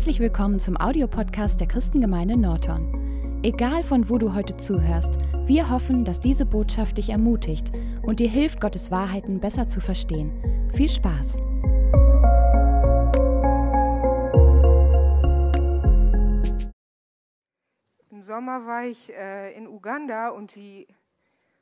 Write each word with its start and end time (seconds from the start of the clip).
Herzlich 0.00 0.20
willkommen 0.20 0.58
zum 0.58 0.78
Audiopodcast 0.78 1.60
der 1.60 1.68
Christengemeinde 1.68 2.34
Norton. 2.34 3.42
Egal 3.42 3.84
von 3.84 4.08
wo 4.08 4.16
du 4.16 4.32
heute 4.32 4.56
zuhörst, 4.56 5.12
wir 5.44 5.68
hoffen, 5.68 6.06
dass 6.06 6.20
diese 6.20 6.46
Botschaft 6.46 6.96
dich 6.96 7.10
ermutigt 7.10 7.70
und 8.00 8.18
dir 8.18 8.30
hilft, 8.30 8.62
Gottes 8.62 8.90
Wahrheiten 8.90 9.40
besser 9.40 9.68
zu 9.68 9.78
verstehen. 9.82 10.32
Viel 10.74 10.88
Spaß! 10.88 11.36
Im 18.08 18.22
Sommer 18.22 18.64
war 18.64 18.86
ich 18.86 19.12
äh, 19.12 19.52
in 19.52 19.68
Uganda 19.68 20.30
und 20.30 20.54
die 20.54 20.88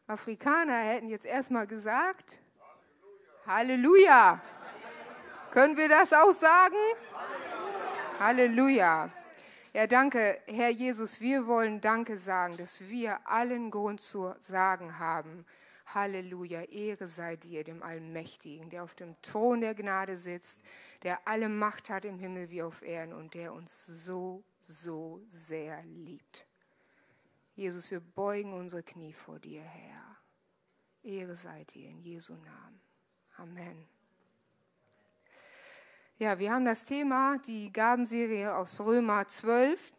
Afrikaner 0.06 0.78
hätten 0.78 1.08
jetzt 1.08 1.26
erstmal 1.26 1.66
gesagt, 1.66 2.38
Halleluja. 3.48 4.40
Halleluja. 4.40 4.42
Können 5.50 5.76
wir 5.76 5.88
das 5.88 6.12
auch 6.12 6.30
sagen? 6.30 6.76
Halleluja. 7.12 7.37
Ja, 9.72 9.86
danke, 9.86 10.40
Herr 10.46 10.70
Jesus. 10.70 11.20
Wir 11.20 11.46
wollen 11.46 11.80
Danke 11.80 12.16
sagen, 12.16 12.56
dass 12.56 12.80
wir 12.80 13.24
allen 13.28 13.70
Grund 13.70 14.00
zu 14.00 14.34
sagen 14.40 14.98
haben. 14.98 15.46
Halleluja. 15.94 16.62
Ehre 16.62 17.06
sei 17.06 17.36
dir, 17.36 17.62
dem 17.62 17.80
Allmächtigen, 17.80 18.70
der 18.70 18.82
auf 18.82 18.96
dem 18.96 19.14
Thron 19.22 19.60
der 19.60 19.76
Gnade 19.76 20.16
sitzt, 20.16 20.58
der 21.04 21.28
alle 21.28 21.48
Macht 21.48 21.90
hat 21.90 22.04
im 22.04 22.18
Himmel 22.18 22.50
wie 22.50 22.62
auf 22.62 22.82
Erden 22.82 23.12
und 23.12 23.34
der 23.34 23.52
uns 23.52 23.86
so, 23.86 24.42
so 24.62 25.20
sehr 25.30 25.80
liebt. 25.84 26.44
Jesus, 27.54 27.88
wir 27.88 28.00
beugen 28.00 28.52
unsere 28.52 28.82
Knie 28.82 29.12
vor 29.12 29.38
dir, 29.38 29.62
Herr. 29.62 30.16
Ehre 31.04 31.36
sei 31.36 31.62
dir 31.62 31.88
in 31.88 32.00
Jesu 32.00 32.34
Namen. 32.34 32.80
Amen. 33.36 33.97
Ja, 36.20 36.40
wir 36.40 36.50
haben 36.50 36.64
das 36.64 36.84
Thema, 36.84 37.38
die 37.46 37.72
Gabenserie 37.72 38.56
aus 38.56 38.80
Römer 38.80 39.28
12. 39.28 39.92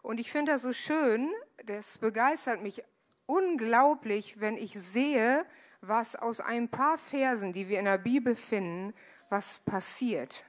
Und 0.00 0.20
ich 0.20 0.30
finde 0.30 0.52
das 0.52 0.62
so 0.62 0.72
schön, 0.72 1.32
das 1.66 1.98
begeistert 1.98 2.62
mich 2.62 2.84
unglaublich, 3.26 4.38
wenn 4.38 4.56
ich 4.56 4.74
sehe, 4.74 5.44
was 5.80 6.14
aus 6.14 6.38
ein 6.38 6.68
paar 6.68 6.96
Versen, 6.96 7.52
die 7.52 7.68
wir 7.68 7.80
in 7.80 7.86
der 7.86 7.98
Bibel 7.98 8.36
finden, 8.36 8.94
was 9.30 9.58
passiert. 9.58 10.44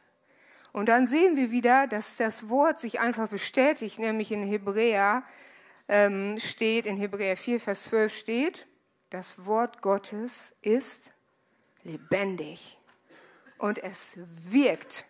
Und 0.73 0.89
dann 0.89 1.07
sehen 1.07 1.37
wir 1.37 1.49
wieder, 1.49 1.87
dass 1.87 2.17
das 2.17 2.47
Wort 2.47 2.79
sich 2.79 2.99
einfach 2.99 3.29
bestätigt, 3.29 3.97
nämlich 3.97 4.31
in 4.31 4.43
Hebräer 4.43 5.23
ähm, 5.87 6.37
steht, 6.37 6.85
in 6.85 6.97
Hebräer 6.97 7.35
4, 7.35 7.59
Vers 7.59 7.85
12 7.85 8.15
steht, 8.15 8.67
das 9.09 9.43
Wort 9.43 9.81
Gottes 9.81 10.53
ist 10.61 11.13
lebendig 11.81 12.77
und 13.63 13.81
es 13.81 14.17
wirkt. 14.49 15.05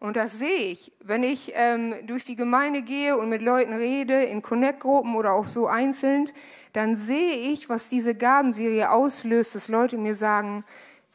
Und 0.00 0.16
das 0.16 0.36
sehe 0.36 0.72
ich, 0.72 0.90
wenn 1.04 1.22
ich 1.22 1.52
ähm, 1.54 1.94
durch 2.08 2.24
die 2.24 2.34
Gemeinde 2.34 2.82
gehe 2.82 3.16
und 3.16 3.28
mit 3.28 3.42
Leuten 3.42 3.72
rede, 3.72 4.24
in 4.24 4.42
Connect-Gruppen 4.42 5.14
oder 5.14 5.34
auch 5.34 5.46
so 5.46 5.68
einzeln, 5.68 6.28
dann 6.72 6.96
sehe 6.96 7.52
ich, 7.52 7.68
was 7.68 7.88
diese 7.88 8.16
Gabenserie 8.16 8.90
auslöst, 8.90 9.54
dass 9.54 9.68
Leute 9.68 9.98
mir 9.98 10.16
sagen, 10.16 10.64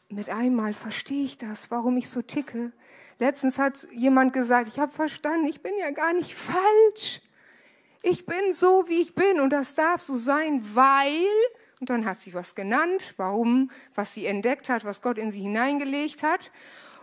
mit 0.08 0.30
einmal 0.30 0.72
verstehe 0.72 1.26
ich 1.26 1.38
das, 1.38 1.70
warum 1.72 1.98
ich 1.98 2.10
so 2.10 2.22
ticke. 2.22 2.72
Letztens 3.20 3.60
hat 3.60 3.86
jemand 3.92 4.32
gesagt, 4.32 4.70
ich 4.70 4.80
habe 4.80 4.94
verstanden, 4.94 5.48
ich 5.48 5.62
bin 5.62 5.74
ja 5.78 5.92
gar 5.92 6.14
nicht 6.14 6.36
falsch. 6.36 7.20
Ich 8.02 8.26
bin 8.26 8.54
so, 8.54 8.88
wie 8.88 9.02
ich 9.02 9.14
bin 9.14 9.42
und 9.42 9.52
das 9.52 9.76
darf 9.76 10.00
so 10.02 10.16
sein, 10.16 10.64
weil, 10.74 11.26
und 11.80 11.90
dann 11.90 12.06
hat 12.06 12.20
sie 12.20 12.34
was 12.34 12.56
genannt, 12.56 13.14
warum, 13.18 13.70
was 13.94 14.14
sie 14.14 14.26
entdeckt 14.26 14.70
hat, 14.70 14.84
was 14.84 15.02
Gott 15.02 15.18
in 15.18 15.32
sie 15.32 15.42
hineingelegt 15.42 16.24
hat. 16.24 16.52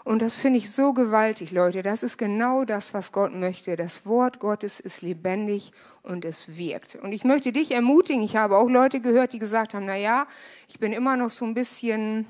Und 0.02 0.20
das 0.20 0.36
finde 0.36 0.58
ich 0.58 0.70
so 0.70 0.92
gewaltig, 0.92 1.50
Leute. 1.50 1.82
Das 1.82 2.02
ist 2.02 2.18
genau 2.18 2.64
das, 2.64 2.92
was 2.92 3.10
Gott 3.10 3.34
möchte. 3.34 3.76
Das 3.76 4.04
Wort 4.04 4.38
Gottes 4.38 4.78
ist 4.78 5.00
lebendig 5.00 5.72
und 6.02 6.26
es 6.26 6.56
wirkt. 6.58 6.96
Und 6.96 7.12
ich 7.12 7.24
möchte 7.24 7.52
dich 7.52 7.70
ermutigen. 7.70 8.22
Ich 8.22 8.36
habe 8.36 8.58
auch 8.58 8.68
Leute 8.68 9.00
gehört, 9.00 9.32
die 9.32 9.38
gesagt 9.38 9.72
haben, 9.72 9.86
na 9.86 9.96
ja, 9.96 10.26
ich 10.68 10.78
bin 10.78 10.92
immer 10.92 11.16
noch 11.16 11.30
so 11.30 11.46
ein 11.46 11.54
bisschen 11.54 12.26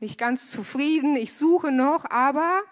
nicht 0.00 0.18
ganz 0.18 0.50
zufrieden. 0.50 1.14
Ich 1.14 1.32
suche 1.34 1.70
noch, 1.70 2.10
aber 2.10 2.62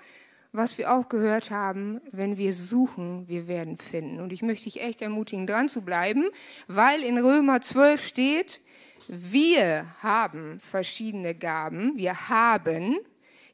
was 0.52 0.76
wir 0.76 0.92
auch 0.92 1.08
gehört 1.08 1.50
haben, 1.50 2.00
wenn 2.10 2.36
wir 2.36 2.52
suchen, 2.52 3.26
wir 3.26 3.48
werden 3.48 3.78
finden. 3.78 4.20
Und 4.20 4.32
ich 4.32 4.42
möchte 4.42 4.64
dich 4.64 4.82
echt 4.82 5.00
ermutigen, 5.00 5.46
dran 5.46 5.68
zu 5.68 5.82
bleiben, 5.82 6.26
weil 6.68 7.02
in 7.02 7.18
Römer 7.18 7.60
12 7.62 8.06
steht, 8.06 8.60
wir 9.08 9.86
haben 10.02 10.60
verschiedene 10.60 11.34
Gaben, 11.34 11.96
wir 11.96 12.28
haben, 12.28 12.98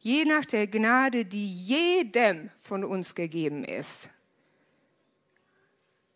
je 0.01 0.25
nach 0.25 0.45
der 0.45 0.67
Gnade, 0.67 1.25
die 1.25 1.47
jedem 1.47 2.51
von 2.59 2.85
uns 2.85 3.15
gegeben 3.15 3.65
ist. 3.65 4.11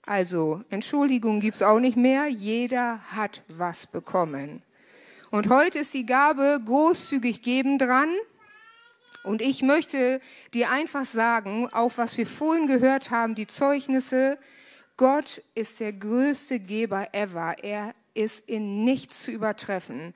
Also, 0.05 0.65
Entschuldigung 0.69 1.39
gibt 1.39 1.57
es 1.57 1.63
auch 1.63 1.79
nicht 1.79 1.97
mehr, 1.97 2.27
jeder 2.27 2.99
hat 3.13 3.43
was 3.49 3.87
bekommen. 3.87 4.63
Und 5.31 5.49
heute 5.49 5.79
ist 5.79 5.95
die 5.95 6.07
Gabe 6.07 6.59
großzügig 6.65 7.41
geben 7.41 7.79
dran. 7.79 8.09
Und 9.23 9.41
ich 9.41 9.63
möchte 9.63 10.21
dir 10.53 10.71
einfach 10.71 11.05
sagen, 11.05 11.69
auch 11.73 11.93
was 11.97 12.17
wir 12.17 12.27
vorhin 12.27 12.67
gehört 12.67 13.11
haben, 13.11 13.35
die 13.35 13.47
Zeugnisse, 13.47 14.39
Gott 14.97 15.43
ist 15.55 15.81
der 15.81 15.93
größte 15.93 16.59
Geber 16.61 17.09
ever. 17.13 17.57
Er 17.63 17.95
ist 18.15 18.49
in 18.49 18.85
nichts 18.85 19.23
zu 19.23 19.31
übertreffen. 19.31 20.15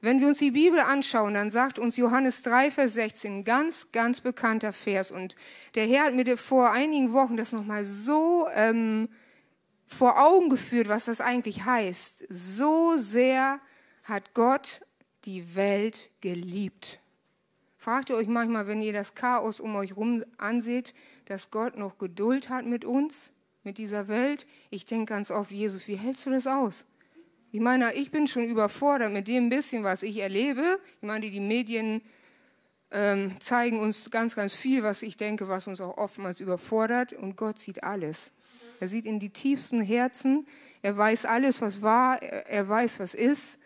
Wenn 0.00 0.20
wir 0.20 0.28
uns 0.28 0.38
die 0.38 0.50
Bibel 0.50 0.80
anschauen, 0.80 1.32
dann 1.32 1.48
sagt 1.48 1.78
uns 1.78 1.96
Johannes 1.96 2.42
3, 2.42 2.70
Vers 2.70 2.92
16, 2.92 3.42
ganz, 3.42 3.90
ganz 3.90 4.20
bekannter 4.20 4.74
Vers. 4.74 5.10
Und 5.10 5.34
der 5.74 5.86
Herr 5.86 6.04
hat 6.04 6.14
mir 6.14 6.36
vor 6.36 6.70
einigen 6.70 7.14
Wochen 7.14 7.38
das 7.38 7.52
nochmal 7.52 7.84
so 7.84 8.46
ähm, 8.52 9.08
vor 9.86 10.22
Augen 10.22 10.50
geführt, 10.50 10.88
was 10.88 11.06
das 11.06 11.22
eigentlich 11.22 11.64
heißt. 11.64 12.26
So 12.28 12.98
sehr 12.98 13.60
hat 14.02 14.34
Gott 14.34 14.82
die 15.24 15.56
Welt 15.56 16.10
geliebt. 16.20 17.00
Fragt 17.84 18.08
ihr 18.08 18.16
euch 18.16 18.28
manchmal, 18.28 18.66
wenn 18.66 18.80
ihr 18.80 18.94
das 18.94 19.14
Chaos 19.14 19.60
um 19.60 19.76
euch 19.76 19.90
herum 19.90 20.24
anseht, 20.38 20.94
dass 21.26 21.50
Gott 21.50 21.76
noch 21.76 21.98
Geduld 21.98 22.48
hat 22.48 22.64
mit 22.64 22.82
uns, 22.86 23.30
mit 23.62 23.76
dieser 23.76 24.08
Welt? 24.08 24.46
Ich 24.70 24.86
denke 24.86 25.12
ganz 25.12 25.30
oft, 25.30 25.50
Jesus, 25.50 25.86
wie 25.86 25.96
hältst 25.96 26.24
du 26.24 26.30
das 26.30 26.46
aus? 26.46 26.86
Ich 27.52 27.60
meine, 27.60 27.92
ich 27.92 28.10
bin 28.10 28.26
schon 28.26 28.44
überfordert 28.44 29.12
mit 29.12 29.28
dem 29.28 29.50
bisschen, 29.50 29.84
was 29.84 30.02
ich 30.02 30.16
erlebe. 30.16 30.80
Ich 31.02 31.06
meine, 31.06 31.30
die 31.30 31.40
Medien 31.40 32.00
ähm, 32.90 33.38
zeigen 33.38 33.78
uns 33.78 34.10
ganz, 34.10 34.34
ganz 34.34 34.54
viel, 34.54 34.82
was 34.82 35.02
ich 35.02 35.18
denke, 35.18 35.48
was 35.48 35.68
uns 35.68 35.82
auch 35.82 35.98
oftmals 35.98 36.40
überfordert. 36.40 37.12
Und 37.12 37.36
Gott 37.36 37.58
sieht 37.58 37.84
alles. 37.84 38.32
Er 38.80 38.88
sieht 38.88 39.04
in 39.04 39.20
die 39.20 39.28
tiefsten 39.28 39.82
Herzen. 39.82 40.46
Er 40.80 40.96
weiß 40.96 41.26
alles, 41.26 41.60
was 41.60 41.82
war. 41.82 42.22
Er, 42.22 42.46
er 42.46 42.66
weiß, 42.66 42.98
was 42.98 43.12
ist. 43.12 43.58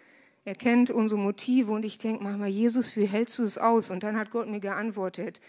Er 0.45 0.55
kennt 0.55 0.91
unsere 0.91 1.21
Motive 1.21 1.73
und 1.73 1.85
ich 1.85 1.99
denke 1.99 2.23
manchmal, 2.23 2.49
Jesus, 2.49 2.97
wie 2.97 3.07
hältst 3.07 3.39
du 3.39 3.43
es 3.43 3.59
aus? 3.59 3.91
Und 3.91 4.03
dann 4.03 4.17
hat 4.17 4.31
Gott 4.31 4.49
mir 4.49 4.61
geantwortet, 4.61 5.41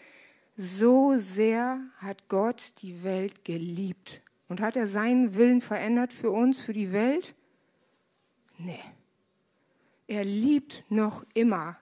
so 0.57 1.17
sehr 1.17 1.79
hat 1.97 2.27
Gott 2.27 2.73
die 2.81 3.03
Welt 3.03 3.45
geliebt. 3.45 4.21
Und 4.49 4.61
hat 4.61 4.75
er 4.75 4.87
seinen 4.87 5.35
Willen 5.35 5.61
verändert 5.61 6.11
für 6.11 6.31
uns, 6.31 6.59
für 6.59 6.73
die 6.73 6.91
Welt? 6.91 7.35
Nee. 8.57 8.79
Er 10.07 10.25
liebt 10.25 10.83
noch 10.89 11.23
immer. 11.35 11.77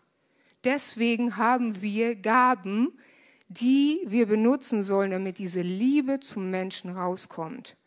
Deswegen 0.64 1.38
haben 1.38 1.82
wir 1.82 2.16
Gaben, 2.16 3.00
die 3.48 4.02
wir 4.06 4.26
benutzen 4.26 4.84
sollen, 4.84 5.12
damit 5.12 5.38
diese 5.38 5.62
Liebe 5.62 6.20
zum 6.20 6.52
Menschen 6.52 6.92
rauskommt. 6.92 7.78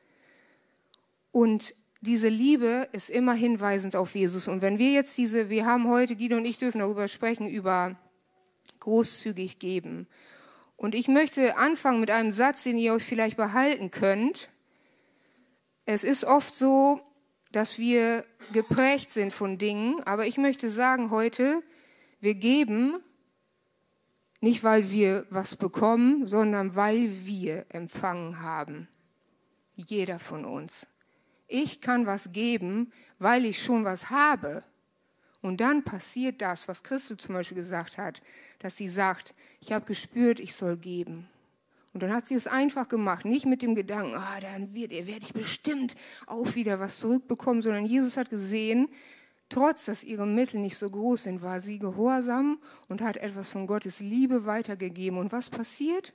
Und 1.31 1.75
diese 2.01 2.29
Liebe 2.29 2.89
ist 2.93 3.11
immer 3.11 3.35
hinweisend 3.35 3.95
auf 3.95 4.15
Jesus. 4.15 4.49
Und 4.49 4.63
wenn 4.63 4.79
wir 4.79 4.91
jetzt 4.91 5.17
diese, 5.19 5.51
wir 5.51 5.67
haben 5.67 5.89
heute, 5.89 6.17
Guido 6.17 6.37
und 6.37 6.47
ich 6.47 6.59
dürfen 6.59 6.79
darüber 6.79 7.09
sprechen, 7.09 7.47
über 7.47 7.97
großzügig 8.81 9.59
geben. 9.59 10.07
Und 10.77 10.95
ich 10.95 11.09
möchte 11.09 11.59
anfangen 11.59 12.01
mit 12.01 12.11
einem 12.11 12.33
Satz, 12.33 12.63
den 12.63 12.79
ihr 12.79 12.95
euch 12.95 13.05
vielleicht 13.05 13.37
behalten 13.37 13.91
könnt. 13.91 14.49
Es 15.85 16.05
ist 16.05 16.25
oft 16.25 16.55
so, 16.55 17.03
dass 17.53 17.79
wir 17.79 18.25
geprägt 18.53 19.11
sind 19.11 19.33
von 19.33 19.59
Dingen, 19.59 20.03
aber 20.05 20.27
ich 20.27 20.39
möchte 20.39 20.71
sagen 20.71 21.11
heute, 21.11 21.63
wir 22.21 22.35
geben 22.35 22.97
nicht, 24.41 24.65
weil 24.65 24.91
wir 24.91 25.27
was 25.29 25.57
bekommen, 25.57 26.27
sondern 26.27 26.75
weil 26.75 27.27
wir 27.27 27.67
empfangen 27.69 28.41
haben. 28.41 28.89
Jeder 29.75 30.19
von 30.19 30.47
uns. 30.47 30.87
Ich 31.53 31.81
kann 31.81 32.07
was 32.07 32.33
geben, 32.33 32.93
weil 33.19 33.45
ich 33.45 33.61
schon 33.61 33.85
was 33.85 34.11
habe. 34.11 34.63
Und 35.43 35.61
dann 35.61 35.83
passiert 35.83 36.41
das, 36.41 36.69
was 36.69 36.85
Christus 36.85 37.19
zum 37.19 37.35
Beispiel 37.35 37.57
gesagt 37.57 37.99
hat, 37.99 38.23
dass 38.61 38.77
sie 38.77 38.89
sagt, 38.89 39.35
ich 39.61 39.73
habe 39.73 39.85
gespürt, 39.85 40.39
ich 40.39 40.55
soll 40.55 40.77
geben. 40.77 41.29
Und 41.93 42.05
dann 42.05 42.13
hat 42.13 42.29
sie 42.29 42.35
es 42.35 42.47
einfach 42.47 42.87
gemacht, 42.87 43.25
nicht 43.25 43.47
mit 43.47 43.63
dem 43.63 43.75
Gedanken, 43.75 44.15
ah, 44.15 44.39
dann 44.41 44.75
wird, 44.75 44.93
werde 44.93 45.25
ich 45.25 45.33
bestimmt 45.33 45.97
auch 46.27 46.55
wieder 46.55 46.79
was 46.79 47.01
zurückbekommen, 47.01 47.63
sondern 47.63 47.85
Jesus 47.85 48.17
hat 48.17 48.31
gesehen, 48.31 48.89
trotz 49.49 49.87
dass 49.87 50.05
ihre 50.05 50.29
Mittel 50.29 50.61
nicht 50.61 50.77
so 50.77 50.89
groß 50.89 51.25
sind, 51.25 51.43
war 51.43 51.61
sie 51.61 51.81
gehorsam 51.81 52.61
und 52.89 53.01
hat 53.01 53.17
etwas 53.17 53.49
von 53.49 53.67
Gottes 53.67 53.99
Liebe 53.99 54.47
weitergegeben. 54.47 55.19
Und 55.19 55.33
was 55.33 55.51
passiert? 55.51 56.13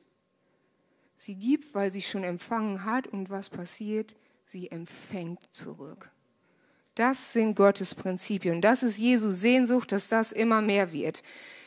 Sie 1.18 1.36
gibt, 1.36 1.76
weil 1.76 1.92
sie 1.92 2.02
schon 2.02 2.24
empfangen 2.24 2.86
hat 2.86 3.08
und 3.08 3.30
was 3.30 3.50
passiert? 3.50 4.16
Sie 4.46 4.70
empfängt 4.70 5.40
zurück. 5.52 6.12
Das 6.94 7.34
sind 7.34 7.56
Gottes 7.56 7.96
Prinzipien. 7.96 8.62
Das 8.62 8.84
ist 8.84 9.00
Jesu 9.00 9.32
Sehnsucht, 9.32 9.92
dass 9.92 10.08
das 10.08 10.32
immer 10.32 10.62
mehr 10.62 10.94
wird. 10.94 11.24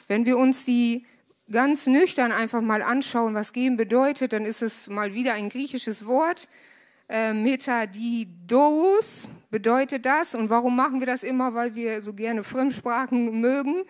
Wenn 0.07 0.25
wir 0.25 0.39
uns 0.39 0.65
die 0.65 1.05
ganz 1.51 1.87
nüchtern 1.87 2.33
einfach 2.33 2.61
mal 2.61 2.83
anschauen, 2.83 3.35
was 3.35 3.53
geben 3.53 3.77
bedeutet, 3.77 4.33
dann 4.33 4.45
ist 4.45 4.63
es 4.63 4.89
mal 4.89 5.13
wieder 5.13 5.35
ein 5.35 5.49
griechisches 5.49 6.07
Wort. 6.07 6.49
Äh, 7.09 7.33
Metadidos 7.33 9.29
bedeutet 9.51 10.07
das. 10.07 10.35
Und 10.35 10.49
warum 10.49 10.77
machen 10.77 11.01
wir 11.01 11.07
das 11.07 11.25
immer? 11.25 11.55
Weil 11.55 11.75
wir 11.75 12.03
so 12.03 12.15
gerne 12.15 12.45
Fremdsprachen 12.45 13.41
mögen. 13.41 13.85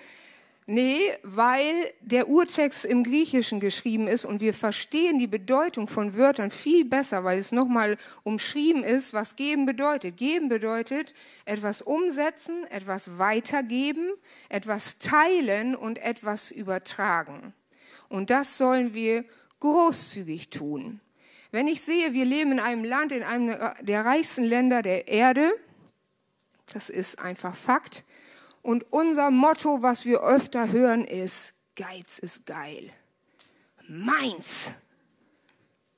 Nee, 0.70 1.14
weil 1.22 1.94
der 2.02 2.28
Urtext 2.28 2.84
im 2.84 3.02
Griechischen 3.02 3.58
geschrieben 3.58 4.06
ist 4.06 4.26
und 4.26 4.42
wir 4.42 4.52
verstehen 4.52 5.18
die 5.18 5.26
Bedeutung 5.26 5.88
von 5.88 6.14
Wörtern 6.14 6.50
viel 6.50 6.84
besser, 6.84 7.24
weil 7.24 7.38
es 7.38 7.52
nochmal 7.52 7.96
umschrieben 8.22 8.84
ist, 8.84 9.14
was 9.14 9.36
geben 9.36 9.64
bedeutet. 9.64 10.18
Geben 10.18 10.50
bedeutet 10.50 11.14
etwas 11.46 11.80
umsetzen, 11.80 12.66
etwas 12.66 13.16
weitergeben, 13.16 14.10
etwas 14.50 14.98
teilen 14.98 15.74
und 15.74 16.02
etwas 16.02 16.50
übertragen. 16.50 17.54
Und 18.10 18.28
das 18.28 18.58
sollen 18.58 18.92
wir 18.92 19.24
großzügig 19.60 20.50
tun. 20.50 21.00
Wenn 21.50 21.66
ich 21.66 21.80
sehe, 21.80 22.12
wir 22.12 22.26
leben 22.26 22.52
in 22.52 22.60
einem 22.60 22.84
Land, 22.84 23.12
in 23.12 23.22
einem 23.22 23.56
der 23.80 24.04
reichsten 24.04 24.44
Länder 24.44 24.82
der 24.82 25.08
Erde, 25.08 25.50
das 26.74 26.90
ist 26.90 27.20
einfach 27.20 27.56
Fakt, 27.56 28.04
und 28.62 28.86
unser 28.90 29.30
Motto, 29.30 29.82
was 29.82 30.04
wir 30.04 30.22
öfter 30.22 30.72
hören, 30.72 31.04
ist, 31.04 31.54
Geiz 31.76 32.18
ist 32.18 32.46
geil. 32.46 32.90
Meins. 33.86 34.74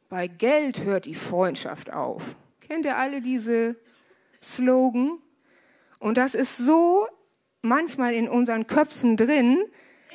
Bei 0.08 0.26
Geld 0.26 0.84
hört 0.84 1.06
die 1.06 1.14
Freundschaft 1.14 1.92
auf. 1.92 2.22
Kennt 2.60 2.84
ihr 2.84 2.96
alle 2.96 3.22
diese 3.22 3.76
Slogan? 4.42 5.18
Und 6.00 6.18
das 6.18 6.34
ist 6.34 6.56
so 6.56 7.06
manchmal 7.62 8.14
in 8.14 8.28
unseren 8.28 8.66
Köpfen 8.66 9.16
drin, 9.16 9.58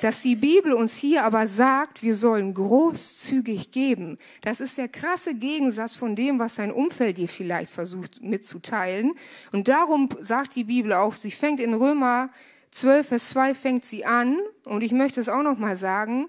dass 0.06 0.22
die 0.22 0.36
Bibel 0.36 0.72
uns 0.72 0.96
hier 0.96 1.24
aber 1.24 1.48
sagt, 1.48 2.04
wir 2.04 2.14
sollen 2.14 2.54
großzügig 2.54 3.72
geben. 3.72 4.18
Das 4.42 4.60
ist 4.60 4.78
der 4.78 4.88
krasse 4.88 5.34
Gegensatz 5.34 5.96
von 5.96 6.16
dem, 6.16 6.38
was 6.38 6.54
dein 6.54 6.72
Umfeld 6.72 7.18
dir 7.18 7.28
vielleicht 7.28 7.72
versucht 7.72 8.22
mitzuteilen. 8.22 9.14
Und 9.52 9.68
darum 9.68 10.10
sagt 10.22 10.56
die 10.58 10.66
Bibel 10.66 10.94
auch, 10.94 11.16
sie 11.16 11.32
fängt 11.32 11.60
in 11.60 11.74
Römer 11.74 12.30
12, 12.70 13.08
Vers 13.08 13.30
2 13.30 13.56
fängt 13.56 13.84
sie 13.84 14.06
an, 14.06 14.38
und 14.66 14.84
ich 14.84 14.92
möchte 14.92 15.20
es 15.20 15.28
auch 15.28 15.42
noch 15.42 15.58
mal 15.58 15.76
sagen, 15.76 16.28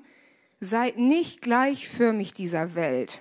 seid 0.58 0.96
nicht 0.96 1.42
gleichförmig 1.42 2.32
dieser 2.32 2.76
Welt. 2.76 3.20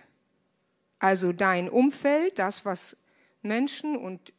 Also 0.99 1.33
dein 1.33 1.67
Umfeld, 1.67 2.39
das, 2.39 2.63
was 2.63 2.95
Menschen 3.41 3.97
und 3.97 4.31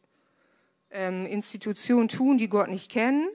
ähm, 0.91 1.27
Institutionen 1.27 2.09
tun, 2.09 2.39
die 2.39 2.49
Gott 2.49 2.71
nicht 2.71 2.91
kennen, 2.91 3.29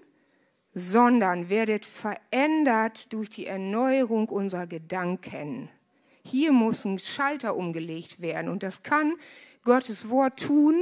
sondern 0.73 1.49
werdet 1.49 1.85
verändert 1.85 3.11
durch 3.13 3.29
die 3.29 3.45
Erneuerung 3.45 4.29
unserer 4.29 4.67
Gedanken. 4.67 5.69
Hier 6.23 6.51
muss 6.51 6.85
ein 6.85 6.99
Schalter 6.99 7.55
umgelegt 7.55 8.21
werden 8.21 8.49
und 8.49 8.63
das 8.63 8.83
kann 8.83 9.13
Gottes 9.63 10.09
Wort 10.09 10.39
tun. 10.39 10.75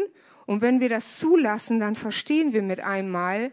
Und 0.45 0.61
wenn 0.61 0.79
wir 0.79 0.89
das 0.89 1.17
zulassen, 1.17 1.79
dann 1.79 1.95
verstehen 1.95 2.53
wir 2.53 2.61
mit 2.61 2.79
einmal, 2.79 3.51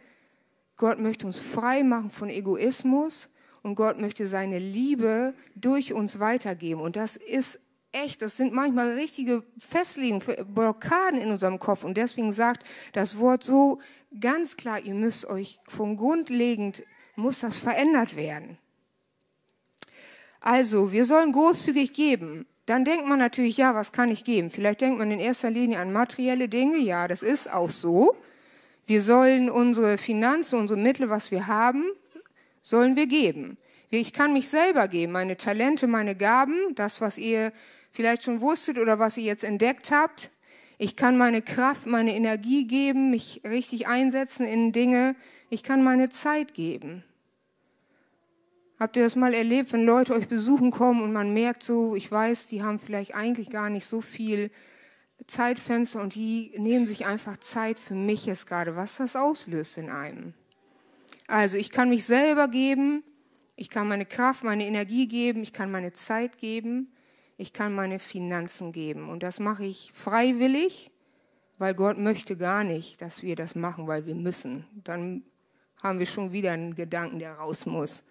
Gott 0.77 0.99
möchte 0.99 1.27
uns 1.27 1.39
frei 1.39 1.83
machen 1.83 2.11
von 2.11 2.29
Egoismus 2.29 3.31
und 3.63 3.75
Gott 3.75 4.01
möchte 4.01 4.27
seine 4.27 4.59
Liebe 4.59 5.35
durch 5.55 5.93
uns 5.93 6.19
weitergeben. 6.19 6.81
Und 6.81 6.97
das 6.97 7.17
ist 7.17 7.59
echt, 8.05 8.23
das 8.23 8.37
sind 8.37 8.53
manchmal 8.53 8.93
richtige 8.93 9.43
Festlegungen, 9.59 10.23
Blockaden 10.55 11.21
in 11.21 11.31
unserem 11.31 11.59
Kopf. 11.59 11.85
Und 11.85 11.97
deswegen 11.97 12.33
sagt 12.33 12.67
das 12.93 13.19
Wort 13.19 13.43
so 13.43 13.81
ganz 14.21 14.57
klar, 14.57 14.81
ihr 14.81 14.95
müsst 14.95 15.27
euch 15.27 15.59
von 15.69 15.97
grundlegend, 15.97 16.83
muss 17.17 17.41
das 17.41 17.57
verändert 17.57 18.17
werden. 18.17 18.59
Also, 20.41 20.93
wir 20.93 21.05
sollen 21.05 21.33
großzügig 21.33 21.93
geben. 21.93 22.47
Dann 22.67 22.85
denkt 22.85 23.07
man 23.07 23.19
natürlich, 23.19 23.57
ja, 23.57 23.75
was 23.75 23.93
kann 23.93 24.11
ich 24.11 24.25
geben? 24.25 24.51
Vielleicht 24.51 24.81
denkt 24.81 24.99
man 24.99 25.11
in 25.11 25.21
erster 25.21 25.51
Linie 25.51 25.81
an 25.81 25.93
materielle 25.93 26.49
Dinge. 26.49 26.79
Ja, 26.79 27.09
das 27.09 27.23
ist 27.23 27.53
auch 27.53 27.71
so. 27.71 28.17
Wir 28.87 29.01
sollen 29.01 29.51
unsere 29.51 29.99
Finanzen, 29.99 30.59
unsere 30.59 30.79
Mittel, 30.79 31.11
was 31.11 31.31
wir 31.31 31.47
haben, 31.47 31.85
sollen 32.63 32.97
wir 32.97 33.07
geben. 33.07 33.57
Ich 33.91 34.13
kann 34.13 34.33
mich 34.33 34.49
selber 34.49 34.89
geben, 34.89 35.13
meine 35.13 35.37
Talente, 35.37 35.87
meine 35.87 36.17
Gaben, 36.17 36.75
das, 36.75 37.01
was 37.01 37.19
ihr 37.19 37.53
vielleicht 37.97 38.23
schon 38.23 38.41
wusstet 38.41 38.79
oder 38.79 38.99
was 38.99 39.17
ihr 39.17 39.25
jetzt 39.25 39.43
entdeckt 39.43 39.91
habt. 39.91 40.31
Ich 40.79 40.95
kann 40.95 41.17
meine 41.17 41.41
Kraft, 41.41 41.87
meine 41.87 42.15
Energie 42.15 42.67
geben, 42.67 43.11
mich 43.11 43.41
richtig 43.45 43.89
einsetzen 43.89 44.45
in 44.45 44.73
Dinge. 44.73 45.17
Ich 45.49 45.63
kann 45.63 45.83
meine 45.83 46.11
Zeit 46.11 46.53
geben. 46.53 47.03
Habt 48.79 48.99
ihr 48.99 49.05
das 49.05 49.17
mal 49.17 49.33
erlebt, 49.33 49.73
wenn 49.73 49.87
Leute 49.87 50.13
euch 50.13 50.29
besuchen 50.29 50.71
kommen 50.71 51.01
und 51.01 51.15
man 51.15 51.33
merkt 51.33 51.63
so, 51.63 51.97
ich 51.97 52.13
weiß, 52.13 52.49
die 52.49 52.63
haben 52.63 52.79
vielleicht 52.79 53.15
eigentlich 53.15 53.49
gar 53.49 53.71
nicht 53.71 53.87
so 53.87 54.03
viel 54.03 54.51
Zeitfenster 55.27 56.03
und 56.03 56.15
die 56.15 56.53
nehmen 56.59 56.87
sich 56.87 57.07
einfach 57.07 57.39
Zeit 57.39 57.79
für 57.79 57.95
mich 57.95 58.27
jetzt 58.27 58.47
gerade, 58.47 58.77
was 58.77 58.99
das 58.99 59.17
auslöst 59.17 59.79
in 59.79 59.89
einem. 59.89 60.35
Also 61.27 61.57
ich 61.57 61.71
kann 61.71 61.89
mich 61.89 62.05
selber 62.05 62.49
geben, 62.49 63.03
ich 63.57 63.71
kann 63.71 63.89
meine 63.89 64.05
Kraft, 64.05 64.45
meine 64.45 64.67
Energie 64.67 65.09
geben, 65.09 65.43
ich 65.43 65.55
kann 65.55 65.71
meine 65.71 65.95
Zeit 65.95 66.37
geben 66.37 66.93
ich 67.37 67.53
kann 67.53 67.75
meine 67.75 67.99
Finanzen 67.99 68.73
geben. 68.73 69.09
Und 69.09 69.23
das 69.23 69.41
mache 69.41 69.65
ich 69.65 69.91
freiwillig, 69.93 70.91
weil 71.59 71.75
Gott 71.75 71.99
möchte 71.99 72.37
gar 72.37 72.65
nicht, 72.65 73.01
dass 73.03 73.23
wir 73.23 73.37
das 73.37 73.55
machen, 73.55 73.87
weil 73.87 74.07
wir 74.07 74.15
müssen. 74.15 74.67
Dann 74.85 75.23
haben 75.83 75.99
wir 75.99 76.07
schon 76.07 76.33
wieder 76.33 76.53
einen 76.53 76.75
Gedanken, 76.75 77.19
der 77.19 77.35
raus 77.35 77.67
muss. 77.67 78.05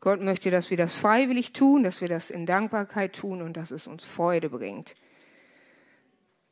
Gott 0.00 0.20
möchte, 0.20 0.50
dass 0.50 0.70
wir 0.70 0.76
das 0.76 0.94
freiwillig 0.94 1.52
tun, 1.52 1.82
dass 1.82 2.00
wir 2.00 2.08
das 2.08 2.30
in 2.30 2.46
Dankbarkeit 2.46 3.14
tun 3.14 3.42
und 3.42 3.56
dass 3.56 3.70
es 3.70 3.86
uns 3.86 4.04
Freude 4.04 4.50
bringt. 4.50 4.94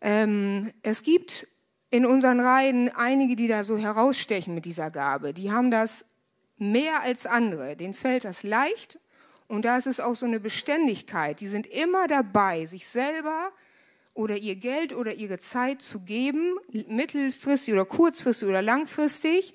Ähm, 0.00 0.72
es 0.82 1.02
gibt 1.02 1.46
in 1.90 2.04
unseren 2.04 2.40
Reihen 2.40 2.90
einige, 2.94 3.36
die 3.36 3.46
da 3.46 3.62
so 3.62 3.78
herausstechen 3.78 4.54
mit 4.54 4.64
dieser 4.64 4.90
Gabe. 4.90 5.32
Die 5.32 5.52
haben 5.52 5.70
das 5.70 6.04
mehr 6.56 7.02
als 7.02 7.26
andere. 7.26 7.76
Denen 7.76 7.94
fällt 7.94 8.24
das 8.24 8.42
leicht 8.42 8.98
und 9.48 9.64
da 9.64 9.76
ist 9.76 9.86
es 9.86 10.00
auch 10.00 10.14
so 10.14 10.26
eine 10.26 10.40
Beständigkeit. 10.40 11.40
Die 11.40 11.46
sind 11.46 11.66
immer 11.66 12.06
dabei, 12.06 12.66
sich 12.66 12.86
selber 12.86 13.52
oder 14.14 14.36
ihr 14.36 14.56
Geld 14.56 14.94
oder 14.94 15.14
ihre 15.14 15.38
Zeit 15.38 15.82
zu 15.82 16.00
geben, 16.00 16.56
mittelfristig 16.88 17.74
oder 17.74 17.84
kurzfristig 17.84 18.48
oder 18.48 18.62
langfristig. 18.62 19.54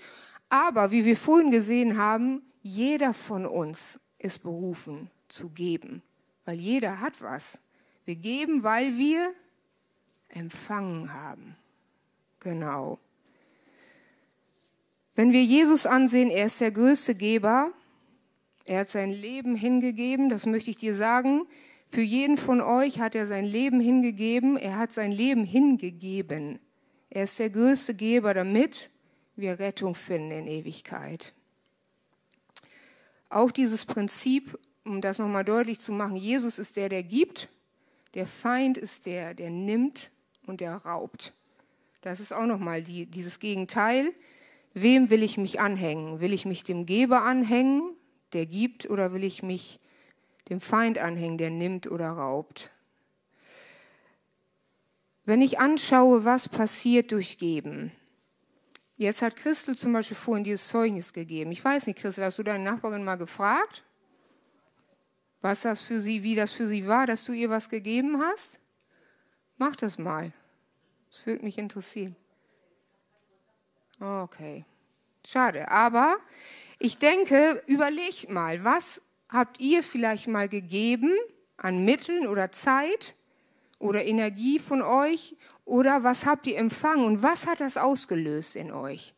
Aber 0.49 0.91
wie 0.91 1.05
wir 1.05 1.15
vorhin 1.15 1.51
gesehen 1.51 1.97
haben, 1.97 2.41
jeder 2.61 3.13
von 3.13 3.45
uns 3.45 3.99
ist 4.19 4.43
berufen 4.43 5.09
zu 5.27 5.49
geben, 5.49 6.03
weil 6.45 6.59
jeder 6.59 6.99
hat 6.99 7.21
was. 7.21 7.61
Wir 8.05 8.15
geben, 8.15 8.63
weil 8.63 8.97
wir 8.97 9.33
empfangen 10.29 11.13
haben. 11.13 11.55
Genau. 12.39 12.99
Wenn 15.15 15.31
wir 15.31 15.43
Jesus 15.43 15.85
ansehen, 15.85 16.29
er 16.29 16.45
ist 16.45 16.61
der 16.61 16.71
größte 16.71 17.15
Geber, 17.15 17.71
er 18.69 18.81
hat 18.81 18.89
sein 18.89 19.09
Leben 19.09 19.55
hingegeben, 19.55 20.29
das 20.29 20.45
möchte 20.45 20.69
ich 20.69 20.77
dir 20.77 20.93
sagen. 20.93 21.47
Für 21.89 22.01
jeden 22.01 22.37
von 22.37 22.61
euch 22.61 22.99
hat 22.99 23.15
er 23.15 23.25
sein 23.25 23.43
Leben 23.43 23.79
hingegeben. 23.79 24.57
Er 24.57 24.77
hat 24.77 24.91
sein 24.91 25.11
Leben 25.11 25.43
hingegeben. 25.43 26.59
Er 27.09 27.23
ist 27.23 27.39
der 27.39 27.49
größte 27.49 27.95
Geber, 27.95 28.35
damit 28.35 28.91
wir 29.35 29.57
Rettung 29.57 29.95
finden 29.95 30.29
in 30.29 30.45
Ewigkeit. 30.45 31.33
Auch 33.31 33.49
dieses 33.49 33.85
Prinzip, 33.85 34.55
um 34.85 35.01
das 35.01 35.17
nochmal 35.17 35.45
deutlich 35.45 35.79
zu 35.79 35.91
machen, 35.91 36.15
Jesus 36.15 36.59
ist 36.59 36.77
der, 36.77 36.89
der 36.89 37.01
gibt, 37.01 37.49
der 38.13 38.27
Feind 38.27 38.77
ist 38.77 39.07
der, 39.07 39.33
der 39.33 39.49
nimmt 39.49 40.11
und 40.45 40.61
der 40.61 40.75
raubt. 40.75 41.33
Das 42.01 42.19
ist 42.19 42.33
auch 42.33 42.45
nochmal 42.45 42.83
die, 42.83 43.07
dieses 43.07 43.39
Gegenteil. 43.39 44.13
Wem 44.75 45.09
will 45.09 45.23
ich 45.23 45.39
mich 45.39 45.59
anhängen? 45.59 46.19
Will 46.19 46.33
ich 46.33 46.45
mich 46.45 46.63
dem 46.63 46.85
Geber 46.85 47.23
anhängen 47.23 47.95
der 48.33 48.45
gibt, 48.45 48.89
oder 48.89 49.13
will 49.13 49.23
ich 49.23 49.43
mich 49.43 49.79
dem 50.49 50.59
Feind 50.61 50.97
anhängen, 50.97 51.37
der 51.37 51.49
nimmt 51.49 51.89
oder 51.89 52.09
raubt? 52.09 52.71
Wenn 55.25 55.41
ich 55.41 55.59
anschaue, 55.59 56.25
was 56.25 56.49
passiert 56.49 57.11
durch 57.11 57.37
Geben, 57.37 57.91
jetzt 58.97 59.21
hat 59.21 59.35
Christel 59.35 59.77
zum 59.77 59.93
Beispiel 59.93 60.17
vorhin 60.17 60.43
dieses 60.43 60.67
Zeugnis 60.67 61.13
gegeben. 61.13 61.51
Ich 61.51 61.63
weiß 61.63 61.85
nicht, 61.87 61.99
Christel, 61.99 62.25
hast 62.25 62.39
du 62.39 62.43
deine 62.43 62.63
Nachbarin 62.63 63.03
mal 63.03 63.15
gefragt, 63.15 63.83
was 65.41 65.61
das 65.61 65.81
für 65.81 66.01
sie, 66.01 66.23
wie 66.23 66.35
das 66.35 66.51
für 66.51 66.67
sie 66.67 66.87
war, 66.87 67.05
dass 67.05 67.25
du 67.25 67.31
ihr 67.31 67.49
was 67.49 67.69
gegeben 67.69 68.19
hast? 68.19 68.59
Mach 69.57 69.75
das 69.75 69.97
mal. 69.97 70.31
Das 71.11 71.25
würde 71.25 71.43
mich 71.43 71.57
interessieren. 71.57 72.15
Okay. 73.99 74.65
Schade. 75.25 75.69
Aber 75.69 76.17
ich 76.79 76.97
denke, 76.97 77.61
überlegt 77.67 78.29
mal, 78.29 78.63
was 78.63 79.01
habt 79.27 79.59
ihr 79.59 79.83
vielleicht 79.83 80.27
mal 80.27 80.47
gegeben 80.49 81.13
an 81.57 81.83
Mitteln 81.83 82.27
oder 82.27 82.51
Zeit 82.51 83.15
oder 83.77 84.05
Energie 84.05 84.59
von 84.59 84.81
euch? 84.81 85.35
Oder 85.65 86.03
was 86.03 86.25
habt 86.25 86.47
ihr 86.47 86.57
empfangen 86.57 87.05
und 87.05 87.21
was 87.21 87.45
hat 87.45 87.59
das 87.59 87.77
ausgelöst 87.77 88.55
in 88.55 88.71
euch? 88.71 89.13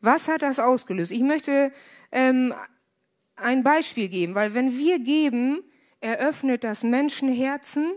Was 0.00 0.26
hat 0.26 0.42
das 0.42 0.58
ausgelöst? 0.58 1.12
Ich 1.12 1.22
möchte 1.22 1.70
ähm, 2.10 2.52
ein 3.36 3.62
Beispiel 3.62 4.08
geben, 4.08 4.34
weil 4.34 4.54
wenn 4.54 4.76
wir 4.76 4.98
geben, 4.98 5.62
eröffnet 6.00 6.64
das 6.64 6.82
Menschenherzen 6.82 7.92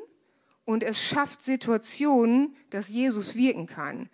und 0.63 0.83
es 0.83 1.01
schafft 1.01 1.41
Situationen, 1.41 2.55
dass 2.69 2.89
Jesus 2.89 3.35
wirken 3.35 3.65
kann. 3.65 4.09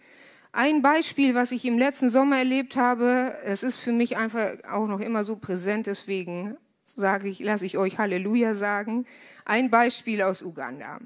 Ein 0.55 0.83
Beispiel, 0.83 1.33
was 1.33 1.51
ich 1.51 1.65
im 1.65 1.79
letzten 1.79 2.11
Sommer 2.11 2.37
erlebt 2.37 2.75
habe, 2.75 3.35
es 3.43 3.63
ist 3.63 3.75
für 3.75 3.91
mich 3.91 4.17
einfach 4.17 4.51
auch 4.69 4.85
noch 4.85 4.99
immer 4.99 5.23
so 5.23 5.35
präsent, 5.35 5.87
deswegen 5.87 6.55
sage 6.95 7.27
ich, 7.27 7.39
lasse 7.39 7.65
ich 7.65 7.79
euch 7.79 7.97
Halleluja 7.97 8.53
sagen. 8.53 9.07
Ein 9.45 9.71
Beispiel 9.71 10.21
aus 10.21 10.43
Uganda. 10.43 10.99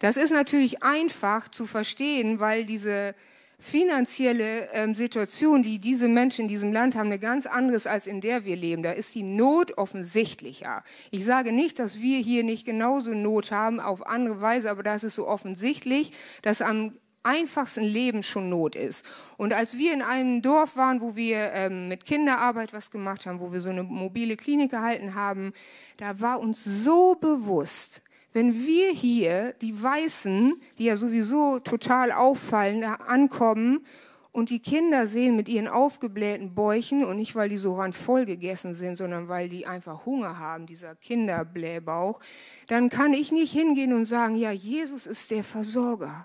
Das 0.00 0.16
ist 0.16 0.32
natürlich 0.32 0.82
einfach 0.82 1.46
zu 1.46 1.68
verstehen, 1.68 2.40
weil 2.40 2.64
diese 2.66 3.14
finanzielle 3.60 4.68
ähm, 4.72 4.96
Situation, 4.96 5.62
die 5.62 5.78
diese 5.78 6.08
Menschen 6.08 6.42
in 6.42 6.48
diesem 6.48 6.72
Land 6.72 6.96
haben, 6.96 7.06
eine 7.06 7.20
ganz 7.20 7.46
anderes 7.46 7.86
als 7.86 8.08
in 8.08 8.20
der 8.20 8.44
wir 8.44 8.56
leben. 8.56 8.82
Da 8.82 8.90
ist 8.90 9.14
die 9.14 9.22
Not 9.22 9.78
offensichtlicher. 9.78 10.82
Ich 11.12 11.24
sage 11.24 11.52
nicht, 11.52 11.78
dass 11.78 12.00
wir 12.00 12.18
hier 12.18 12.42
nicht 12.42 12.66
genauso 12.66 13.14
Not 13.14 13.52
haben 13.52 13.78
auf 13.78 14.04
andere 14.04 14.40
Weise, 14.40 14.68
aber 14.68 14.82
das 14.82 15.04
ist 15.04 15.14
so 15.14 15.28
offensichtlich, 15.28 16.10
dass 16.42 16.60
am 16.60 16.98
einfachsten 17.22 17.82
Leben 17.82 18.22
schon 18.22 18.48
Not 18.48 18.74
ist. 18.74 19.04
Und 19.36 19.52
als 19.52 19.78
wir 19.78 19.92
in 19.92 20.02
einem 20.02 20.42
Dorf 20.42 20.76
waren, 20.76 21.00
wo 21.00 21.16
wir 21.16 21.52
ähm, 21.52 21.88
mit 21.88 22.04
Kinderarbeit 22.04 22.72
was 22.72 22.90
gemacht 22.90 23.26
haben, 23.26 23.40
wo 23.40 23.52
wir 23.52 23.60
so 23.60 23.70
eine 23.70 23.82
mobile 23.82 24.36
Klinik 24.36 24.70
gehalten 24.70 25.14
haben, 25.14 25.52
da 25.96 26.20
war 26.20 26.40
uns 26.40 26.64
so 26.64 27.14
bewusst, 27.14 28.02
wenn 28.32 28.66
wir 28.66 28.90
hier, 28.90 29.52
die 29.60 29.80
Weißen, 29.80 30.54
die 30.78 30.84
ja 30.84 30.96
sowieso 30.96 31.58
total 31.58 32.12
auffallen, 32.12 32.82
ankommen 32.82 33.84
und 34.32 34.48
die 34.48 34.60
Kinder 34.60 35.06
sehen 35.06 35.36
mit 35.36 35.48
ihren 35.48 35.68
aufgeblähten 35.68 36.54
Bäuchen 36.54 37.04
und 37.04 37.16
nicht, 37.18 37.34
weil 37.34 37.50
die 37.50 37.58
so 37.58 37.74
randvoll 37.74 38.24
gegessen 38.24 38.72
sind, 38.72 38.96
sondern 38.96 39.28
weil 39.28 39.50
die 39.50 39.66
einfach 39.66 40.06
Hunger 40.06 40.38
haben, 40.38 40.66
dieser 40.66 40.94
Kinderblähbauch, 40.94 42.20
dann 42.68 42.88
kann 42.88 43.12
ich 43.12 43.32
nicht 43.32 43.52
hingehen 43.52 43.92
und 43.92 44.06
sagen, 44.06 44.36
ja, 44.36 44.50
Jesus 44.50 45.06
ist 45.06 45.30
der 45.30 45.44
Versorger. 45.44 46.24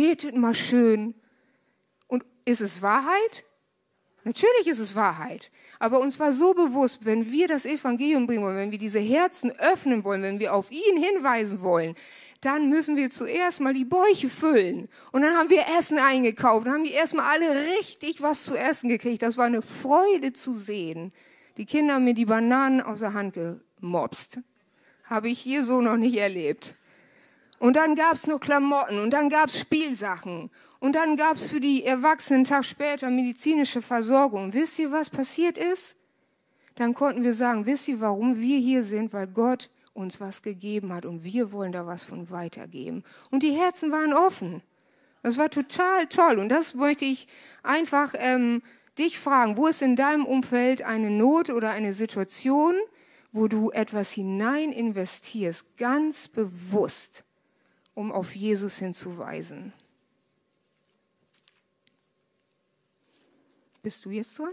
Betet 0.00 0.34
mal 0.34 0.54
schön. 0.54 1.14
Und 2.06 2.24
ist 2.46 2.62
es 2.62 2.80
Wahrheit? 2.80 3.44
Natürlich 4.24 4.66
ist 4.66 4.78
es 4.78 4.96
Wahrheit. 4.96 5.50
Aber 5.78 6.00
uns 6.00 6.18
war 6.18 6.32
so 6.32 6.54
bewusst, 6.54 7.04
wenn 7.04 7.30
wir 7.30 7.48
das 7.48 7.66
Evangelium 7.66 8.26
bringen 8.26 8.42
wollen, 8.42 8.56
wenn 8.56 8.70
wir 8.70 8.78
diese 8.78 8.98
Herzen 8.98 9.52
öffnen 9.58 10.02
wollen, 10.02 10.22
wenn 10.22 10.40
wir 10.40 10.54
auf 10.54 10.70
ihn 10.70 10.96
hinweisen 10.96 11.60
wollen, 11.60 11.96
dann 12.40 12.70
müssen 12.70 12.96
wir 12.96 13.10
zuerst 13.10 13.60
mal 13.60 13.74
die 13.74 13.84
Bäuche 13.84 14.30
füllen. 14.30 14.88
Und 15.12 15.20
dann 15.20 15.36
haben 15.36 15.50
wir 15.50 15.66
Essen 15.78 15.98
eingekauft. 15.98 16.66
Dann 16.66 16.72
haben 16.72 16.84
die 16.84 16.92
erstmal 16.92 17.26
alle 17.26 17.66
richtig 17.78 18.22
was 18.22 18.44
zu 18.44 18.56
essen 18.56 18.88
gekriegt. 18.88 19.20
Das 19.20 19.36
war 19.36 19.44
eine 19.44 19.60
Freude 19.60 20.32
zu 20.32 20.54
sehen. 20.54 21.12
Die 21.58 21.66
Kinder 21.66 21.96
haben 21.96 22.04
mir 22.04 22.14
die 22.14 22.24
Bananen 22.24 22.80
aus 22.80 23.00
der 23.00 23.12
Hand 23.12 23.34
gemobst. 23.34 24.38
Habe 25.04 25.28
ich 25.28 25.40
hier 25.40 25.62
so 25.62 25.82
noch 25.82 25.98
nicht 25.98 26.16
erlebt. 26.16 26.74
Und 27.60 27.76
dann 27.76 27.94
gab's 27.94 28.26
noch 28.26 28.40
Klamotten 28.40 28.98
und 28.98 29.10
dann 29.12 29.28
gab's 29.28 29.60
Spielsachen 29.60 30.50
und 30.80 30.94
dann 30.94 31.16
gab 31.16 31.36
es 31.36 31.46
für 31.46 31.60
die 31.60 31.84
Erwachsenen 31.84 32.38
einen 32.38 32.44
Tag 32.44 32.64
später 32.64 33.10
medizinische 33.10 33.82
Versorgung. 33.82 34.54
Wisst 34.54 34.78
ihr, 34.78 34.90
was 34.90 35.10
passiert 35.10 35.58
ist? 35.58 35.94
Dann 36.76 36.94
konnten 36.94 37.22
wir 37.22 37.34
sagen, 37.34 37.66
wisst 37.66 37.86
ihr, 37.88 38.00
warum 38.00 38.40
wir 38.40 38.58
hier 38.58 38.82
sind? 38.82 39.12
Weil 39.12 39.26
Gott 39.26 39.68
uns 39.92 40.20
was 40.20 40.40
gegeben 40.40 40.90
hat 40.94 41.04
und 41.04 41.22
wir 41.22 41.52
wollen 41.52 41.72
da 41.72 41.86
was 41.86 42.02
von 42.02 42.30
weitergeben. 42.30 43.04
Und 43.30 43.42
die 43.42 43.52
Herzen 43.52 43.92
waren 43.92 44.14
offen. 44.14 44.62
Das 45.22 45.36
war 45.36 45.50
total 45.50 46.06
toll. 46.06 46.38
Und 46.38 46.48
das 46.48 46.72
möchte 46.72 47.04
ich 47.04 47.28
einfach 47.62 48.14
ähm, 48.16 48.62
dich 48.98 49.18
fragen. 49.18 49.58
Wo 49.58 49.66
ist 49.66 49.82
in 49.82 49.96
deinem 49.96 50.24
Umfeld 50.24 50.80
eine 50.80 51.10
Not 51.10 51.50
oder 51.50 51.72
eine 51.72 51.92
Situation, 51.92 52.74
wo 53.32 53.48
du 53.48 53.70
etwas 53.70 54.12
hinein 54.12 54.72
investierst, 54.72 55.76
ganz 55.76 56.26
bewusst, 56.26 57.24
um 57.94 58.12
auf 58.12 58.34
Jesus 58.34 58.78
hinzuweisen? 58.78 59.72
Bist 63.82 64.04
du 64.04 64.10
jetzt 64.10 64.38
dran? 64.38 64.52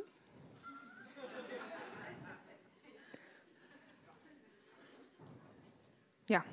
Ja. 6.29 6.43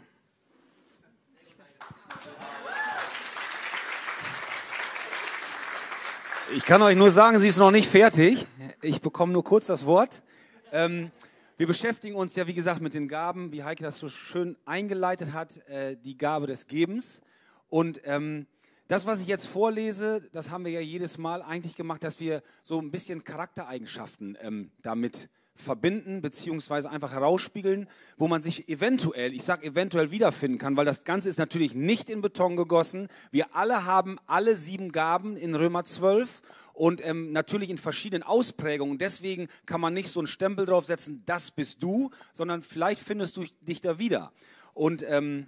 Ich 6.54 6.64
kann 6.64 6.82
euch 6.82 6.96
nur 6.96 7.10
sagen, 7.10 7.40
sie 7.40 7.48
ist 7.48 7.58
noch 7.58 7.70
nicht 7.70 7.88
fertig. 7.88 8.46
Ich 8.82 9.00
bekomme 9.00 9.32
nur 9.32 9.42
kurz 9.42 9.66
das 9.66 9.86
Wort. 9.86 10.22
Ähm, 10.72 11.10
wir 11.56 11.68
beschäftigen 11.68 12.16
uns 12.16 12.34
ja, 12.34 12.48
wie 12.48 12.54
gesagt, 12.54 12.80
mit 12.80 12.94
den 12.94 13.06
Gaben, 13.06 13.52
wie 13.52 13.62
Heike 13.62 13.84
das 13.84 13.98
so 13.98 14.08
schön 14.08 14.56
eingeleitet 14.64 15.32
hat, 15.32 15.58
äh, 15.68 15.96
die 15.96 16.18
Gabe 16.18 16.48
des 16.48 16.66
Gebens. 16.66 17.22
Und 17.68 18.00
ähm, 18.04 18.46
das, 18.88 19.06
was 19.06 19.20
ich 19.20 19.28
jetzt 19.28 19.46
vorlese, 19.46 20.20
das 20.32 20.50
haben 20.50 20.64
wir 20.64 20.72
ja 20.72 20.80
jedes 20.80 21.16
Mal 21.16 21.42
eigentlich 21.42 21.76
gemacht, 21.76 22.02
dass 22.02 22.18
wir 22.18 22.42
so 22.62 22.80
ein 22.80 22.90
bisschen 22.90 23.22
Charaktereigenschaften 23.22 24.36
ähm, 24.40 24.72
damit 24.82 25.28
verbinden, 25.56 26.20
beziehungsweise 26.20 26.90
einfach 26.90 27.12
herausspiegeln, 27.12 27.88
wo 28.18 28.26
man 28.26 28.42
sich 28.42 28.68
eventuell, 28.68 29.32
ich 29.32 29.44
sage 29.44 29.66
eventuell 29.66 30.10
wiederfinden 30.10 30.58
kann, 30.58 30.76
weil 30.76 30.84
das 30.84 31.04
Ganze 31.04 31.28
ist 31.28 31.38
natürlich 31.38 31.74
nicht 31.74 32.10
in 32.10 32.20
Beton 32.20 32.56
gegossen. 32.56 33.08
Wir 33.30 33.54
alle 33.54 33.84
haben 33.84 34.18
alle 34.26 34.56
sieben 34.56 34.90
Gaben 34.90 35.36
in 35.36 35.54
Römer 35.54 35.84
12 35.84 36.42
und 36.74 37.02
ähm, 37.04 37.32
natürlich 37.32 37.70
in 37.70 37.78
verschiedenen 37.78 38.22
Ausprägungen. 38.22 38.98
Deswegen 38.98 39.48
kann 39.64 39.80
man 39.80 39.94
nicht 39.94 40.10
so 40.10 40.20
einen 40.20 40.26
Stempel 40.26 40.66
draufsetzen, 40.66 41.22
das 41.24 41.50
bist 41.50 41.82
du, 41.82 42.10
sondern 42.32 42.62
vielleicht 42.62 43.02
findest 43.02 43.36
du 43.36 43.44
dich 43.62 43.80
da 43.80 43.98
wieder. 43.98 44.32
Und 44.74 45.02
ähm, 45.08 45.46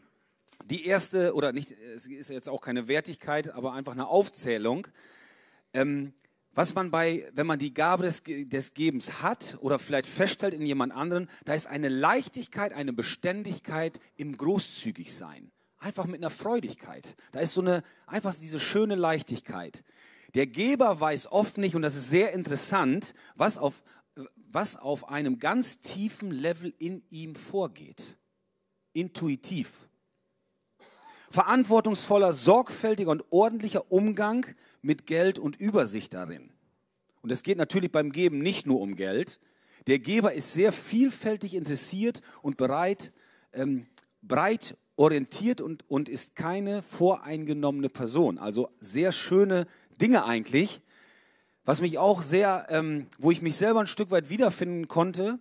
die 0.70 0.86
erste, 0.86 1.34
oder 1.34 1.52
nicht, 1.52 1.72
es 1.72 2.06
ist 2.06 2.30
jetzt 2.30 2.48
auch 2.48 2.60
keine 2.60 2.88
Wertigkeit, 2.88 3.50
aber 3.50 3.74
einfach 3.74 3.92
eine 3.92 4.06
Aufzählung. 4.06 4.86
Ähm, 5.74 6.14
was 6.52 6.74
man 6.74 6.90
bei, 6.90 7.30
wenn 7.34 7.46
man 7.46 7.58
die 7.58 7.74
Gabe 7.74 8.04
des, 8.04 8.22
des 8.24 8.72
Gebens 8.72 9.20
hat 9.20 9.58
oder 9.60 9.78
vielleicht 9.78 10.06
feststellt 10.06 10.54
in 10.54 10.64
jemand 10.64 10.94
anderen, 10.94 11.28
da 11.44 11.52
ist 11.52 11.66
eine 11.66 11.90
Leichtigkeit, 11.90 12.72
eine 12.72 12.94
Beständigkeit 12.94 14.00
im 14.16 14.36
Großzügigsein. 14.38 15.50
Einfach 15.78 16.06
mit 16.06 16.20
einer 16.20 16.30
Freudigkeit. 16.30 17.14
Da 17.32 17.40
ist 17.40 17.52
so 17.52 17.60
eine, 17.60 17.82
einfach 18.06 18.34
diese 18.34 18.58
schöne 18.58 18.94
Leichtigkeit. 18.94 19.84
Der 20.36 20.46
Geber 20.46 21.00
weiß 21.00 21.32
oft 21.32 21.58
nicht, 21.58 21.74
und 21.74 21.82
das 21.82 21.96
ist 21.96 22.10
sehr 22.10 22.32
interessant, 22.32 23.14
was 23.34 23.58
auf, 23.58 23.82
was 24.36 24.76
auf 24.76 25.08
einem 25.08 25.38
ganz 25.38 25.80
tiefen 25.80 26.30
Level 26.30 26.72
in 26.78 27.02
ihm 27.08 27.34
vorgeht. 27.34 28.16
Intuitiv 28.92 29.86
verantwortungsvoller, 31.30 32.32
sorgfältiger 32.32 33.10
und 33.10 33.24
ordentlicher 33.30 33.90
Umgang 33.90 34.46
mit 34.80 35.06
Geld 35.06 35.38
und 35.38 35.56
Übersicht 35.56 36.14
darin. 36.14 36.50
Und 37.22 37.30
es 37.32 37.42
geht 37.42 37.58
natürlich 37.58 37.92
beim 37.92 38.12
Geben 38.12 38.38
nicht 38.38 38.66
nur 38.66 38.80
um 38.80 38.94
Geld. 38.94 39.40
Der 39.86 39.98
Geber 39.98 40.32
ist 40.32 40.52
sehr 40.52 40.72
vielfältig 40.72 41.54
interessiert 41.54 42.20
und 42.42 42.56
bereit, 42.56 43.12
ähm, 43.52 43.86
breit 44.22 44.76
orientiert 44.96 45.60
und, 45.60 45.84
und 45.90 46.08
ist 46.08 46.36
keine 46.36 46.82
voreingenommene 46.82 47.88
Person. 47.88 48.38
Also 48.38 48.70
sehr 48.78 49.12
schöne 49.12 49.66
Dinge 50.00 50.24
eigentlich. 50.24 50.80
Was 51.64 51.80
mich 51.80 51.98
auch 51.98 52.22
sehr, 52.22 52.66
ähm, 52.70 53.06
wo 53.18 53.30
ich 53.30 53.42
mich 53.42 53.56
selber 53.56 53.80
ein 53.80 53.86
Stück 53.86 54.10
weit 54.10 54.28
wiederfinden 54.28 54.88
konnte, 54.88 55.38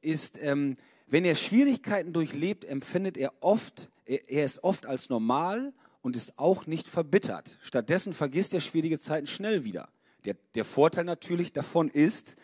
ist, 0.00 0.38
ähm, 0.42 0.76
wenn 1.06 1.24
er 1.24 1.34
Schwierigkeiten 1.34 2.12
durchlebt, 2.12 2.64
empfindet 2.64 3.16
er 3.16 3.32
oft 3.40 3.90
er 4.06 4.44
ist 4.44 4.62
oft 4.62 4.86
als 4.86 5.08
normal 5.08 5.72
und 6.00 6.16
ist 6.16 6.38
auch 6.38 6.66
nicht 6.66 6.86
verbittert. 6.86 7.58
Stattdessen 7.60 8.12
vergisst 8.12 8.54
er 8.54 8.60
schwierige 8.60 8.98
Zeiten 8.98 9.26
schnell 9.26 9.64
wieder. 9.64 9.88
Der, 10.24 10.36
der 10.54 10.64
Vorteil 10.64 11.04
natürlich 11.04 11.52
davon 11.52 11.88
ist, 11.88 12.36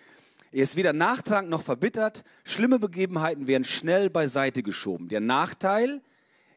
er 0.50 0.64
ist 0.64 0.76
weder 0.76 0.92
nachtragend 0.92 1.50
noch 1.50 1.62
verbittert. 1.62 2.24
Schlimme 2.44 2.78
Begebenheiten 2.78 3.46
werden 3.46 3.64
schnell 3.64 4.10
beiseite 4.10 4.62
geschoben. 4.62 5.08
Der 5.08 5.20
Nachteil, 5.20 6.02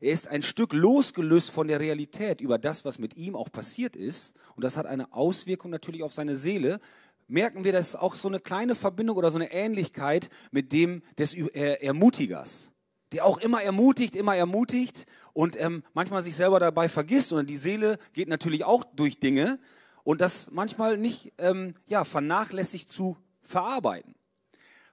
er 0.01 0.11
ist 0.11 0.27
ein 0.27 0.41
Stück 0.41 0.73
losgelöst 0.73 1.51
von 1.51 1.67
der 1.67 1.79
Realität 1.79 2.41
über 2.41 2.57
das, 2.57 2.85
was 2.85 2.99
mit 2.99 3.17
ihm 3.17 3.35
auch 3.35 3.51
passiert 3.51 3.95
ist. 3.95 4.35
Und 4.55 4.63
das 4.63 4.77
hat 4.77 4.85
eine 4.85 5.13
Auswirkung 5.13 5.71
natürlich 5.71 6.03
auf 6.03 6.13
seine 6.13 6.35
Seele. 6.35 6.79
Merken 7.27 7.63
wir, 7.63 7.71
das 7.71 7.89
ist 7.89 7.95
auch 7.95 8.15
so 8.15 8.27
eine 8.27 8.39
kleine 8.39 8.75
Verbindung 8.75 9.17
oder 9.17 9.31
so 9.31 9.37
eine 9.37 9.51
Ähnlichkeit 9.51 10.29
mit 10.51 10.71
dem 10.71 11.01
des 11.17 11.33
Ermutigers 11.33 12.71
der 13.11 13.25
auch 13.25 13.37
immer 13.37 13.61
ermutigt, 13.61 14.13
immer 14.15 14.35
ermutigt 14.35 15.05
und 15.31 15.55
ähm, 15.57 15.83
manchmal 15.93 16.21
sich 16.21 16.35
selber 16.35 16.59
dabei 16.59 16.89
vergisst. 16.89 17.31
Und 17.31 17.49
die 17.49 17.55
Seele 17.55 17.97
geht 18.11 18.27
natürlich 18.27 18.65
auch 18.65 18.83
durch 18.83 19.19
Dinge 19.19 19.57
und 20.03 20.19
das 20.19 20.51
manchmal 20.51 20.97
nicht 20.97 21.31
ähm, 21.37 21.75
ja, 21.87 22.03
vernachlässigt 22.03 22.89
zu 22.89 23.15
verarbeiten. 23.41 24.15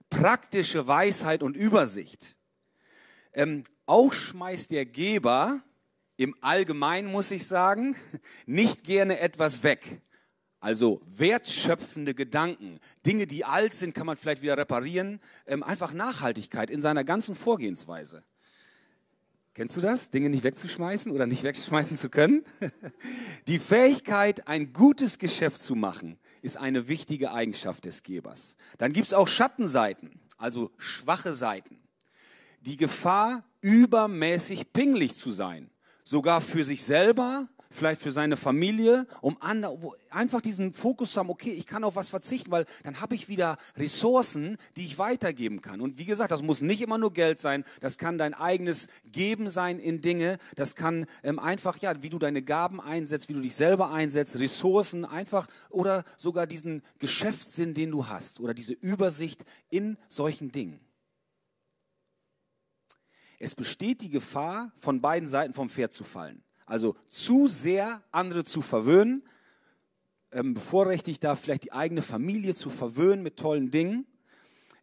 Praktische 0.08 0.86
Weisheit 0.86 1.42
und 1.42 1.56
Übersicht. 1.56 2.36
Ähm, 3.32 3.64
Auch 3.86 4.12
schmeißt 4.12 4.70
der 4.70 4.86
Geber 4.86 5.60
im 6.16 6.36
Allgemeinen, 6.40 7.10
muss 7.10 7.30
ich 7.30 7.46
sagen, 7.46 7.96
nicht 8.46 8.84
gerne 8.84 9.18
etwas 9.18 9.62
weg. 9.62 10.02
Also 10.60 11.00
wertschöpfende 11.06 12.14
Gedanken, 12.14 12.78
Dinge, 13.04 13.26
die 13.26 13.44
alt 13.44 13.74
sind, 13.74 13.94
kann 13.94 14.06
man 14.06 14.16
vielleicht 14.16 14.42
wieder 14.42 14.56
reparieren. 14.56 15.20
Ähm, 15.44 15.64
einfach 15.64 15.92
Nachhaltigkeit 15.92 16.70
in 16.70 16.80
seiner 16.80 17.02
ganzen 17.02 17.34
Vorgehensweise. 17.34 18.22
Kennst 19.54 19.76
du 19.76 19.80
das? 19.80 20.08
Dinge 20.10 20.30
nicht 20.30 20.44
wegzuschmeißen 20.44 21.10
oder 21.10 21.26
nicht 21.26 21.42
wegschmeißen 21.42 21.96
zu 21.96 22.08
können? 22.08 22.44
Die 23.48 23.58
Fähigkeit, 23.58 24.46
ein 24.46 24.72
gutes 24.72 25.18
Geschäft 25.18 25.60
zu 25.60 25.74
machen, 25.74 26.16
ist 26.42 26.56
eine 26.56 26.86
wichtige 26.86 27.32
Eigenschaft 27.32 27.84
des 27.84 28.04
Gebers. 28.04 28.56
Dann 28.78 28.92
gibt 28.92 29.08
es 29.08 29.14
auch 29.14 29.26
Schattenseiten, 29.26 30.20
also 30.38 30.70
schwache 30.78 31.34
Seiten. 31.34 31.80
Die 32.60 32.76
Gefahr, 32.76 33.44
übermäßig 33.62 34.72
pingelig 34.72 35.16
zu 35.16 35.30
sein, 35.30 35.70
sogar 36.04 36.40
für 36.40 36.64
sich 36.64 36.84
selber, 36.84 37.48
vielleicht 37.72 38.02
für 38.02 38.10
seine 38.10 38.36
Familie, 38.36 39.06
um 39.20 39.38
einfach 40.10 40.40
diesen 40.40 40.72
Fokus 40.72 41.12
zu 41.12 41.20
haben, 41.20 41.30
okay, 41.30 41.52
ich 41.52 41.66
kann 41.66 41.84
auf 41.84 41.96
was 41.96 42.10
verzichten, 42.10 42.50
weil 42.50 42.66
dann 42.84 43.00
habe 43.00 43.14
ich 43.14 43.28
wieder 43.28 43.56
Ressourcen, 43.76 44.58
die 44.76 44.82
ich 44.82 44.98
weitergeben 44.98 45.62
kann. 45.62 45.80
Und 45.80 45.98
wie 45.98 46.04
gesagt, 46.04 46.30
das 46.30 46.42
muss 46.42 46.60
nicht 46.60 46.82
immer 46.82 46.98
nur 46.98 47.12
Geld 47.12 47.40
sein, 47.40 47.64
das 47.80 47.98
kann 47.98 48.18
dein 48.18 48.34
eigenes 48.34 48.88
Geben 49.10 49.48
sein 49.48 49.78
in 49.78 50.00
Dinge, 50.00 50.38
das 50.54 50.74
kann 50.74 51.06
ähm, 51.22 51.38
einfach, 51.38 51.78
ja, 51.78 52.02
wie 52.02 52.10
du 52.10 52.18
deine 52.18 52.42
Gaben 52.42 52.80
einsetzt, 52.80 53.28
wie 53.28 53.34
du 53.34 53.40
dich 53.40 53.54
selber 53.54 53.90
einsetzt, 53.90 54.38
Ressourcen 54.38 55.04
einfach 55.04 55.48
oder 55.70 56.04
sogar 56.16 56.46
diesen 56.46 56.82
Geschäftssinn, 56.98 57.74
den 57.74 57.90
du 57.90 58.06
hast 58.06 58.40
oder 58.40 58.54
diese 58.54 58.74
Übersicht 58.74 59.44
in 59.70 59.96
solchen 60.08 60.52
Dingen. 60.52 60.80
Es 63.42 63.56
besteht 63.56 64.02
die 64.02 64.08
Gefahr, 64.08 64.70
von 64.78 65.00
beiden 65.00 65.28
Seiten 65.28 65.52
vom 65.52 65.68
Pferd 65.68 65.92
zu 65.92 66.04
fallen. 66.04 66.44
Also 66.64 66.94
zu 67.08 67.48
sehr 67.48 68.00
andere 68.12 68.44
zu 68.44 68.62
verwöhnen, 68.62 69.24
ähm, 70.30 70.54
bevorrechtigt 70.54 71.24
da 71.24 71.34
vielleicht 71.34 71.64
die 71.64 71.72
eigene 71.72 72.02
Familie 72.02 72.54
zu 72.54 72.70
verwöhnen 72.70 73.24
mit 73.24 73.36
tollen 73.36 73.72
Dingen. 73.72 74.06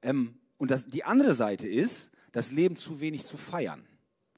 Ähm, 0.01 0.37
und 0.57 0.71
das, 0.71 0.87
die 0.87 1.05
andere 1.05 1.35
Seite 1.35 1.69
ist, 1.69 2.11
das 2.33 2.51
Leben 2.51 2.75
zu 2.75 2.99
wenig 2.99 3.25
zu 3.25 3.37
feiern. 3.37 3.87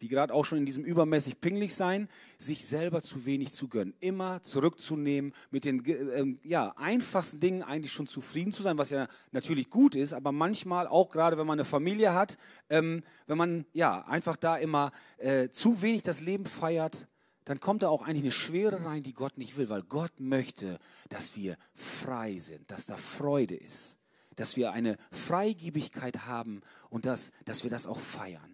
Wie 0.02 0.08
gerade 0.08 0.34
auch 0.34 0.46
schon 0.46 0.58
in 0.58 0.66
diesem 0.66 0.84
übermäßig 0.84 1.40
pinglich 1.42 1.76
sein, 1.76 2.10
sich 2.40 2.66
selber 2.66 3.04
zu 3.04 3.26
wenig 3.26 3.54
zu 3.54 3.68
gönnen. 3.68 3.94
Immer 4.00 4.42
zurückzunehmen, 4.42 5.32
mit 5.52 5.64
den 5.64 5.84
ähm, 5.88 6.40
ja, 6.44 6.74
einfachsten 6.76 7.40
Dingen 7.40 7.62
eigentlich 7.62 7.92
schon 7.92 8.08
zufrieden 8.08 8.52
zu 8.52 8.64
sein, 8.64 8.80
was 8.80 8.90
ja 8.90 9.08
natürlich 9.32 9.70
gut 9.70 9.94
ist, 9.94 10.14
aber 10.14 10.32
manchmal 10.32 10.88
auch 10.88 11.10
gerade, 11.10 11.38
wenn 11.38 11.46
man 11.46 11.60
eine 11.60 11.66
Familie 11.66 12.16
hat, 12.16 12.40
ähm, 12.70 13.04
wenn 13.28 13.38
man 13.38 13.66
ja 13.74 14.04
einfach 14.08 14.38
da 14.38 14.58
immer 14.58 14.92
äh, 15.20 15.50
zu 15.50 15.84
wenig 15.84 16.02
das 16.02 16.20
Leben 16.20 16.48
feiert, 16.48 17.08
dann 17.46 17.60
kommt 17.60 17.84
da 17.84 17.90
auch 17.90 18.04
eigentlich 18.04 18.24
eine 18.24 18.32
Schwere 18.32 18.86
rein, 18.86 19.04
die 19.04 19.14
Gott 19.14 19.38
nicht 19.38 19.58
will, 19.58 19.70
weil 19.70 19.84
Gott 19.84 20.20
möchte, 20.20 20.80
dass 21.10 21.36
wir 21.36 21.58
frei 21.74 22.38
sind, 22.38 22.70
dass 22.72 22.86
da 22.86 22.98
Freude 22.98 23.56
ist, 23.56 23.98
dass 24.36 24.56
wir 24.56 24.72
eine 24.72 24.98
Freigebigkeit 25.12 26.26
haben 26.26 26.62
und 26.90 27.06
dass, 27.06 27.32
dass 27.46 27.64
wir 27.64 27.70
das 27.70 27.88
auch 27.88 28.00
feiern. 28.00 28.51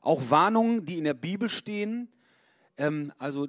Auch 0.00 0.30
Warnungen, 0.30 0.84
die 0.84 0.98
in 0.98 1.04
der 1.04 1.14
Bibel 1.14 1.48
stehen, 1.48 2.08
ähm, 2.76 3.12
also 3.18 3.48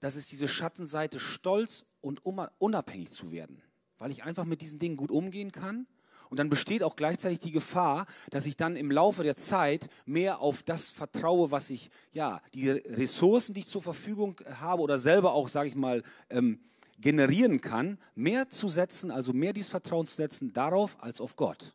das 0.00 0.16
ist 0.16 0.32
diese 0.32 0.48
Schattenseite, 0.48 1.20
stolz 1.20 1.84
und 2.00 2.24
unabhängig 2.24 3.10
zu 3.10 3.30
werden, 3.30 3.62
weil 3.98 4.10
ich 4.10 4.24
einfach 4.24 4.46
mit 4.46 4.62
diesen 4.62 4.78
Dingen 4.78 4.96
gut 4.96 5.10
umgehen 5.10 5.52
kann. 5.52 5.86
Und 6.30 6.38
dann 6.38 6.48
besteht 6.48 6.84
auch 6.84 6.94
gleichzeitig 6.94 7.40
die 7.40 7.50
Gefahr, 7.50 8.06
dass 8.30 8.46
ich 8.46 8.56
dann 8.56 8.76
im 8.76 8.90
Laufe 8.90 9.24
der 9.24 9.34
Zeit 9.34 9.88
mehr 10.06 10.40
auf 10.40 10.62
das 10.62 10.88
vertraue, 10.88 11.50
was 11.50 11.70
ich, 11.70 11.90
ja, 12.12 12.40
die 12.54 12.70
Ressourcen, 12.70 13.52
die 13.52 13.60
ich 13.60 13.66
zur 13.66 13.82
Verfügung 13.82 14.36
habe 14.60 14.80
oder 14.80 14.98
selber 14.98 15.32
auch, 15.32 15.48
sage 15.48 15.68
ich 15.68 15.74
mal, 15.74 16.04
ähm, 16.30 16.60
generieren 17.00 17.60
kann, 17.60 17.98
mehr 18.14 18.48
zu 18.48 18.68
setzen, 18.68 19.10
also 19.10 19.32
mehr 19.32 19.52
dieses 19.52 19.70
Vertrauen 19.70 20.06
zu 20.06 20.14
setzen 20.14 20.52
darauf 20.52 21.02
als 21.02 21.20
auf 21.20 21.34
Gott. 21.34 21.74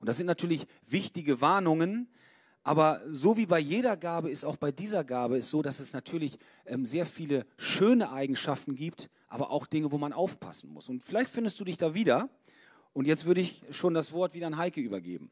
Und 0.00 0.08
das 0.08 0.16
sind 0.16 0.26
natürlich 0.26 0.66
wichtige 0.86 1.40
Warnungen, 1.40 2.08
aber 2.68 3.00
so 3.10 3.36
wie 3.38 3.46
bei 3.46 3.58
jeder 3.58 3.96
Gabe 3.96 4.30
ist 4.30 4.44
auch 4.44 4.56
bei 4.56 4.70
dieser 4.70 5.02
Gabe 5.02 5.38
es 5.38 5.48
so, 5.48 5.62
dass 5.62 5.80
es 5.80 5.94
natürlich 5.94 6.38
ähm, 6.66 6.84
sehr 6.84 7.06
viele 7.06 7.46
schöne 7.56 8.12
Eigenschaften 8.12 8.74
gibt, 8.74 9.08
aber 9.26 9.50
auch 9.50 9.66
Dinge, 9.66 9.90
wo 9.90 9.96
man 9.96 10.12
aufpassen 10.12 10.68
muss. 10.68 10.90
Und 10.90 11.02
vielleicht 11.02 11.30
findest 11.30 11.58
du 11.58 11.64
dich 11.64 11.78
da 11.78 11.94
wieder. 11.94 12.28
Und 12.92 13.06
jetzt 13.06 13.24
würde 13.24 13.40
ich 13.40 13.64
schon 13.70 13.94
das 13.94 14.12
Wort 14.12 14.34
wieder 14.34 14.48
an 14.48 14.58
Heike 14.58 14.82
übergeben. 14.82 15.30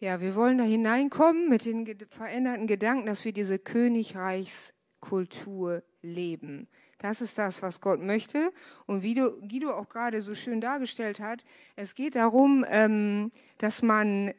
Ja, 0.00 0.20
wir 0.20 0.34
wollen 0.34 0.58
da 0.58 0.64
hineinkommen 0.64 1.48
mit 1.48 1.66
den 1.66 1.86
veränderten 2.08 2.66
Gedanken, 2.66 3.06
dass 3.06 3.24
wir 3.24 3.32
diese 3.32 3.60
Königreichskultur 3.60 5.84
leben. 6.02 6.66
Das 7.00 7.20
ist 7.20 7.38
das, 7.38 7.62
was 7.62 7.80
Gott 7.80 8.00
möchte. 8.00 8.52
Und 8.86 9.02
wie 9.02 9.14
Guido 9.14 9.72
auch 9.72 9.88
gerade 9.88 10.22
so 10.22 10.34
schön 10.34 10.60
dargestellt 10.60 11.18
hat, 11.18 11.42
es 11.74 11.94
geht 11.94 12.14
darum, 12.14 12.64
ähm, 12.68 13.30
dass 13.58 13.82
man 13.82 14.32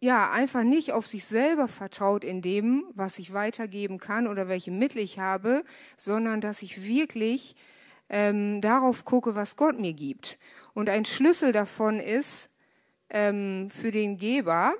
ja, 0.00 0.30
einfach 0.30 0.62
nicht 0.62 0.92
auf 0.92 1.06
sich 1.06 1.24
selber 1.24 1.68
vertraut 1.68 2.22
in 2.22 2.42
dem, 2.42 2.84
was 2.94 3.18
ich 3.18 3.32
weitergeben 3.32 3.98
kann 3.98 4.26
oder 4.26 4.46
welche 4.48 4.70
Mittel 4.70 4.98
ich 4.98 5.18
habe, 5.18 5.64
sondern 5.96 6.40
dass 6.40 6.60
ich 6.60 6.86
wirklich 6.86 7.56
ähm, 8.10 8.60
darauf 8.60 9.04
gucke, 9.04 9.34
was 9.34 9.56
Gott 9.56 9.80
mir 9.80 9.94
gibt. 9.94 10.38
Und 10.74 10.90
ein 10.90 11.06
Schlüssel 11.06 11.52
davon 11.52 11.98
ist 11.98 12.50
ähm, 13.08 13.70
für 13.70 13.90
den 13.90 14.18
Geber, 14.18 14.74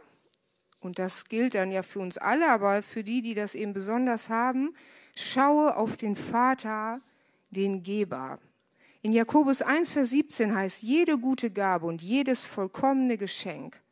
und 0.81 0.99
das 0.99 1.25
gilt 1.25 1.55
dann 1.55 1.73
ja 1.73 1.83
für 1.83 2.01
uns 2.01 2.19
alle, 2.19 2.51
aber 2.51 2.83
für 2.83 3.03
die, 3.03 3.23
die 3.23 3.35
das 3.35 3.55
eben 3.55 3.73
besonders 3.73 4.29
haben, 4.29 4.75
schaue 5.17 5.77
auf 5.77 5.97
den 5.97 6.15
Vater, 6.15 7.01
den 7.51 7.83
Geber. 7.83 8.39
In 9.03 9.13
Jakobus 9.13 9.63
1, 9.63 9.93
Vers 9.93 10.11
17 10.11 10.55
heißt, 10.55 10.83
jede 10.83 11.19
gute 11.19 11.51
Gabe 11.51 11.87
und 11.87 12.01
jedes 12.03 12.45
vollkommene 12.45 13.19
Geschenk 13.19 13.83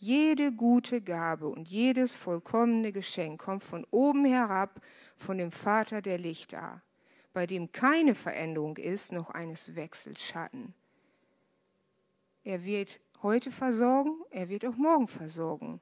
jede 0.00 0.50
gute 0.50 1.02
Gabe 1.02 1.46
und 1.46 1.68
jedes 1.68 2.16
vollkommene 2.16 2.90
Geschenk 2.90 3.38
kommt 3.38 3.62
von 3.62 3.86
oben 3.90 4.24
herab, 4.24 4.80
von 5.14 5.36
dem 5.36 5.52
Vater 5.52 6.00
der 6.00 6.16
Lichter, 6.16 6.82
bei 7.34 7.46
dem 7.46 7.70
keine 7.70 8.14
Veränderung 8.14 8.78
ist, 8.78 9.12
noch 9.12 9.28
eines 9.28 9.74
Wechselschatten. 9.74 10.72
Er 12.44 12.64
wird 12.64 13.00
heute 13.22 13.50
versorgen, 13.50 14.22
er 14.30 14.48
wird 14.48 14.64
auch 14.64 14.76
morgen 14.76 15.06
versorgen. 15.06 15.80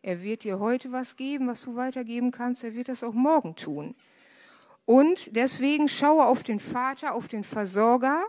Er 0.00 0.22
wird 0.22 0.44
dir 0.44 0.58
heute 0.58 0.90
was 0.90 1.16
geben, 1.16 1.46
was 1.46 1.60
du 1.60 1.76
weitergeben 1.76 2.30
kannst, 2.30 2.64
er 2.64 2.74
wird 2.74 2.88
das 2.88 3.04
auch 3.04 3.12
morgen 3.12 3.56
tun. 3.56 3.94
Und 4.84 5.36
deswegen 5.36 5.88
schaue 5.88 6.26
auf 6.26 6.42
den 6.42 6.60
Vater, 6.60 7.14
auf 7.14 7.28
den 7.28 7.44
Versorger, 7.44 8.26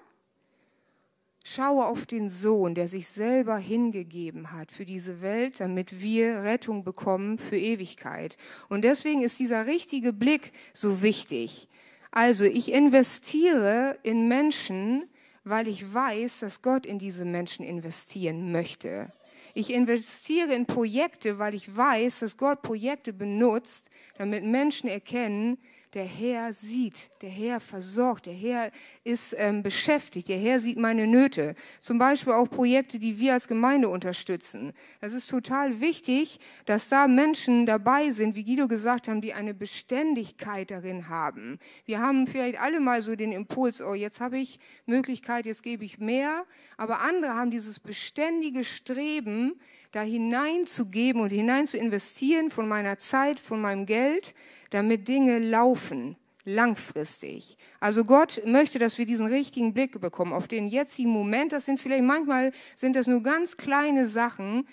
Schaue 1.43 1.87
auf 1.87 2.05
den 2.05 2.29
Sohn, 2.29 2.75
der 2.75 2.87
sich 2.87 3.07
selber 3.07 3.57
hingegeben 3.57 4.51
hat 4.51 4.71
für 4.71 4.85
diese 4.85 5.23
Welt, 5.23 5.59
damit 5.59 5.99
wir 5.99 6.43
Rettung 6.43 6.83
bekommen 6.83 7.39
für 7.39 7.57
Ewigkeit. 7.57 8.37
Und 8.69 8.83
deswegen 8.83 9.21
ist 9.21 9.39
dieser 9.39 9.65
richtige 9.65 10.13
Blick 10.13 10.51
so 10.71 11.01
wichtig. 11.01 11.67
Also 12.11 12.43
ich 12.43 12.71
investiere 12.71 13.97
in 14.03 14.27
Menschen, 14.27 15.09
weil 15.43 15.67
ich 15.67 15.91
weiß, 15.91 16.41
dass 16.41 16.61
Gott 16.61 16.85
in 16.85 16.99
diese 16.99 17.25
Menschen 17.25 17.65
investieren 17.65 18.51
möchte. 18.51 19.11
Ich 19.55 19.73
investiere 19.73 20.53
in 20.53 20.67
Projekte, 20.67 21.39
weil 21.39 21.55
ich 21.55 21.75
weiß, 21.75 22.19
dass 22.19 22.37
Gott 22.37 22.61
Projekte 22.61 23.13
benutzt, 23.13 23.89
damit 24.17 24.45
Menschen 24.45 24.89
erkennen, 24.89 25.57
der 25.93 26.05
Herr 26.05 26.53
sieht, 26.53 27.11
der 27.21 27.29
Herr 27.29 27.59
versorgt, 27.59 28.25
der 28.25 28.33
Herr 28.33 28.71
ist 29.03 29.35
ähm, 29.37 29.61
beschäftigt, 29.61 30.29
der 30.29 30.37
Herr 30.37 30.61
sieht 30.61 30.77
meine 30.77 31.05
Nöte. 31.05 31.55
Zum 31.81 31.97
Beispiel 31.97 32.31
auch 32.33 32.49
Projekte, 32.49 32.97
die 32.97 33.19
wir 33.19 33.33
als 33.33 33.47
Gemeinde 33.47 33.89
unterstützen. 33.89 34.71
Es 35.01 35.13
ist 35.13 35.27
total 35.27 35.81
wichtig, 35.81 36.39
dass 36.65 36.87
da 36.87 37.07
Menschen 37.07 37.65
dabei 37.65 38.09
sind, 38.09 38.35
wie 38.35 38.45
Guido 38.45 38.69
gesagt 38.69 39.09
haben, 39.09 39.19
die 39.19 39.33
eine 39.33 39.53
Beständigkeit 39.53 40.71
darin 40.71 41.09
haben. 41.09 41.59
Wir 41.85 41.99
haben 41.99 42.25
vielleicht 42.25 42.59
alle 42.61 42.79
mal 42.79 43.01
so 43.01 43.15
den 43.15 43.33
Impuls, 43.33 43.81
oh, 43.81 43.93
jetzt 43.93 44.21
habe 44.21 44.37
ich 44.37 44.59
Möglichkeit, 44.85 45.45
jetzt 45.45 45.63
gebe 45.63 45.83
ich 45.83 45.97
mehr. 45.97 46.45
Aber 46.77 47.01
andere 47.01 47.35
haben 47.35 47.51
dieses 47.51 47.79
beständige 47.79 48.63
Streben, 48.63 49.59
da 49.91 50.01
hineinzugeben 50.01 51.21
und 51.21 51.31
hinein 51.31 51.67
zu 51.67 51.77
investieren 51.77 52.49
von 52.49 52.67
meiner 52.67 52.97
Zeit, 52.97 53.41
von 53.41 53.59
meinem 53.59 53.85
Geld, 53.85 54.33
damit 54.71 55.07
Dinge 55.07 55.37
laufen, 55.37 56.17
langfristig. 56.43 57.57
Also 57.79 58.03
Gott 58.03 58.41
möchte, 58.45 58.79
dass 58.79 58.97
wir 58.97 59.05
diesen 59.05 59.27
richtigen 59.27 59.73
Blick 59.73 59.99
bekommen 60.01 60.33
auf 60.33 60.47
den 60.47 60.67
jetzigen 60.67 61.11
Moment. 61.11 61.51
Das 61.51 61.65
sind 61.65 61.79
vielleicht 61.79 62.03
manchmal 62.03 62.51
sind 62.75 62.95
das 62.95 63.07
nur 63.07 63.21
ganz 63.21 63.57
kleine 63.57 64.07
Sachen. 64.07 64.67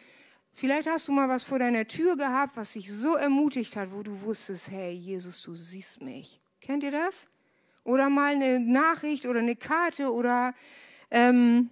Vielleicht 0.53 0.89
hast 0.89 1.07
du 1.09 1.13
mal 1.13 1.29
was 1.29 1.45
vor 1.45 1.59
deiner 1.59 1.87
Tür 1.87 2.17
gehabt, 2.17 2.57
was 2.57 2.73
dich 2.73 2.91
so 2.91 3.15
ermutigt 3.15 3.77
hat, 3.77 3.93
wo 3.93 4.03
du 4.03 4.23
wusstest, 4.23 4.71
hey 4.71 4.93
Jesus, 4.93 5.43
du 5.43 5.55
siehst 5.55 6.01
mich. 6.01 6.41
Kennt 6.61 6.83
ihr 6.83 6.91
das? 6.91 7.29
Oder 7.85 8.09
mal 8.09 8.35
eine 8.35 8.59
Nachricht 8.59 9.27
oder 9.27 9.41
eine 9.41 9.57
Karte 9.57 10.13
oder 10.13 10.55
ähm, 11.11 11.71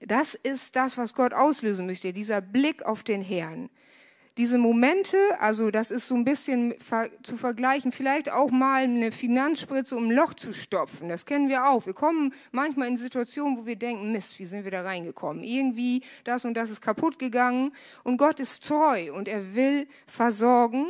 das 0.00 0.34
ist 0.34 0.76
das, 0.76 0.98
was 0.98 1.14
Gott 1.14 1.32
auslösen 1.32 1.86
möchte, 1.86 2.12
dieser 2.12 2.40
Blick 2.40 2.82
auf 2.84 3.02
den 3.02 3.22
Herrn. 3.22 3.70
Diese 4.36 4.58
Momente, 4.58 5.16
also 5.38 5.70
das 5.70 5.90
ist 5.90 6.06
so 6.08 6.14
ein 6.14 6.24
bisschen 6.24 6.74
zu 7.22 7.38
vergleichen, 7.38 7.90
vielleicht 7.90 8.30
auch 8.30 8.50
mal 8.50 8.82
eine 8.82 9.10
Finanzspritze, 9.10 9.96
um 9.96 10.08
ein 10.08 10.14
Loch 10.14 10.34
zu 10.34 10.52
stopfen. 10.52 11.08
Das 11.08 11.24
kennen 11.24 11.48
wir 11.48 11.66
auch. 11.70 11.86
Wir 11.86 11.94
kommen 11.94 12.34
manchmal 12.52 12.88
in 12.88 12.98
Situationen, 12.98 13.56
wo 13.56 13.64
wir 13.64 13.76
denken, 13.76 14.12
Mist, 14.12 14.38
wie 14.38 14.44
sind 14.44 14.64
wir 14.64 14.70
da 14.70 14.82
reingekommen? 14.82 15.42
Irgendwie 15.42 16.02
das 16.24 16.44
und 16.44 16.52
das 16.54 16.68
ist 16.68 16.82
kaputt 16.82 17.18
gegangen. 17.18 17.72
Und 18.04 18.18
Gott 18.18 18.38
ist 18.38 18.66
treu 18.66 19.10
und 19.14 19.26
er 19.26 19.54
will 19.54 19.88
versorgen. 20.06 20.86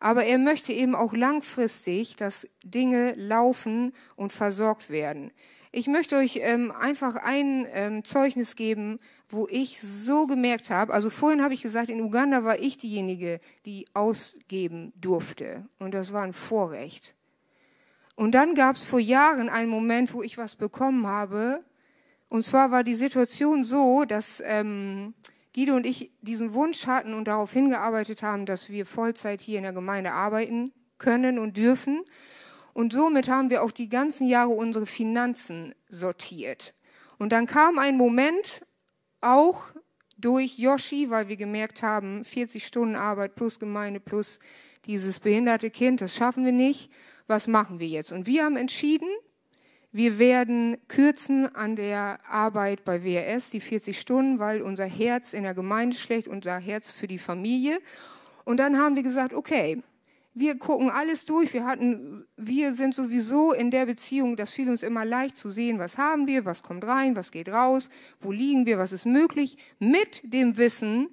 Aber 0.00 0.24
er 0.24 0.38
möchte 0.38 0.72
eben 0.72 0.94
auch 0.94 1.12
langfristig, 1.12 2.16
dass 2.16 2.48
Dinge 2.64 3.12
laufen 3.16 3.92
und 4.14 4.32
versorgt 4.32 4.88
werden. 4.88 5.32
Ich 5.78 5.88
möchte 5.88 6.16
euch 6.16 6.38
ähm, 6.40 6.70
einfach 6.72 7.16
ein 7.16 7.66
ähm, 7.70 8.02
Zeugnis 8.02 8.56
geben, 8.56 8.96
wo 9.28 9.46
ich 9.50 9.78
so 9.78 10.26
gemerkt 10.26 10.70
habe, 10.70 10.94
also 10.94 11.10
vorhin 11.10 11.42
habe 11.42 11.52
ich 11.52 11.60
gesagt, 11.60 11.90
in 11.90 12.00
Uganda 12.00 12.44
war 12.44 12.58
ich 12.58 12.78
diejenige, 12.78 13.40
die 13.66 13.84
ausgeben 13.92 14.94
durfte. 14.98 15.68
Und 15.78 15.92
das 15.92 16.14
war 16.14 16.22
ein 16.22 16.32
Vorrecht. 16.32 17.14
Und 18.14 18.34
dann 18.34 18.54
gab 18.54 18.76
es 18.76 18.86
vor 18.86 19.00
Jahren 19.00 19.50
einen 19.50 19.68
Moment, 19.68 20.14
wo 20.14 20.22
ich 20.22 20.38
was 20.38 20.56
bekommen 20.56 21.06
habe. 21.06 21.62
Und 22.30 22.42
zwar 22.42 22.70
war 22.70 22.82
die 22.82 22.94
Situation 22.94 23.62
so, 23.62 24.06
dass 24.06 24.42
ähm, 24.46 25.12
Guido 25.54 25.76
und 25.76 25.84
ich 25.84 26.10
diesen 26.22 26.54
Wunsch 26.54 26.86
hatten 26.86 27.12
und 27.12 27.28
darauf 27.28 27.52
hingearbeitet 27.52 28.22
haben, 28.22 28.46
dass 28.46 28.70
wir 28.70 28.86
Vollzeit 28.86 29.42
hier 29.42 29.58
in 29.58 29.64
der 29.64 29.74
Gemeinde 29.74 30.12
arbeiten 30.12 30.72
können 30.96 31.38
und 31.38 31.58
dürfen. 31.58 32.02
Und 32.76 32.92
somit 32.92 33.26
haben 33.28 33.48
wir 33.48 33.62
auch 33.62 33.70
die 33.72 33.88
ganzen 33.88 34.28
Jahre 34.28 34.50
unsere 34.50 34.84
Finanzen 34.84 35.74
sortiert. 35.88 36.74
Und 37.16 37.32
dann 37.32 37.46
kam 37.46 37.78
ein 37.78 37.96
Moment, 37.96 38.66
auch 39.22 39.62
durch 40.18 40.58
Yoshi, 40.58 41.08
weil 41.08 41.28
wir 41.28 41.38
gemerkt 41.38 41.82
haben, 41.82 42.22
40 42.22 42.66
Stunden 42.66 42.94
Arbeit 42.94 43.34
plus 43.34 43.58
Gemeinde 43.58 43.98
plus 43.98 44.40
dieses 44.84 45.20
behinderte 45.20 45.70
Kind, 45.70 46.02
das 46.02 46.14
schaffen 46.14 46.44
wir 46.44 46.52
nicht. 46.52 46.90
Was 47.26 47.48
machen 47.48 47.80
wir 47.80 47.86
jetzt? 47.86 48.12
Und 48.12 48.26
wir 48.26 48.44
haben 48.44 48.58
entschieden, 48.58 49.08
wir 49.90 50.18
werden 50.18 50.76
kürzen 50.86 51.46
an 51.56 51.76
der 51.76 52.18
Arbeit 52.28 52.84
bei 52.84 53.02
WRS, 53.02 53.48
die 53.48 53.62
40 53.62 53.98
Stunden, 53.98 54.38
weil 54.38 54.60
unser 54.60 54.84
Herz 54.84 55.32
in 55.32 55.44
der 55.44 55.54
Gemeinde 55.54 55.96
schlägt, 55.96 56.28
unser 56.28 56.58
Herz 56.58 56.90
für 56.90 57.06
die 57.06 57.18
Familie. 57.18 57.78
Und 58.44 58.60
dann 58.60 58.76
haben 58.76 58.96
wir 58.96 59.02
gesagt, 59.02 59.32
okay, 59.32 59.82
wir 60.38 60.58
gucken 60.58 60.90
alles 60.90 61.24
durch. 61.24 61.54
Wir 61.54 61.64
hatten, 61.64 62.26
wir 62.36 62.74
sind 62.74 62.94
sowieso 62.94 63.54
in 63.54 63.70
der 63.70 63.86
Beziehung, 63.86 64.36
das 64.36 64.50
fiel 64.50 64.68
uns 64.68 64.82
immer 64.82 65.06
leicht 65.06 65.38
zu 65.38 65.48
sehen, 65.48 65.78
was 65.78 65.96
haben 65.96 66.26
wir, 66.26 66.44
was 66.44 66.62
kommt 66.62 66.84
rein, 66.84 67.16
was 67.16 67.32
geht 67.32 67.48
raus, 67.48 67.88
wo 68.18 68.32
liegen 68.32 68.66
wir, 68.66 68.78
was 68.78 68.92
ist 68.92 69.06
möglich, 69.06 69.56
mit 69.78 70.20
dem 70.22 70.58
Wissen, 70.58 71.08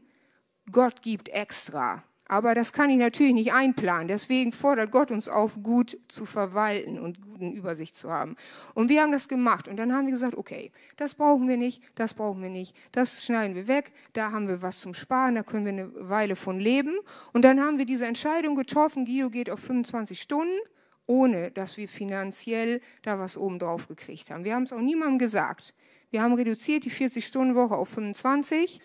Gott 0.71 1.01
gibt 1.01 1.29
extra. 1.29 2.03
Aber 2.27 2.55
das 2.55 2.71
kann 2.71 2.89
ich 2.89 2.97
natürlich 2.97 3.33
nicht 3.33 3.53
einplanen. 3.53 4.07
Deswegen 4.07 4.53
fordert 4.53 4.91
Gott 4.91 5.11
uns 5.11 5.27
auf, 5.27 5.61
gut 5.61 5.97
zu 6.07 6.25
verwalten 6.25 6.97
und 6.97 7.21
guten 7.21 7.51
Übersicht 7.51 7.95
zu 7.95 8.09
haben. 8.09 8.35
Und 8.73 8.89
wir 8.89 9.01
haben 9.01 9.11
das 9.11 9.27
gemacht. 9.27 9.67
Und 9.67 9.77
dann 9.77 9.93
haben 9.93 10.05
wir 10.05 10.13
gesagt, 10.13 10.35
okay, 10.35 10.71
das 10.95 11.15
brauchen 11.15 11.47
wir 11.47 11.57
nicht, 11.57 11.83
das 11.95 12.13
brauchen 12.13 12.41
wir 12.41 12.49
nicht, 12.49 12.75
das 12.93 13.25
schneiden 13.25 13.55
wir 13.55 13.67
weg, 13.67 13.91
da 14.13 14.31
haben 14.31 14.47
wir 14.47 14.61
was 14.61 14.79
zum 14.79 14.93
Sparen, 14.93 15.35
da 15.35 15.43
können 15.43 15.65
wir 15.65 15.73
eine 15.73 16.09
Weile 16.09 16.35
von 16.37 16.59
leben. 16.59 16.93
Und 17.33 17.43
dann 17.43 17.59
haben 17.61 17.77
wir 17.77 17.85
diese 17.85 18.05
Entscheidung 18.05 18.55
getroffen, 18.55 19.05
Guido 19.05 19.29
geht 19.29 19.49
auf 19.49 19.59
25 19.59 20.21
Stunden, 20.21 20.57
ohne 21.05 21.51
dass 21.51 21.75
wir 21.75 21.89
finanziell 21.89 22.79
da 23.01 23.19
was 23.19 23.37
oben 23.37 23.59
drauf 23.59 23.89
gekriegt 23.89 24.31
haben. 24.31 24.45
Wir 24.45 24.55
haben 24.55 24.63
es 24.63 24.71
auch 24.71 24.79
niemandem 24.79 25.19
gesagt. 25.19 25.73
Wir 26.09 26.21
haben 26.21 26.33
reduziert 26.33 26.85
die 26.85 26.91
40-Stunden-Woche 26.91 27.75
auf 27.75 27.89
25 27.89 28.79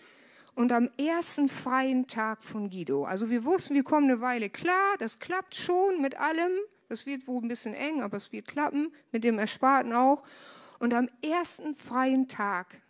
und 0.55 0.71
am 0.71 0.89
ersten 0.97 1.47
freien 1.47 2.07
Tag 2.07 2.43
von 2.43 2.69
Guido. 2.69 3.05
Also 3.05 3.29
wir 3.29 3.45
wussten, 3.45 3.75
wir 3.75 3.83
kommen 3.83 4.09
eine 4.09 4.21
Weile 4.21 4.49
klar, 4.49 4.95
das 4.99 5.19
klappt 5.19 5.55
schon 5.55 6.01
mit 6.01 6.19
allem. 6.19 6.51
Das 6.87 7.05
wird 7.05 7.27
wohl 7.27 7.41
ein 7.43 7.47
bisschen 7.47 7.73
eng, 7.73 8.01
aber 8.01 8.17
es 8.17 8.31
wird 8.31 8.47
klappen, 8.47 8.91
mit 9.11 9.23
dem 9.23 9.37
Ersparten 9.37 9.93
auch. 9.93 10.23
Und 10.79 10.93
am 10.93 11.09
ersten 11.23 11.75
freien 11.75 12.27
Tag 12.27 12.81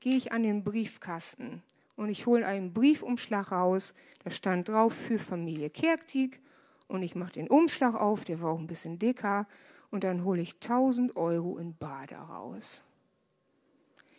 gehe 0.00 0.16
ich 0.16 0.32
an 0.32 0.42
den 0.42 0.62
Briefkasten 0.62 1.62
und 1.96 2.10
ich 2.10 2.26
hole 2.26 2.46
einen 2.46 2.72
Briefumschlag 2.72 3.50
raus. 3.50 3.94
Da 4.24 4.30
stand 4.30 4.68
drauf 4.68 4.92
für 4.92 5.18
Familie 5.18 5.70
Kerktik 5.70 6.40
und 6.88 7.02
ich 7.02 7.14
mache 7.14 7.32
den 7.32 7.48
Umschlag 7.48 7.94
auf, 7.94 8.24
der 8.24 8.40
war 8.40 8.52
auch 8.52 8.58
ein 8.58 8.66
bisschen 8.66 8.98
dicker 8.98 9.46
und 9.90 10.04
dann 10.04 10.24
hole 10.24 10.42
ich 10.42 10.54
1000 10.54 11.16
Euro 11.16 11.56
in 11.58 11.76
Bar 11.76 12.06
raus. 12.12 12.82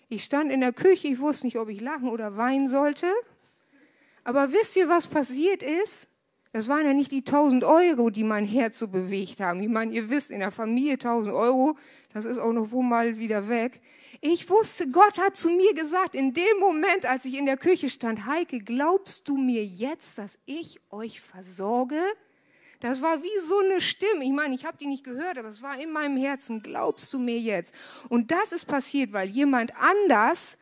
Ich 0.09 0.23
stand 0.23 0.51
in 0.51 0.61
der 0.61 0.73
Küche, 0.73 1.09
ich 1.09 1.19
wusste 1.19 1.47
nicht, 1.47 1.57
ob 1.57 1.69
ich 1.69 1.81
lachen 1.81 2.09
oder 2.09 2.37
weinen 2.37 2.67
sollte. 2.67 3.07
Aber 4.23 4.51
wisst 4.53 4.75
ihr, 4.75 4.87
was 4.87 5.07
passiert 5.07 5.63
ist? 5.63 6.07
Das 6.53 6.67
waren 6.69 6.85
ja 6.85 6.93
nicht 6.93 7.11
die 7.11 7.19
1000 7.19 7.63
Euro, 7.63 8.09
die 8.09 8.23
mein 8.23 8.45
Herz 8.45 8.79
so 8.79 8.87
bewegt 8.87 9.39
haben. 9.41 9.61
Ich 9.61 9.69
meine, 9.69 9.93
ihr 9.93 10.09
wisst, 10.09 10.31
in 10.31 10.39
der 10.39 10.51
Familie 10.51 10.93
1000 10.93 11.33
Euro, 11.33 11.77
das 12.13 12.25
ist 12.25 12.37
auch 12.37 12.53
noch 12.53 12.71
wo 12.71 12.81
mal 12.81 13.17
wieder 13.17 13.49
weg. 13.49 13.81
Ich 14.21 14.49
wusste, 14.49 14.89
Gott 14.89 15.19
hat 15.19 15.35
zu 15.35 15.49
mir 15.49 15.73
gesagt, 15.73 16.15
in 16.15 16.33
dem 16.33 16.59
Moment, 16.59 17.05
als 17.05 17.25
ich 17.25 17.37
in 17.37 17.45
der 17.45 17.57
Küche 17.57 17.89
stand, 17.89 18.25
Heike, 18.25 18.59
glaubst 18.59 19.27
du 19.27 19.37
mir 19.37 19.63
jetzt, 19.65 20.17
dass 20.17 20.39
ich 20.45 20.79
euch 20.89 21.21
versorge? 21.21 21.99
Das 22.79 23.01
war 23.01 23.23
wie 23.23 23.39
so 23.39 23.59
eine 23.59 23.81
Stimme. 23.81 24.23
Ich 24.23 24.31
meine, 24.31 24.53
ich 24.53 24.65
habe 24.65 24.77
die 24.77 24.87
nicht 24.87 25.03
gehört, 25.03 25.37
aber 25.37 25.47
es 25.47 25.61
war 25.61 25.79
in 25.81 25.91
meinem 25.91 26.17
Herzen. 26.17 26.61
Glaubst 26.61 27.11
du 27.13 27.19
mir 27.19 27.39
jetzt? 27.39 27.73
Und 28.09 28.31
das 28.31 28.51
ist 28.51 28.65
passiert, 28.65 29.13
weil 29.13 29.27
jemand 29.27 29.73
anders 29.77 30.57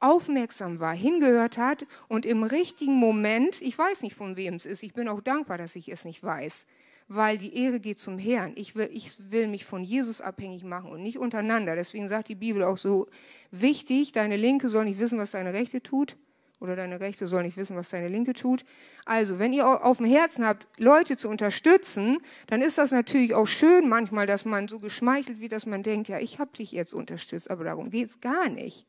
aufmerksam 0.00 0.80
war, 0.80 0.94
hingehört 0.94 1.58
hat 1.58 1.86
und 2.08 2.24
im 2.24 2.42
richtigen 2.42 2.94
Moment, 2.94 3.60
ich 3.60 3.76
weiß 3.76 4.02
nicht 4.02 4.16
von 4.16 4.36
wem 4.36 4.54
es 4.54 4.64
ist, 4.64 4.82
ich 4.82 4.94
bin 4.94 5.08
auch 5.08 5.20
dankbar, 5.20 5.58
dass 5.58 5.76
ich 5.76 5.92
es 5.92 6.06
nicht 6.06 6.22
weiß, 6.22 6.64
weil 7.08 7.36
die 7.36 7.54
Ehre 7.54 7.80
geht 7.80 8.00
zum 8.00 8.18
Herrn. 8.18 8.52
Ich 8.56 8.74
will, 8.74 8.88
ich 8.92 9.30
will 9.30 9.46
mich 9.46 9.66
von 9.66 9.84
Jesus 9.84 10.22
abhängig 10.22 10.64
machen 10.64 10.90
und 10.90 11.02
nicht 11.02 11.18
untereinander. 11.18 11.76
Deswegen 11.76 12.08
sagt 12.08 12.28
die 12.28 12.34
Bibel 12.34 12.62
auch 12.62 12.78
so 12.78 13.08
wichtig, 13.50 14.12
deine 14.12 14.36
Linke 14.36 14.70
soll 14.70 14.86
nicht 14.86 14.98
wissen, 14.98 15.18
was 15.18 15.32
deine 15.32 15.52
Rechte 15.52 15.82
tut 15.82 16.16
oder 16.60 16.76
deine 16.76 17.00
Rechte 17.00 17.26
soll 17.26 17.42
nicht 17.42 17.56
wissen, 17.56 17.74
was 17.74 17.88
deine 17.88 18.08
Linke 18.08 18.34
tut. 18.34 18.64
Also, 19.06 19.38
wenn 19.38 19.52
ihr 19.52 19.66
auf 19.66 19.96
dem 19.96 20.06
Herzen 20.06 20.46
habt, 20.46 20.66
Leute 20.78 21.16
zu 21.16 21.28
unterstützen, 21.28 22.18
dann 22.46 22.60
ist 22.60 22.78
das 22.78 22.92
natürlich 22.92 23.34
auch 23.34 23.46
schön 23.46 23.88
manchmal, 23.88 24.26
dass 24.26 24.44
man 24.44 24.68
so 24.68 24.78
geschmeichelt 24.78 25.40
wird, 25.40 25.52
dass 25.52 25.66
man 25.66 25.82
denkt, 25.82 26.08
ja, 26.08 26.18
ich 26.18 26.38
habe 26.38 26.52
dich 26.56 26.72
jetzt 26.72 26.92
unterstützt, 26.92 27.50
aber 27.50 27.64
darum 27.64 27.90
geht 27.90 28.08
es 28.08 28.20
gar 28.20 28.48
nicht. 28.48 28.86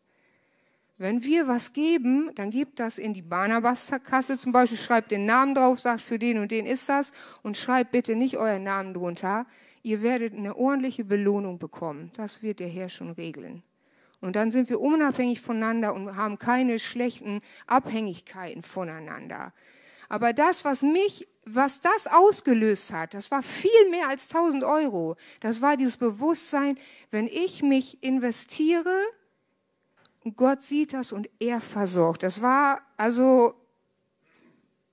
Wenn 0.97 1.23
wir 1.23 1.47
was 1.47 1.73
geben, 1.73 2.29
dann 2.36 2.51
gebt 2.51 2.79
das 2.79 2.99
in 2.99 3.13
die 3.13 3.23
Barnabas-Kasse 3.23 4.38
zum 4.38 4.51
Beispiel, 4.51 4.77
schreibt 4.77 5.10
den 5.10 5.25
Namen 5.25 5.55
drauf, 5.55 5.79
sagt, 5.79 6.01
für 6.01 6.19
den 6.19 6.38
und 6.38 6.51
den 6.51 6.67
ist 6.67 6.88
das 6.89 7.12
und 7.41 7.57
schreibt 7.57 7.91
bitte 7.91 8.15
nicht 8.15 8.38
euren 8.38 8.62
Namen 8.62 8.93
drunter. 8.93 9.47
Ihr 9.81 10.03
werdet 10.03 10.36
eine 10.36 10.55
ordentliche 10.55 11.03
Belohnung 11.03 11.57
bekommen. 11.57 12.12
Das 12.15 12.43
wird 12.43 12.60
der 12.60 12.67
Herr 12.67 12.89
schon 12.89 13.10
regeln. 13.10 13.63
Und 14.21 14.36
dann 14.36 14.51
sind 14.51 14.69
wir 14.69 14.79
unabhängig 14.79 15.41
voneinander 15.41 15.93
und 15.93 16.15
haben 16.15 16.38
keine 16.38 16.79
schlechten 16.79 17.41
Abhängigkeiten 17.65 18.62
voneinander. 18.62 19.51
Aber 20.10 20.34
das, 20.34 20.63
was 20.63 20.84
mich, 20.84 21.27
was 21.45 21.81
das 21.81 22.05
ausgelöst 22.05 22.93
hat, 22.93 23.13
das 23.13 23.31
war 23.31 23.41
viel 23.41 23.89
mehr 23.89 24.10
als 24.10 24.27
1000 24.34 24.63
Euro. 24.63 25.15
Das 25.39 25.62
war 25.62 25.75
dieses 25.75 25.97
Bewusstsein, 25.97 26.77
wenn 27.10 27.27
ich 27.27 27.63
mich 27.63 28.03
investiere, 28.03 28.95
Gott 30.36 30.62
sieht 30.62 30.93
das 30.93 31.12
und 31.12 31.29
er 31.39 31.62
versorgt. 31.62 32.21
Das 32.21 32.41
war 32.41 32.81
also, 32.97 33.55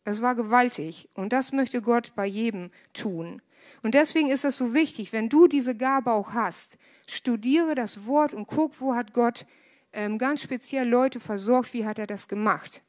das 0.05 0.23
war 0.23 0.35
gewaltig. 0.35 1.09
Und 1.17 1.33
das 1.35 1.53
möchte 1.53 1.83
Gott 1.83 2.13
bei 2.15 2.25
jedem 2.25 2.71
tun. 2.95 3.43
Und 3.83 3.95
deswegen 3.95 4.31
ist 4.31 4.45
es 4.45 4.57
so 4.57 4.75
wichtig, 4.75 5.13
wenn 5.13 5.29
du 5.29 5.47
diese 5.47 5.77
Gabe 5.77 6.13
auch 6.13 6.35
hast, 6.35 6.79
studiere 7.07 7.75
das 7.75 8.07
Wort 8.07 8.35
und 8.35 8.47
guck, 8.47 8.81
wo 8.81 8.95
hat 8.95 9.13
Gott 9.13 9.47
ähm, 9.93 10.19
ganz 10.19 10.43
speziell 10.43 10.89
Leute 10.89 11.21
versorgt, 11.21 11.73
wie 11.73 11.85
hat 11.87 11.99
er 11.99 12.07
das 12.07 12.29
gemacht. 12.29 12.83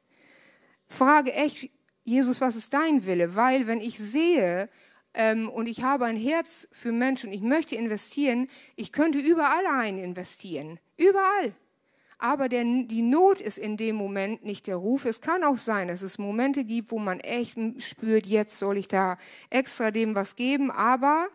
Frage 0.87 1.33
echt, 1.33 1.69
Jesus, 2.03 2.41
was 2.41 2.55
ist 2.55 2.73
dein 2.73 3.05
Wille? 3.05 3.35
Weil 3.35 3.67
wenn 3.67 3.79
ich 3.79 3.97
sehe 3.97 4.69
ähm, 5.13 5.49
und 5.49 5.67
ich 5.67 5.83
habe 5.83 6.05
ein 6.05 6.17
Herz 6.17 6.67
für 6.71 6.91
Menschen 6.91 7.29
und 7.29 7.35
ich 7.35 7.41
möchte 7.41 7.75
investieren, 7.75 8.47
ich 8.75 8.91
könnte 8.91 9.19
überall 9.19 9.65
rein 9.65 9.97
investieren. 9.97 10.79
Überall. 10.97 11.53
Aber 12.19 12.49
der, 12.49 12.63
die 12.63 13.01
Not 13.01 13.39
ist 13.39 13.57
in 13.57 13.77
dem 13.77 13.95
Moment 13.95 14.43
nicht 14.45 14.67
der 14.67 14.75
Ruf. 14.75 15.05
Es 15.05 15.21
kann 15.21 15.43
auch 15.43 15.57
sein, 15.57 15.87
dass 15.87 16.01
es 16.01 16.17
Momente 16.17 16.65
gibt, 16.65 16.91
wo 16.91 16.99
man 16.99 17.19
echt 17.21 17.57
spürt, 17.81 18.25
jetzt 18.25 18.57
soll 18.57 18.77
ich 18.77 18.87
da 18.87 19.17
extra 19.49 19.89
dem 19.89 20.15
was 20.15 20.35
geben. 20.35 20.69
Aber 20.69 21.29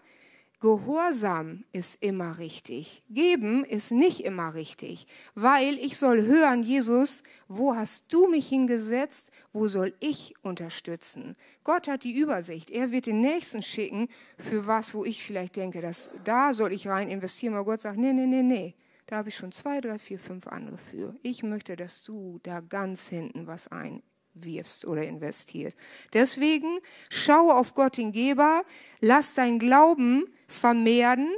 Gehorsam 0.64 1.64
ist 1.72 2.02
immer 2.02 2.38
richtig. 2.38 3.02
Geben 3.10 3.64
ist 3.64 3.90
nicht 3.90 4.20
immer 4.20 4.54
richtig, 4.54 5.06
weil 5.34 5.74
ich 5.74 5.98
soll 5.98 6.22
hören, 6.22 6.62
Jesus, 6.62 7.22
wo 7.48 7.76
hast 7.76 8.10
du 8.10 8.28
mich 8.28 8.48
hingesetzt? 8.48 9.30
Wo 9.52 9.68
soll 9.68 9.92
ich 10.00 10.34
unterstützen? 10.40 11.36
Gott 11.64 11.86
hat 11.86 12.02
die 12.02 12.16
Übersicht. 12.16 12.70
Er 12.70 12.92
wird 12.92 13.04
den 13.04 13.20
Nächsten 13.20 13.60
schicken 13.60 14.08
für 14.38 14.66
was, 14.66 14.94
wo 14.94 15.04
ich 15.04 15.22
vielleicht 15.22 15.56
denke, 15.56 15.80
dass 15.80 16.10
da 16.24 16.54
soll 16.54 16.72
ich 16.72 16.88
rein 16.88 17.10
investieren. 17.10 17.52
Aber 17.52 17.66
Gott 17.66 17.82
sagt, 17.82 17.98
nee, 17.98 18.14
nee, 18.14 18.24
nee, 18.24 18.42
nee. 18.42 18.74
Da 19.06 19.16
habe 19.16 19.28
ich 19.28 19.34
schon 19.34 19.52
zwei, 19.52 19.80
drei, 19.80 19.98
vier, 19.98 20.18
fünf 20.18 20.46
andere 20.46 20.78
für. 20.78 21.14
Ich 21.22 21.42
möchte, 21.42 21.76
dass 21.76 22.02
du 22.02 22.40
da 22.42 22.60
ganz 22.60 23.08
hinten 23.08 23.46
was 23.46 23.68
einwirfst 23.68 24.86
oder 24.86 25.04
investierst. 25.04 25.76
Deswegen 26.14 26.78
schau 27.10 27.50
auf 27.50 27.74
Gott 27.74 27.98
den 27.98 28.12
Geber, 28.12 28.62
lass 29.00 29.34
dein 29.34 29.58
Glauben 29.58 30.24
vermehren 30.48 31.28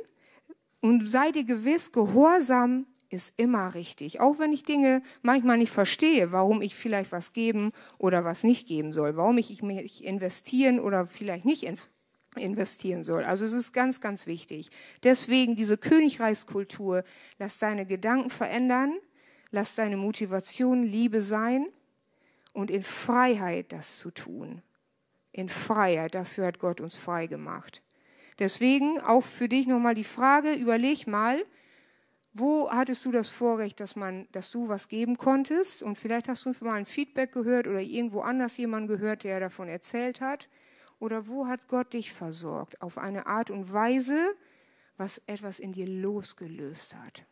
und 0.81 1.11
sei 1.11 1.33
dir 1.33 1.45
gewiss, 1.45 1.91
Gehorsam 1.91 2.87
ist 3.09 3.35
immer 3.37 3.75
richtig. 3.75 4.21
Auch 4.21 4.39
wenn 4.39 4.53
ich 4.53 4.63
Dinge 4.63 5.03
manchmal 5.23 5.59
nicht 5.59 5.73
verstehe, 5.73 6.31
warum 6.31 6.63
ich 6.63 6.77
vielleicht 6.77 7.11
was 7.11 7.33
geben 7.33 7.73
oder 7.99 8.25
was 8.25 8.45
nicht 8.45 8.69
geben 8.69 8.93
soll, 8.93 9.17
warum 9.17 9.39
ich 9.39 9.63
mich 9.63 10.05
investieren 10.05 10.79
oder 10.79 11.07
vielleicht 11.07 11.45
nicht 11.45 11.65
investieren 11.65 11.96
investieren 12.37 13.05
soll. 13.05 13.25
Also 13.25 13.45
es 13.45 13.53
ist 13.53 13.73
ganz, 13.73 14.01
ganz 14.01 14.27
wichtig. 14.27 14.71
Deswegen 15.03 15.57
diese 15.57 15.77
Königreichskultur, 15.77 17.05
lass 17.39 17.59
deine 17.59 17.87
Gedanken 17.87 18.31
verändern, 18.31 18.95
lass 19.51 19.75
deine 19.75 19.97
Motivation 19.97 20.83
Liebe 20.83 21.23
sein 21.23 21.67
und 22.53 22.71
in 22.71 22.83
Freiheit 22.83 23.73
das 23.73 23.99
zu 23.99 24.11
tun. 24.11 24.63
In 25.33 25.49
Freiheit, 25.49 26.15
dafür 26.15 26.47
hat 26.47 26.59
Gott 26.59 26.81
uns 26.81 26.97
frei 26.97 27.27
gemacht. 27.27 27.83
Deswegen 28.39 29.01
auch 29.01 29.25
für 29.25 29.49
dich 29.49 29.67
nochmal 29.67 29.95
die 29.95 30.05
Frage, 30.05 30.53
überleg 30.53 31.07
mal, 31.07 31.45
wo 32.39 32.71
hattest 32.71 33.05
du 33.07 33.13
das 33.13 33.29
Vorrecht, 33.29 33.81
dass, 33.81 33.97
man, 33.97 34.29
dass 34.33 34.51
du 34.51 34.69
was 34.69 34.89
geben 34.89 35.17
konntest? 35.17 35.83
Und 35.83 35.97
vielleicht 35.97 36.29
hast 36.29 36.45
du 36.45 36.53
mal 36.61 36.75
ein 36.75 36.85
Feedback 36.85 37.33
gehört 37.33 37.67
oder 37.67 37.81
irgendwo 37.81 38.21
anders 38.21 38.59
jemand 38.59 38.89
gehört, 38.89 39.25
der 39.25 39.41
davon 39.41 39.69
erzählt 39.69 40.21
hat. 40.21 40.49
Oder 40.99 41.27
wo 41.29 41.47
hat 41.47 41.69
Gott 41.69 41.93
dich 41.93 42.13
versorgt? 42.13 42.81
Auf 42.81 42.99
eine 42.99 43.27
Art 43.27 43.51
und 43.51 43.73
Weise, 43.73 44.35
was 44.97 45.21
etwas 45.27 45.59
in 45.59 45.73
dir 45.73 45.87
losgelöst 45.87 46.97
hat. 46.97 47.27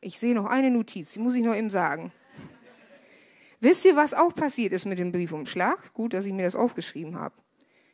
Ich 0.00 0.18
sehe 0.18 0.34
noch 0.34 0.46
eine 0.46 0.70
Notiz, 0.70 1.12
die 1.12 1.20
muss 1.20 1.34
ich 1.34 1.44
noch 1.44 1.54
eben 1.54 1.70
sagen. 1.70 2.12
Wisst 3.60 3.84
ihr, 3.84 3.94
was 3.94 4.12
auch 4.12 4.34
passiert 4.34 4.72
ist 4.72 4.86
mit 4.86 4.98
dem 4.98 5.12
Briefumschlag? 5.12 5.94
Gut, 5.94 6.14
dass 6.14 6.24
ich 6.24 6.32
mir 6.32 6.42
das 6.42 6.56
aufgeschrieben 6.56 7.16
habe. 7.16 7.36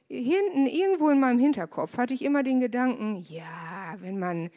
Hinten, 0.09 0.65
irgendwo 0.67 1.11
in 1.11 1.21
meinem 1.21 1.39
Hinterkopf 1.39 1.99
hatte 1.99 2.15
ich 2.15 2.25
immer 2.25 2.43
den 2.43 2.61
Gedanken, 2.61 3.23
ja, 3.29 3.95
wenn 3.99 4.19
man, 4.19 4.49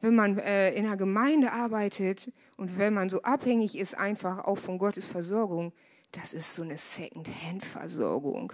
wenn 0.00 0.14
man 0.14 0.38
äh, 0.38 0.72
in 0.74 0.86
einer 0.86 0.96
Gemeinde 0.96 1.50
arbeitet 1.50 2.30
und 2.56 2.78
wenn 2.78 2.94
man 2.94 3.10
so 3.10 3.22
abhängig 3.22 3.76
ist 3.76 3.98
einfach 3.98 4.44
auch 4.44 4.58
von 4.58 4.78
Gottes 4.78 5.06
Versorgung, 5.06 5.72
das 6.12 6.32
ist 6.32 6.54
so 6.54 6.62
eine 6.62 6.78
Second-Hand-Versorgung. 6.78 8.52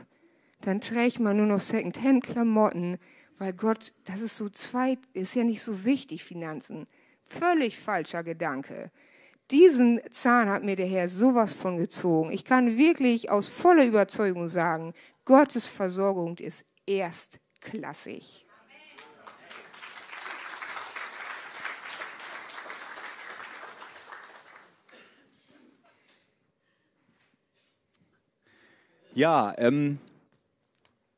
Dann 0.60 0.80
trägt 0.80 1.20
man 1.20 1.36
nur 1.36 1.46
noch 1.46 1.60
Second-Hand-Klamotten, 1.60 2.98
weil 3.38 3.52
Gott, 3.52 3.92
das 4.04 4.20
ist 4.20 4.36
so 4.36 4.48
zweit, 4.48 4.98
ist 5.12 5.34
ja 5.34 5.44
nicht 5.44 5.62
so 5.62 5.84
wichtig, 5.84 6.24
Finanzen. 6.24 6.86
Völlig 7.26 7.78
falscher 7.78 8.24
Gedanke. 8.24 8.90
Diesen 9.50 10.00
Zahn 10.10 10.48
hat 10.50 10.62
mir 10.62 10.76
der 10.76 10.86
Herr 10.86 11.08
sowas 11.08 11.54
von 11.54 11.78
gezogen. 11.78 12.30
Ich 12.32 12.44
kann 12.44 12.76
wirklich 12.76 13.30
aus 13.30 13.48
voller 13.48 13.86
Überzeugung 13.86 14.48
sagen, 14.48 14.92
Gottes 15.24 15.66
Versorgung 15.66 16.36
ist 16.38 16.64
erstklassig. 16.86 18.47
Ja, 29.18 29.52
ähm, 29.58 29.98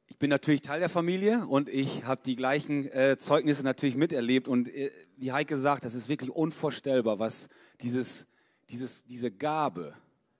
ich 0.06 0.16
bin 0.16 0.30
natürlich 0.30 0.62
Teil 0.62 0.80
der 0.80 0.88
Familie 0.88 1.46
und 1.46 1.68
ich 1.68 2.06
habe 2.06 2.22
die 2.24 2.34
gleichen 2.34 2.90
äh, 2.90 3.18
Zeugnisse 3.18 3.62
natürlich 3.62 3.94
miterlebt. 3.94 4.48
Und 4.48 4.68
äh, 4.68 4.90
wie 5.18 5.32
Heike 5.32 5.58
sagt, 5.58 5.84
das 5.84 5.92
ist 5.92 6.08
wirklich 6.08 6.30
unvorstellbar, 6.30 7.18
was 7.18 7.50
dieses, 7.82 8.26
dieses, 8.70 9.04
diese 9.04 9.30
Gabe, 9.30 9.92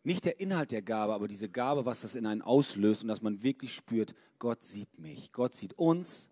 nicht 0.05 0.25
der 0.25 0.41
Inhalt 0.41 0.73
der 0.73 0.81
Gabe, 0.81 1.13
aber 1.13 1.29
diese 1.29 1.51
Gabe, 1.51 1.85
was 1.85 2.01
das 2.01 2.15
in 2.15 2.25
einen 2.25 2.41
auslöst 2.41 3.03
und 3.03 3.09
dass 3.09 3.21
man 3.21 3.43
wirklich 3.43 3.75
spürt, 3.75 4.15
Gott 4.39 4.65
sieht 4.65 4.99
mich, 4.99 5.31
Gott 5.31 5.55
sieht 5.55 5.75
uns, 5.75 6.31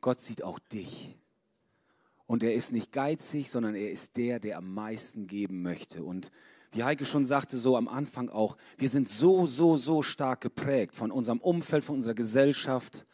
Gott 0.00 0.22
sieht 0.22 0.42
auch 0.42 0.58
dich. 0.58 1.18
Und 2.26 2.42
er 2.42 2.54
ist 2.54 2.72
nicht 2.72 2.92
geizig, 2.92 3.50
sondern 3.50 3.74
er 3.74 3.90
ist 3.90 4.16
der, 4.16 4.40
der 4.40 4.56
am 4.56 4.72
meisten 4.72 5.26
geben 5.26 5.60
möchte. 5.60 6.02
Und 6.02 6.30
wie 6.76 6.84
Heike 6.84 7.06
schon 7.06 7.24
sagte, 7.24 7.58
so 7.58 7.76
am 7.76 7.88
Anfang 7.88 8.28
auch, 8.28 8.56
wir 8.76 8.90
sind 8.90 9.08
so, 9.08 9.46
so, 9.46 9.78
so 9.78 10.02
stark 10.02 10.42
geprägt 10.42 10.94
von 10.94 11.10
unserem 11.10 11.40
Umfeld, 11.40 11.84
von 11.84 11.96
unserer 11.96 12.14
Gesellschaft. 12.14 13.06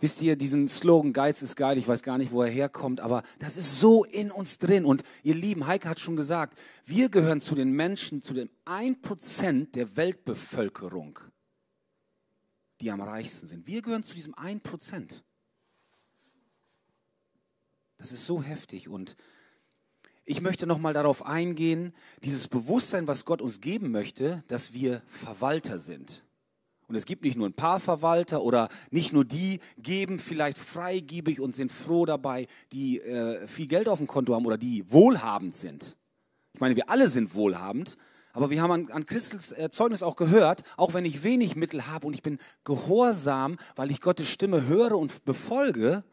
Wisst 0.00 0.22
ihr, 0.22 0.36
diesen 0.36 0.68
Slogan 0.68 1.12
Geiz 1.12 1.42
ist 1.42 1.54
geil, 1.54 1.76
ich 1.76 1.86
weiß 1.86 2.02
gar 2.02 2.16
nicht, 2.16 2.32
wo 2.32 2.42
er 2.42 2.50
herkommt, 2.50 3.00
aber 3.00 3.22
das 3.38 3.56
ist 3.56 3.78
so 3.78 4.04
in 4.04 4.30
uns 4.30 4.58
drin. 4.58 4.86
Und 4.86 5.02
ihr 5.22 5.34
Lieben, 5.34 5.66
Heike 5.66 5.88
hat 5.88 6.00
schon 6.00 6.16
gesagt, 6.16 6.58
wir 6.86 7.10
gehören 7.10 7.42
zu 7.42 7.54
den 7.54 7.72
Menschen, 7.72 8.22
zu 8.22 8.32
dem 8.32 8.48
1% 8.64 9.72
der 9.72 9.96
Weltbevölkerung, 9.96 11.18
die 12.80 12.90
am 12.90 13.02
reichsten 13.02 13.46
sind. 13.46 13.66
Wir 13.66 13.82
gehören 13.82 14.02
zu 14.02 14.14
diesem 14.14 14.34
1%. 14.34 15.22
Das 17.98 18.12
ist 18.12 18.26
so 18.26 18.42
heftig 18.42 18.88
und 18.88 19.16
ich 20.24 20.40
möchte 20.40 20.66
noch 20.66 20.78
mal 20.78 20.94
darauf 20.94 21.26
eingehen, 21.26 21.92
dieses 22.22 22.48
Bewusstsein, 22.48 23.06
was 23.06 23.24
Gott 23.24 23.42
uns 23.42 23.60
geben 23.60 23.90
möchte, 23.90 24.42
dass 24.46 24.72
wir 24.72 25.02
Verwalter 25.06 25.78
sind. 25.78 26.24
Und 26.86 26.96
es 26.96 27.06
gibt 27.06 27.22
nicht 27.22 27.36
nur 27.36 27.48
ein 27.48 27.54
paar 27.54 27.80
Verwalter 27.80 28.42
oder 28.42 28.68
nicht 28.90 29.12
nur 29.12 29.24
die 29.24 29.60
geben 29.78 30.18
vielleicht 30.18 30.58
freigebig 30.58 31.40
und 31.40 31.54
sind 31.54 31.72
froh 31.72 32.04
dabei, 32.04 32.46
die 32.72 33.00
äh, 33.00 33.46
viel 33.46 33.66
Geld 33.66 33.88
auf 33.88 33.98
dem 33.98 34.06
Konto 34.06 34.34
haben 34.34 34.44
oder 34.46 34.58
die 34.58 34.90
wohlhabend 34.90 35.56
sind. 35.56 35.96
Ich 36.52 36.60
meine, 36.60 36.76
wir 36.76 36.90
alle 36.90 37.08
sind 37.08 37.34
wohlhabend, 37.34 37.96
aber 38.32 38.50
wir 38.50 38.60
haben 38.62 38.70
an, 38.70 38.90
an 38.90 39.06
Christels 39.06 39.52
äh, 39.52 39.70
Zeugnis 39.70 40.02
auch 40.02 40.16
gehört, 40.16 40.62
auch 40.76 40.92
wenn 40.92 41.04
ich 41.04 41.22
wenig 41.22 41.56
Mittel 41.56 41.86
habe 41.86 42.06
und 42.06 42.14
ich 42.14 42.22
bin 42.22 42.38
gehorsam, 42.64 43.56
weil 43.76 43.90
ich 43.90 44.00
Gottes 44.00 44.28
Stimme 44.28 44.66
höre 44.66 44.98
und 44.98 45.24
befolge, 45.24 46.04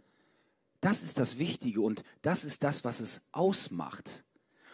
das 0.81 1.03
ist 1.03 1.19
das 1.19 1.39
Wichtige 1.39 1.81
und 1.81 2.03
das 2.21 2.43
ist 2.43 2.63
das, 2.63 2.83
was 2.83 2.99
es 2.99 3.21
ausmacht. 3.31 4.23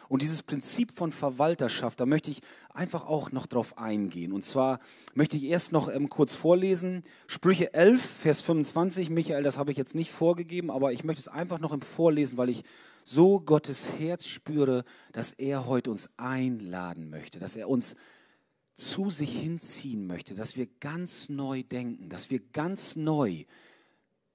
Und 0.10 0.22
dieses 0.22 0.42
Prinzip 0.42 0.92
von 0.92 1.12
Verwalterschaft, 1.12 2.00
da 2.00 2.06
möchte 2.06 2.32
ich 2.32 2.42
einfach 2.70 3.06
auch 3.06 3.32
noch 3.32 3.46
drauf 3.46 3.78
eingehen. 3.78 4.32
Und 4.32 4.46
zwar 4.46 4.80
möchte 5.16 5.36
ich 5.36 5.44
erst 5.44 5.74
noch 5.74 5.90
ähm, 5.90 6.08
kurz 6.08 6.34
vorlesen. 6.34 7.02
Sprüche 7.28 7.74
11, 7.74 8.02
Vers 8.02 8.42
25. 8.42 9.10
Michael, 9.10 9.44
das 9.44 9.58
habe 9.58 9.72
ich 9.72 9.78
jetzt 9.78 9.96
nicht 9.96 10.12
vorgegeben, 10.12 10.72
aber 10.72 10.94
ich 10.94 11.04
möchte 11.04 11.20
es 11.20 11.28
einfach 11.28 11.60
noch 11.60 11.74
im 11.74 11.82
Vorlesen, 11.82 12.38
weil 12.38 12.50
ich 12.50 12.64
so 13.04 13.42
Gottes 13.42 14.00
Herz 14.00 14.26
spüre, 14.26 14.86
dass 15.12 15.34
er 15.34 15.66
heute 15.66 15.92
uns 15.92 16.10
einladen 16.18 17.10
möchte, 17.10 17.40
dass 17.40 17.56
er 17.56 17.70
uns 17.70 17.96
zu 18.76 19.10
sich 19.10 19.32
hinziehen 19.32 20.08
möchte, 20.08 20.36
dass 20.36 20.56
wir 20.56 20.68
ganz 20.80 21.30
neu 21.30 21.64
denken, 21.64 22.10
dass 22.10 22.30
wir 22.30 22.40
ganz 22.40 22.96
neu 22.96 23.44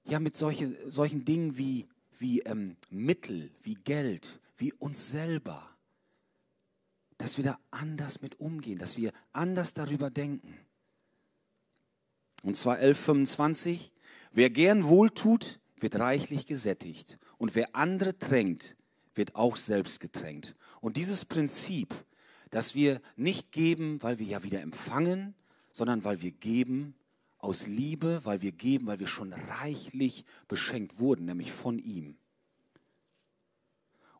ja 0.05 0.19
mit 0.19 0.35
solche, 0.35 0.77
solchen 0.89 1.25
Dingen 1.25 1.57
wie, 1.57 1.87
wie 2.19 2.41
ähm, 2.41 2.75
Mittel, 2.89 3.51
wie 3.61 3.75
Geld, 3.75 4.39
wie 4.57 4.73
uns 4.73 5.11
selber, 5.11 5.69
dass 7.17 7.37
wir 7.37 7.43
da 7.43 7.59
anders 7.71 8.21
mit 8.21 8.39
umgehen, 8.39 8.79
dass 8.79 8.97
wir 8.97 9.11
anders 9.31 9.73
darüber 9.73 10.09
denken. 10.09 10.57
Und 12.43 12.57
zwar 12.57 12.77
11.25, 12.77 13.91
wer 14.31 14.49
gern 14.49 14.83
wohltut, 14.85 15.59
wird 15.79 15.95
reichlich 15.95 16.45
gesättigt 16.45 17.17
und 17.37 17.55
wer 17.55 17.75
andere 17.75 18.13
drängt, 18.13 18.75
wird 19.15 19.35
auch 19.35 19.55
selbst 19.55 19.99
getränkt. 19.99 20.55
Und 20.81 20.97
dieses 20.97 21.23
Prinzip, 21.25 21.93
dass 22.49 22.75
wir 22.75 23.01
nicht 23.15 23.51
geben, 23.51 24.01
weil 24.01 24.19
wir 24.19 24.25
ja 24.25 24.43
wieder 24.43 24.61
empfangen, 24.61 25.33
sondern 25.71 26.03
weil 26.03 26.21
wir 26.21 26.31
geben, 26.31 26.95
aus 27.43 27.67
Liebe, 27.67 28.21
weil 28.23 28.41
wir 28.41 28.53
geben, 28.53 28.87
weil 28.87 29.01
wir 29.01 29.07
schon 29.07 29.33
reichlich 29.33 30.23
beschenkt 30.47 30.97
wurden, 30.99 31.25
nämlich 31.25 31.51
von 31.51 31.77
ihm. 31.77 32.15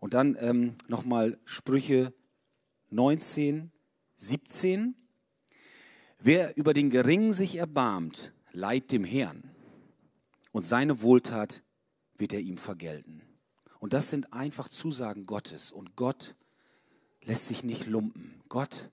Und 0.01 0.13
dann 0.13 0.35
ähm, 0.41 0.75
nochmal 0.89 1.39
Sprüche 1.45 2.13
19, 2.89 3.71
17. 4.17 4.95
Wer 6.19 6.57
über 6.57 6.73
den 6.73 6.89
Geringen 6.89 7.31
sich 7.31 7.55
erbarmt, 7.55 8.33
leiht 8.51 8.91
dem 8.91 9.05
Herrn. 9.05 9.49
Und 10.51 10.65
seine 10.65 11.01
Wohltat 11.01 11.63
wird 12.17 12.33
er 12.33 12.41
ihm 12.41 12.57
vergelten. 12.57 13.21
Und 13.79 13.93
das 13.93 14.09
sind 14.09 14.33
einfach 14.33 14.67
Zusagen 14.67 15.25
Gottes. 15.25 15.71
Und 15.71 15.95
Gott 15.95 16.35
lässt 17.23 17.47
sich 17.47 17.63
nicht 17.63 17.85
lumpen. 17.85 18.41
Gott 18.49 18.91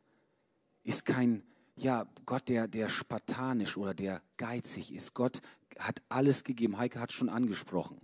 ist 0.85 1.05
kein 1.05 1.43
ja, 1.81 2.07
Gott, 2.27 2.49
der, 2.49 2.69
der 2.69 2.88
spartanisch 2.88 3.77
oder 3.77 3.95
der 3.95 4.23
geizig 4.37 4.93
ist. 4.93 5.14
Gott 5.14 5.40
hat 5.79 6.03
alles 6.09 6.45
gegeben. 6.45 6.79
Heike 6.79 7.01
hat 7.01 7.12
schon 7.12 7.29
angesprochen. 7.29 8.01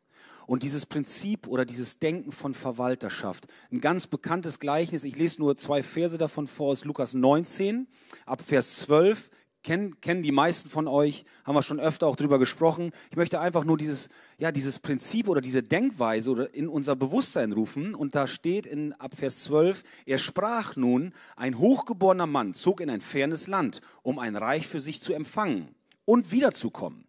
Und 0.47 0.63
dieses 0.63 0.87
Prinzip 0.87 1.47
oder 1.47 1.65
dieses 1.65 1.99
Denken 1.99 2.33
von 2.33 2.55
Verwalterschaft, 2.55 3.49
ein 3.71 3.81
ganz 3.81 4.07
bekanntes 4.07 4.61
Gleichnis, 4.61 5.05
ich 5.05 5.17
lese 5.17 5.41
nur 5.41 5.57
zwei 5.57 5.83
Verse 5.83 6.17
davon 6.17 6.47
vor 6.47 6.71
aus 6.71 6.85
Lukas 6.85 7.15
19, 7.15 7.89
ab 8.25 8.41
Vers 8.41 8.77
12. 8.77 9.29
kennen, 9.67 10.01
kennen 10.01 10.23
die 10.23 10.33
meisten 10.33 10.71
von 10.71 10.87
euch, 10.87 11.25
haben 11.45 11.57
wir 11.57 11.63
schon 11.63 11.81
öfter 11.81 12.07
auch 12.07 12.15
drüber 12.15 12.39
gesprochen. 12.39 12.93
Ich 13.11 13.17
möchte 13.17 13.41
einfach 13.41 13.65
nur 13.65 13.77
dieses, 13.77 14.09
ja, 14.39 14.53
dieses 14.53 14.79
Prinzip 14.79 15.29
oder 15.29 15.41
diese 15.41 15.63
Denkweise 15.63 16.31
oder 16.31 16.55
in 16.55 16.69
unser 16.69 16.95
Bewusstsein 16.95 17.53
rufen. 17.53 17.95
Und 17.95 18.15
da 18.15 18.29
steht 18.29 18.65
in 18.65 18.93
ab 18.95 19.15
Vers 19.17 19.43
12, 19.43 19.83
er 20.07 20.19
sprach 20.19 20.77
nun, 20.77 21.13
ein 21.35 21.59
hochgeborener 21.59 22.29
Mann 22.29 22.55
zog 22.55 22.81
in 22.81 22.89
ein 22.89 23.01
fernes 23.01 23.49
Land, 23.49 23.81
um 24.03 24.21
ein 24.21 24.37
Reich 24.37 24.69
für 24.69 24.81
sich 24.81 25.03
zu 25.03 25.13
empfangen 25.13 25.75
und 26.05 26.31
wiederzukommen. 26.31 27.05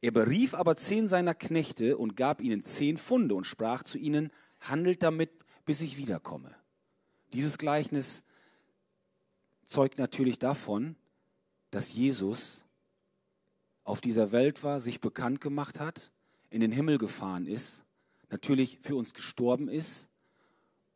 Er 0.00 0.10
berief 0.10 0.54
aber 0.54 0.76
zehn 0.76 1.08
seiner 1.08 1.34
Knechte 1.34 1.96
und 1.96 2.16
gab 2.16 2.40
ihnen 2.40 2.64
zehn 2.64 2.96
Pfunde 2.96 3.36
und 3.36 3.46
sprach 3.46 3.84
zu 3.84 3.96
ihnen, 3.96 4.32
handelt 4.58 5.04
damit, 5.04 5.30
bis 5.64 5.80
ich 5.80 5.96
wiederkomme. 5.96 6.52
Dieses 7.32 7.58
Gleichnis 7.58 8.24
zeugt 9.66 9.98
natürlich 9.98 10.40
davon, 10.40 10.96
dass 11.72 11.92
Jesus 11.94 12.64
auf 13.82 14.00
dieser 14.00 14.30
Welt 14.30 14.62
war, 14.62 14.78
sich 14.78 15.00
bekannt 15.00 15.40
gemacht 15.40 15.80
hat, 15.80 16.12
in 16.50 16.60
den 16.60 16.70
Himmel 16.70 16.98
gefahren 16.98 17.46
ist, 17.46 17.84
natürlich 18.30 18.78
für 18.80 18.94
uns 18.94 19.14
gestorben 19.14 19.68
ist, 19.68 20.08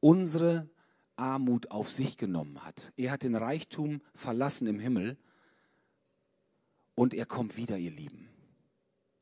unsere 0.01 0.69
Armut 1.17 1.71
auf 1.71 1.91
sich 1.91 2.19
genommen 2.19 2.63
hat. 2.63 2.93
Er 2.97 3.11
hat 3.11 3.23
den 3.23 3.35
Reichtum 3.35 4.03
verlassen 4.15 4.67
im 4.67 4.79
Himmel 4.79 5.17
und 6.95 7.15
er 7.15 7.27
kommt 7.27 7.57
wieder, 7.57 7.79
ihr 7.79 7.91
Lieben. 7.91 8.29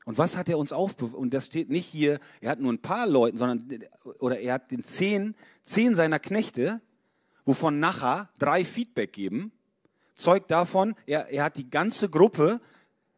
Und 0.05 0.19
was 0.19 0.37
hat 0.37 0.49
er 0.49 0.59
uns 0.59 0.73
aufbewahren? 0.73 1.17
Und 1.17 1.33
das 1.33 1.47
steht 1.47 1.71
nicht 1.71 1.87
hier, 1.87 2.19
er 2.41 2.51
hat 2.51 2.61
nur 2.61 2.73
ein 2.73 2.83
paar 2.83 3.07
Leuten, 3.07 3.39
sondern, 3.39 3.85
oder 4.19 4.41
er 4.41 4.55
hat 4.55 4.73
den 4.73 4.85
zehn, 4.85 5.37
zehn 5.65 5.95
seiner 5.95 6.19
Knechte, 6.19 6.83
wovon 7.45 7.79
nachher 7.79 8.29
drei 8.39 8.65
Feedback 8.65 9.13
geben 9.13 9.53
zeugt 10.15 10.51
davon, 10.51 10.95
er, 11.07 11.29
er 11.29 11.45
hat 11.45 11.57
die 11.57 11.71
ganze 11.71 12.09
Gruppe 12.09 12.61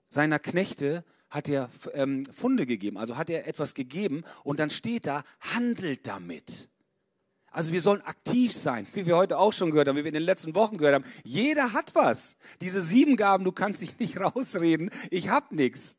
seiner 0.09 0.39
Knechte 0.39 1.05
hat 1.31 1.49
er 1.49 1.69
ähm, 1.93 2.25
Funde 2.27 2.67
gegeben, 2.67 2.97
also 2.97 3.17
hat 3.17 3.31
er 3.31 3.47
etwas 3.47 3.75
gegeben 3.75 4.25
und 4.45 4.61
dann 4.61 4.71
steht 4.71 5.07
da, 5.07 5.23
handelt 5.41 6.07
damit. 6.07 6.71
Also 7.51 7.73
wir 7.73 7.81
sollen 7.81 8.03
aktiv 8.03 8.53
sein, 8.53 8.87
wie 8.93 9.07
wir 9.07 9.17
heute 9.17 9.39
auch 9.39 9.53
schon 9.53 9.71
gehört 9.71 9.89
haben, 9.89 9.97
wie 9.97 10.05
wir 10.05 10.09
in 10.09 10.15
den 10.15 10.23
letzten 10.23 10.55
Wochen 10.55 10.77
gehört 10.77 10.95
haben. 10.95 11.05
Jeder 11.25 11.73
hat 11.73 11.95
was. 11.95 12.37
Diese 12.61 12.81
sieben 12.81 13.17
Gaben, 13.17 13.45
du 13.45 13.53
kannst 13.53 13.81
dich 13.81 13.99
nicht 13.99 14.21
rausreden, 14.21 14.91
ich 15.11 15.29
hab 15.31 15.53
nichts. 15.53 15.97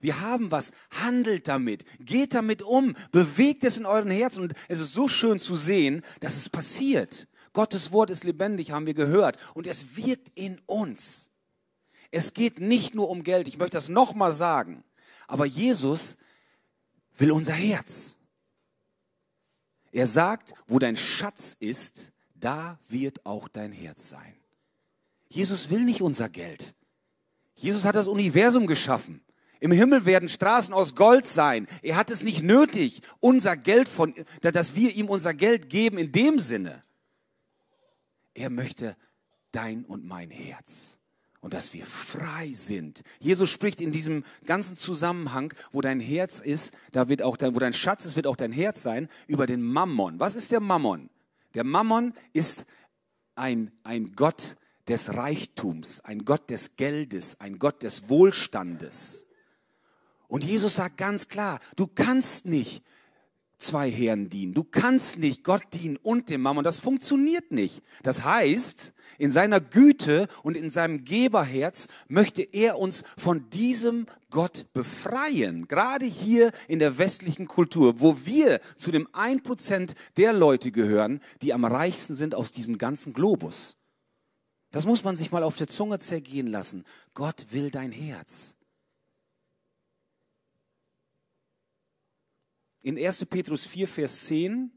Wir 0.00 0.20
haben 0.20 0.50
was, 0.50 0.72
handelt 0.90 1.48
damit, 1.48 1.84
geht 2.00 2.34
damit 2.34 2.62
um, 2.62 2.94
bewegt 3.12 3.64
es 3.64 3.78
in 3.78 3.86
euren 3.86 4.10
Herzen 4.10 4.42
und 4.42 4.52
es 4.68 4.78
ist 4.78 4.92
so 4.92 5.08
schön 5.08 5.38
zu 5.38 5.56
sehen, 5.56 6.02
dass 6.20 6.36
es 6.36 6.48
passiert. 6.48 7.28
Gottes 7.56 7.90
Wort 7.90 8.10
ist 8.10 8.22
lebendig, 8.22 8.70
haben 8.70 8.84
wir 8.84 8.92
gehört. 8.92 9.38
Und 9.54 9.66
es 9.66 9.96
wirkt 9.96 10.30
in 10.34 10.60
uns. 10.66 11.30
Es 12.10 12.34
geht 12.34 12.60
nicht 12.60 12.94
nur 12.94 13.08
um 13.08 13.22
Geld. 13.22 13.48
Ich 13.48 13.56
möchte 13.56 13.78
das 13.78 13.88
nochmal 13.88 14.32
sagen. 14.32 14.84
Aber 15.26 15.46
Jesus 15.46 16.18
will 17.16 17.32
unser 17.32 17.54
Herz. 17.54 18.18
Er 19.90 20.06
sagt, 20.06 20.52
wo 20.66 20.78
dein 20.78 20.96
Schatz 20.96 21.56
ist, 21.58 22.12
da 22.34 22.78
wird 22.88 23.24
auch 23.24 23.48
dein 23.48 23.72
Herz 23.72 24.10
sein. 24.10 24.34
Jesus 25.30 25.70
will 25.70 25.82
nicht 25.82 26.02
unser 26.02 26.28
Geld. 26.28 26.74
Jesus 27.54 27.86
hat 27.86 27.94
das 27.94 28.06
Universum 28.06 28.66
geschaffen. 28.66 29.22
Im 29.60 29.72
Himmel 29.72 30.04
werden 30.04 30.28
Straßen 30.28 30.74
aus 30.74 30.94
Gold 30.94 31.26
sein. 31.26 31.68
Er 31.80 31.96
hat 31.96 32.10
es 32.10 32.22
nicht 32.22 32.42
nötig, 32.42 33.00
unser 33.20 33.56
Geld 33.56 33.88
von, 33.88 34.14
dass 34.42 34.74
wir 34.74 34.94
ihm 34.94 35.08
unser 35.08 35.32
Geld 35.32 35.70
geben 35.70 35.96
in 35.96 36.12
dem 36.12 36.38
Sinne. 36.38 36.82
Er 38.36 38.50
möchte 38.50 38.96
dein 39.50 39.84
und 39.84 40.04
mein 40.04 40.30
Herz. 40.30 40.98
Und 41.40 41.54
dass 41.54 41.72
wir 41.72 41.86
frei 41.86 42.52
sind. 42.54 43.02
Jesus 43.18 43.50
spricht 43.50 43.80
in 43.80 43.92
diesem 43.92 44.24
ganzen 44.44 44.76
Zusammenhang, 44.76 45.54
wo 45.72 45.80
dein 45.80 46.00
Herz 46.00 46.40
ist, 46.40 46.74
da 46.92 47.08
wird 47.08 47.22
auch 47.22 47.36
dein, 47.36 47.54
wo 47.54 47.58
dein 47.58 47.72
Schatz 47.72 48.04
ist, 48.04 48.16
wird 48.16 48.26
auch 48.26 48.36
dein 48.36 48.52
Herz 48.52 48.82
sein, 48.82 49.08
über 49.26 49.46
den 49.46 49.62
Mammon. 49.62 50.20
Was 50.20 50.36
ist 50.36 50.52
der 50.52 50.60
Mammon? 50.60 51.08
Der 51.54 51.64
Mammon 51.64 52.12
ist 52.32 52.66
ein, 53.36 53.70
ein 53.84 54.12
Gott 54.16 54.56
des 54.88 55.14
Reichtums, 55.14 56.00
ein 56.00 56.24
Gott 56.24 56.50
des 56.50 56.76
Geldes, 56.76 57.40
ein 57.40 57.58
Gott 57.58 57.82
des 57.82 58.10
Wohlstandes. 58.10 59.24
Und 60.28 60.44
Jesus 60.44 60.76
sagt 60.76 60.98
ganz 60.98 61.28
klar, 61.28 61.60
du 61.76 61.86
kannst 61.86 62.46
nicht 62.46 62.82
zwei 63.58 63.90
Herren 63.90 64.28
dienen. 64.28 64.54
Du 64.54 64.64
kannst 64.64 65.18
nicht 65.18 65.44
Gott 65.44 65.62
dienen 65.72 65.96
und 65.96 66.30
dem 66.30 66.42
Mammon. 66.42 66.64
Das 66.64 66.78
funktioniert 66.78 67.52
nicht. 67.52 67.82
Das 68.02 68.24
heißt, 68.24 68.92
in 69.18 69.32
seiner 69.32 69.60
Güte 69.60 70.28
und 70.42 70.56
in 70.56 70.70
seinem 70.70 71.04
Geberherz 71.04 71.88
möchte 72.08 72.42
er 72.42 72.78
uns 72.78 73.02
von 73.16 73.48
diesem 73.50 74.06
Gott 74.30 74.66
befreien. 74.72 75.68
Gerade 75.68 76.06
hier 76.06 76.52
in 76.68 76.78
der 76.78 76.98
westlichen 76.98 77.46
Kultur, 77.46 78.00
wo 78.00 78.16
wir 78.24 78.60
zu 78.76 78.90
dem 78.90 79.06
1% 79.08 79.94
der 80.16 80.32
Leute 80.32 80.70
gehören, 80.70 81.20
die 81.42 81.54
am 81.54 81.64
reichsten 81.64 82.14
sind 82.14 82.34
aus 82.34 82.50
diesem 82.50 82.78
ganzen 82.78 83.12
Globus. 83.12 83.76
Das 84.70 84.84
muss 84.84 85.04
man 85.04 85.16
sich 85.16 85.32
mal 85.32 85.42
auf 85.42 85.56
der 85.56 85.68
Zunge 85.68 85.98
zergehen 86.00 86.48
lassen. 86.48 86.84
Gott 87.14 87.46
will 87.50 87.70
dein 87.70 87.92
Herz. 87.92 88.55
In 92.86 92.96
1. 92.96 93.26
Petrus 93.26 93.66
4, 93.66 93.88
Vers 93.88 94.26
10 94.26 94.70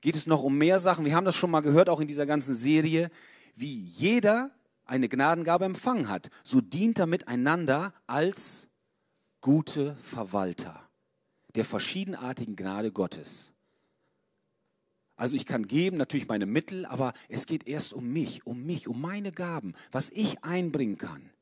geht 0.00 0.14
es 0.14 0.28
noch 0.28 0.44
um 0.44 0.56
mehr 0.56 0.78
Sachen. 0.78 1.04
Wir 1.04 1.16
haben 1.16 1.24
das 1.24 1.34
schon 1.34 1.50
mal 1.50 1.60
gehört, 1.60 1.88
auch 1.88 1.98
in 1.98 2.06
dieser 2.06 2.24
ganzen 2.24 2.54
Serie. 2.54 3.10
Wie 3.56 3.80
jeder 3.80 4.52
eine 4.84 5.08
Gnadengabe 5.08 5.64
empfangen 5.64 6.08
hat, 6.08 6.30
so 6.44 6.60
dient 6.60 7.00
er 7.00 7.08
miteinander 7.08 7.92
als 8.06 8.68
gute 9.40 9.96
Verwalter 9.96 10.88
der 11.56 11.64
verschiedenartigen 11.64 12.54
Gnade 12.54 12.92
Gottes. 12.92 13.54
Also 15.16 15.34
ich 15.34 15.46
kann 15.46 15.66
geben, 15.66 15.96
natürlich 15.96 16.28
meine 16.28 16.46
Mittel, 16.46 16.86
aber 16.86 17.12
es 17.28 17.46
geht 17.46 17.66
erst 17.66 17.92
um 17.92 18.06
mich, 18.12 18.46
um 18.46 18.64
mich, 18.64 18.86
um 18.86 19.00
meine 19.00 19.32
Gaben, 19.32 19.74
was 19.90 20.10
ich 20.10 20.44
einbringen 20.44 20.96
kann. 20.96 21.32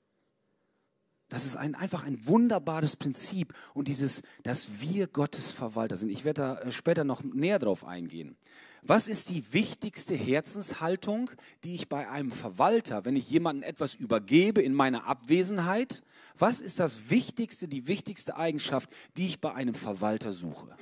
Das 1.29 1.47
ist 1.47 1.57
ein, 1.57 1.75
einfach 1.75 2.05
ein 2.05 2.27
wunderbares 2.27 2.97
Prinzip 2.97 3.55
und 3.73 3.89
dieses, 3.89 4.23
dass 4.43 4.81
wir 4.81 5.07
Gottes 5.07 5.51
Verwalter 5.51 5.97
sind. 5.97 6.11
Ich 6.11 6.25
werde 6.25 6.41
da 6.41 6.59
äh, 6.61 6.73
später 6.73 7.05
noch 7.05 7.23
näher 7.25 7.59
drauf 7.59 7.85
eingehen. 7.85 8.37
Was 8.83 9.09
ist 9.09 9.31
die 9.31 9.51
wichtigste 9.55 10.15
Herzenshaltung, 10.15 11.31
die 11.65 11.75
ich 11.75 11.89
bei 11.89 12.09
einem 12.09 12.31
Verwalter, 12.31 13.07
wenn 13.07 13.17
ich 13.17 13.31
jemandem 13.31 13.63
etwas 13.63 13.95
übergebe 13.95 14.61
in 14.61 14.75
meiner 14.75 15.07
Abwesenheit, 15.07 16.03
was 16.37 16.61
ist 16.61 16.81
das 16.81 17.09
Wichtigste, 17.09 17.67
die 17.67 17.87
wichtigste 17.87 18.37
Eigenschaft, 18.37 18.91
die 19.17 19.27
ich 19.27 19.41
bei 19.41 19.55
einem 19.55 19.75
Verwalter 19.75 20.33
suche? 20.33 20.77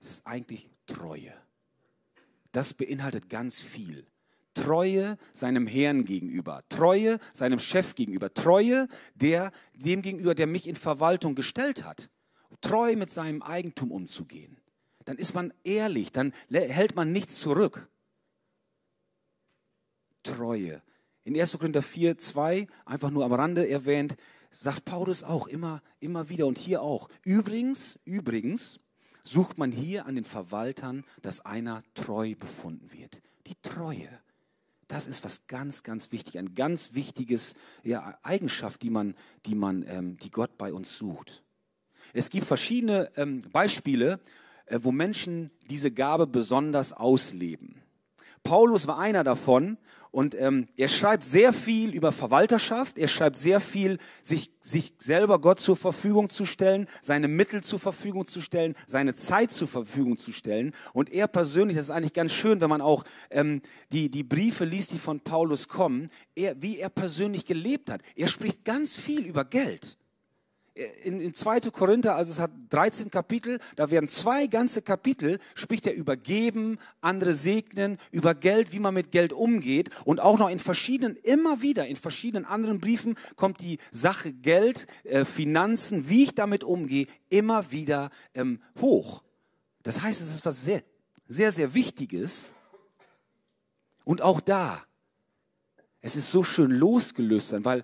Das 0.00 0.10
ist 0.10 0.26
eigentlich 0.26 0.70
Treue. 0.86 1.32
Das 2.50 2.74
beinhaltet 2.74 3.28
ganz 3.28 3.60
viel. 3.60 4.04
Treue 4.62 5.16
seinem 5.32 5.66
Herrn 5.68 6.04
gegenüber, 6.04 6.64
Treue 6.68 7.18
seinem 7.32 7.60
Chef 7.60 7.94
gegenüber, 7.94 8.34
Treue 8.34 8.88
der, 9.14 9.52
dem 9.72 10.02
gegenüber, 10.02 10.34
der 10.34 10.48
mich 10.48 10.66
in 10.66 10.74
Verwaltung 10.74 11.36
gestellt 11.36 11.84
hat, 11.84 12.10
treu 12.60 12.96
mit 12.96 13.12
seinem 13.12 13.42
Eigentum 13.42 13.92
umzugehen. 13.92 14.60
Dann 15.04 15.16
ist 15.16 15.32
man 15.32 15.54
ehrlich, 15.62 16.10
dann 16.10 16.32
hält 16.50 16.96
man 16.96 17.12
nichts 17.12 17.38
zurück. 17.38 17.88
Treue. 20.24 20.82
In 21.22 21.38
1. 21.38 21.52
Korinther 21.52 21.82
4, 21.82 22.18
2, 22.18 22.66
einfach 22.84 23.10
nur 23.10 23.24
am 23.24 23.32
Rande 23.32 23.68
erwähnt, 23.68 24.16
sagt 24.50 24.84
Paulus 24.84 25.22
auch 25.22 25.46
immer, 25.46 25.82
immer 26.00 26.28
wieder 26.28 26.46
und 26.46 26.58
hier 26.58 26.82
auch. 26.82 27.08
Übrigens, 27.22 27.98
übrigens 28.04 28.80
sucht 29.22 29.56
man 29.56 29.70
hier 29.70 30.06
an 30.06 30.16
den 30.16 30.24
Verwaltern, 30.24 31.04
dass 31.22 31.44
einer 31.44 31.82
treu 31.94 32.34
befunden 32.34 32.92
wird. 32.92 33.22
Die 33.46 33.54
Treue. 33.62 34.08
Das 34.88 35.06
ist 35.06 35.22
was 35.22 35.46
ganz, 35.46 35.82
ganz 35.82 36.12
wichtig, 36.12 36.38
ein 36.38 36.54
ganz 36.54 36.94
wichtiges 36.94 37.54
ja, 37.84 38.18
Eigenschaft, 38.22 38.82
die 38.82 38.90
man, 38.90 39.14
die 39.44 39.54
man, 39.54 39.84
ähm, 39.86 40.16
die 40.16 40.30
Gott 40.30 40.56
bei 40.56 40.72
uns 40.72 40.96
sucht. 40.96 41.44
Es 42.14 42.30
gibt 42.30 42.46
verschiedene 42.46 43.10
ähm, 43.16 43.42
Beispiele, 43.52 44.18
äh, 44.66 44.80
wo 44.82 44.90
Menschen 44.90 45.50
diese 45.68 45.90
Gabe 45.90 46.26
besonders 46.26 46.94
ausleben. 46.94 47.82
Paulus 48.44 48.86
war 48.86 48.98
einer 48.98 49.24
davon 49.24 49.78
und 50.10 50.34
ähm, 50.40 50.66
er 50.76 50.88
schreibt 50.88 51.24
sehr 51.24 51.52
viel 51.52 51.94
über 51.94 52.12
Verwalterschaft, 52.12 52.98
er 52.98 53.08
schreibt 53.08 53.36
sehr 53.36 53.60
viel, 53.60 53.98
sich, 54.22 54.50
sich 54.62 54.94
selber 54.98 55.40
Gott 55.40 55.60
zur 55.60 55.76
Verfügung 55.76 56.30
zu 56.30 56.44
stellen, 56.44 56.86
seine 57.02 57.28
Mittel 57.28 57.62
zur 57.62 57.78
Verfügung 57.78 58.26
zu 58.26 58.40
stellen, 58.40 58.74
seine 58.86 59.14
Zeit 59.14 59.52
zur 59.52 59.68
Verfügung 59.68 60.16
zu 60.16 60.32
stellen. 60.32 60.72
Und 60.92 61.10
er 61.10 61.28
persönlich, 61.28 61.76
das 61.76 61.86
ist 61.86 61.90
eigentlich 61.90 62.14
ganz 62.14 62.32
schön, 62.32 62.60
wenn 62.60 62.70
man 62.70 62.80
auch 62.80 63.04
ähm, 63.30 63.60
die, 63.92 64.10
die 64.10 64.24
Briefe 64.24 64.64
liest, 64.64 64.92
die 64.92 64.98
von 64.98 65.20
Paulus 65.20 65.68
kommen, 65.68 66.10
er, 66.34 66.60
wie 66.60 66.78
er 66.78 66.88
persönlich 66.88 67.44
gelebt 67.44 67.90
hat. 67.90 68.00
Er 68.16 68.28
spricht 68.28 68.64
ganz 68.64 68.96
viel 68.96 69.24
über 69.26 69.44
Geld. 69.44 69.98
In, 71.02 71.20
in 71.20 71.34
2. 71.34 71.60
Korinther, 71.72 72.14
also 72.14 72.32
es 72.32 72.38
hat 72.38 72.50
13 72.70 73.10
Kapitel, 73.10 73.58
da 73.76 73.90
werden 73.90 74.08
zwei 74.08 74.46
ganze 74.46 74.82
Kapitel, 74.82 75.38
spricht 75.54 75.86
er 75.86 75.94
über 75.94 76.16
Geben, 76.16 76.78
andere 77.00 77.34
segnen, 77.34 77.98
über 78.10 78.34
Geld, 78.34 78.72
wie 78.72 78.78
man 78.78 78.94
mit 78.94 79.10
Geld 79.10 79.32
umgeht. 79.32 79.90
Und 80.04 80.20
auch 80.20 80.38
noch 80.38 80.48
in 80.48 80.58
verschiedenen, 80.58 81.16
immer 81.16 81.62
wieder 81.62 81.86
in 81.86 81.96
verschiedenen 81.96 82.44
anderen 82.44 82.78
Briefen 82.78 83.16
kommt 83.36 83.60
die 83.60 83.78
Sache 83.90 84.32
Geld, 84.32 84.86
äh, 85.04 85.24
Finanzen, 85.24 86.08
wie 86.08 86.24
ich 86.24 86.34
damit 86.34 86.62
umgehe, 86.62 87.06
immer 87.28 87.70
wieder 87.72 88.10
ähm, 88.34 88.60
hoch. 88.80 89.22
Das 89.82 90.02
heißt, 90.02 90.20
es 90.20 90.32
ist 90.32 90.46
was 90.46 90.64
sehr, 90.64 90.82
sehr, 91.26 91.52
sehr 91.52 91.74
Wichtiges. 91.74 92.54
Und 94.04 94.22
auch 94.22 94.40
da, 94.40 94.82
es 96.00 96.16
ist 96.16 96.30
so 96.30 96.44
schön 96.44 96.70
losgelöst 96.70 97.54
weil 97.64 97.82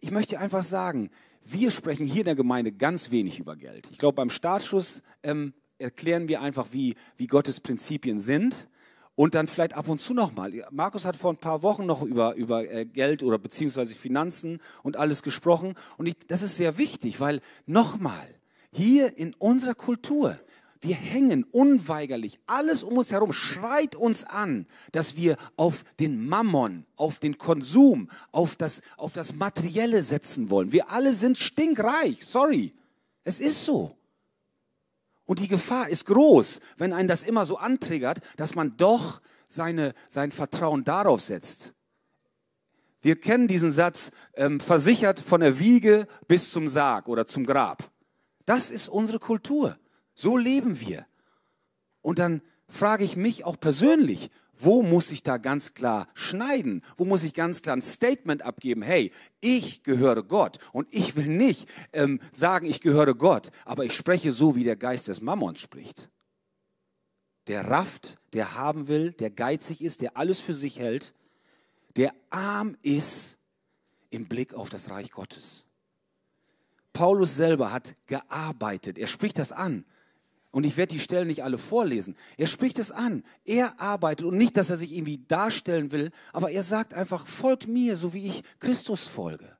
ich 0.00 0.10
möchte 0.10 0.38
einfach 0.38 0.64
sagen, 0.64 1.10
wir 1.44 1.70
sprechen 1.70 2.06
hier 2.06 2.20
in 2.20 2.26
der 2.26 2.34
Gemeinde 2.34 2.72
ganz 2.72 3.10
wenig 3.10 3.38
über 3.38 3.56
Geld. 3.56 3.88
Ich 3.90 3.98
glaube, 3.98 4.16
beim 4.16 4.30
Startschuss 4.30 5.02
ähm, 5.22 5.52
erklären 5.78 6.28
wir 6.28 6.40
einfach, 6.40 6.68
wie, 6.72 6.94
wie 7.16 7.26
Gottes 7.26 7.60
Prinzipien 7.60 8.20
sind. 8.20 8.68
Und 9.16 9.36
dann 9.36 9.46
vielleicht 9.46 9.74
ab 9.74 9.88
und 9.88 10.00
zu 10.00 10.12
nochmal. 10.12 10.52
Markus 10.72 11.04
hat 11.04 11.14
vor 11.14 11.32
ein 11.32 11.36
paar 11.36 11.62
Wochen 11.62 11.86
noch 11.86 12.02
über, 12.02 12.34
über 12.34 12.68
äh, 12.68 12.84
Geld 12.84 13.22
oder 13.22 13.38
beziehungsweise 13.38 13.94
Finanzen 13.94 14.60
und 14.82 14.96
alles 14.96 15.22
gesprochen. 15.22 15.74
Und 15.98 16.06
ich, 16.06 16.16
das 16.26 16.42
ist 16.42 16.56
sehr 16.56 16.78
wichtig, 16.78 17.20
weil 17.20 17.40
nochmal, 17.64 18.26
hier 18.72 19.16
in 19.16 19.32
unserer 19.34 19.74
Kultur, 19.74 20.36
wir 20.84 20.94
hängen 20.94 21.44
unweigerlich, 21.44 22.38
alles 22.46 22.82
um 22.82 22.98
uns 22.98 23.10
herum 23.10 23.32
schreit 23.32 23.96
uns 23.96 24.24
an, 24.24 24.66
dass 24.92 25.16
wir 25.16 25.36
auf 25.56 25.82
den 25.98 26.28
Mammon, 26.28 26.84
auf 26.96 27.18
den 27.18 27.38
Konsum, 27.38 28.10
auf 28.32 28.54
das, 28.54 28.82
auf 28.98 29.14
das 29.14 29.34
Materielle 29.34 30.02
setzen 30.02 30.50
wollen. 30.50 30.72
Wir 30.72 30.90
alle 30.90 31.14
sind 31.14 31.38
stinkreich, 31.38 32.24
sorry, 32.24 32.72
es 33.24 33.40
ist 33.40 33.64
so. 33.64 33.96
Und 35.24 35.40
die 35.40 35.48
Gefahr 35.48 35.88
ist 35.88 36.04
groß, 36.04 36.60
wenn 36.76 36.92
einen 36.92 37.08
das 37.08 37.22
immer 37.22 37.46
so 37.46 37.56
antriggert, 37.56 38.20
dass 38.36 38.54
man 38.54 38.76
doch 38.76 39.22
seine, 39.48 39.94
sein 40.06 40.32
Vertrauen 40.32 40.84
darauf 40.84 41.22
setzt. 41.22 41.72
Wir 43.00 43.16
kennen 43.18 43.48
diesen 43.48 43.72
Satz, 43.72 44.10
ähm, 44.34 44.60
versichert 44.60 45.20
von 45.20 45.40
der 45.40 45.58
Wiege 45.58 46.06
bis 46.28 46.50
zum 46.50 46.68
Sarg 46.68 47.08
oder 47.08 47.26
zum 47.26 47.46
Grab. 47.46 47.90
Das 48.44 48.70
ist 48.70 48.88
unsere 48.88 49.18
Kultur. 49.18 49.78
So 50.14 50.36
leben 50.36 50.80
wir. 50.80 51.06
Und 52.02 52.18
dann 52.18 52.42
frage 52.68 53.04
ich 53.04 53.16
mich 53.16 53.44
auch 53.44 53.58
persönlich, 53.58 54.30
wo 54.56 54.82
muss 54.82 55.10
ich 55.10 55.22
da 55.22 55.36
ganz 55.36 55.74
klar 55.74 56.08
schneiden? 56.14 56.82
Wo 56.96 57.04
muss 57.04 57.24
ich 57.24 57.34
ganz 57.34 57.62
klar 57.62 57.76
ein 57.76 57.82
Statement 57.82 58.42
abgeben? 58.42 58.82
Hey, 58.82 59.10
ich 59.40 59.82
gehöre 59.82 60.22
Gott 60.22 60.58
und 60.72 60.86
ich 60.92 61.16
will 61.16 61.26
nicht 61.26 61.68
ähm, 61.92 62.20
sagen, 62.32 62.66
ich 62.66 62.80
gehöre 62.80 63.14
Gott, 63.14 63.50
aber 63.64 63.84
ich 63.84 63.94
spreche 63.94 64.32
so, 64.32 64.54
wie 64.54 64.64
der 64.64 64.76
Geist 64.76 65.08
des 65.08 65.20
Mammons 65.20 65.60
spricht. 65.60 66.08
Der 67.48 67.68
rafft, 67.68 68.16
der 68.32 68.54
haben 68.54 68.88
will, 68.88 69.12
der 69.12 69.30
geizig 69.30 69.82
ist, 69.82 70.00
der 70.00 70.16
alles 70.16 70.38
für 70.40 70.54
sich 70.54 70.78
hält, 70.78 71.14
der 71.96 72.14
arm 72.30 72.76
ist 72.82 73.38
im 74.10 74.26
Blick 74.26 74.54
auf 74.54 74.68
das 74.68 74.88
Reich 74.88 75.10
Gottes. 75.10 75.64
Paulus 76.92 77.34
selber 77.34 77.72
hat 77.72 77.94
gearbeitet. 78.06 78.98
Er 78.98 79.08
spricht 79.08 79.38
das 79.38 79.50
an. 79.50 79.84
Und 80.54 80.64
ich 80.64 80.76
werde 80.76 80.94
die 80.94 81.00
Stellen 81.00 81.26
nicht 81.26 81.42
alle 81.42 81.58
vorlesen. 81.58 82.14
Er 82.36 82.46
spricht 82.46 82.78
es 82.78 82.92
an. 82.92 83.24
Er 83.44 83.80
arbeitet 83.80 84.24
und 84.24 84.36
nicht, 84.36 84.56
dass 84.56 84.70
er 84.70 84.76
sich 84.76 84.92
irgendwie 84.92 85.18
darstellen 85.26 85.90
will, 85.90 86.12
aber 86.32 86.52
er 86.52 86.62
sagt 86.62 86.94
einfach, 86.94 87.26
folgt 87.26 87.66
mir, 87.66 87.96
so 87.96 88.14
wie 88.14 88.28
ich 88.28 88.44
Christus 88.60 89.08
folge. 89.08 89.56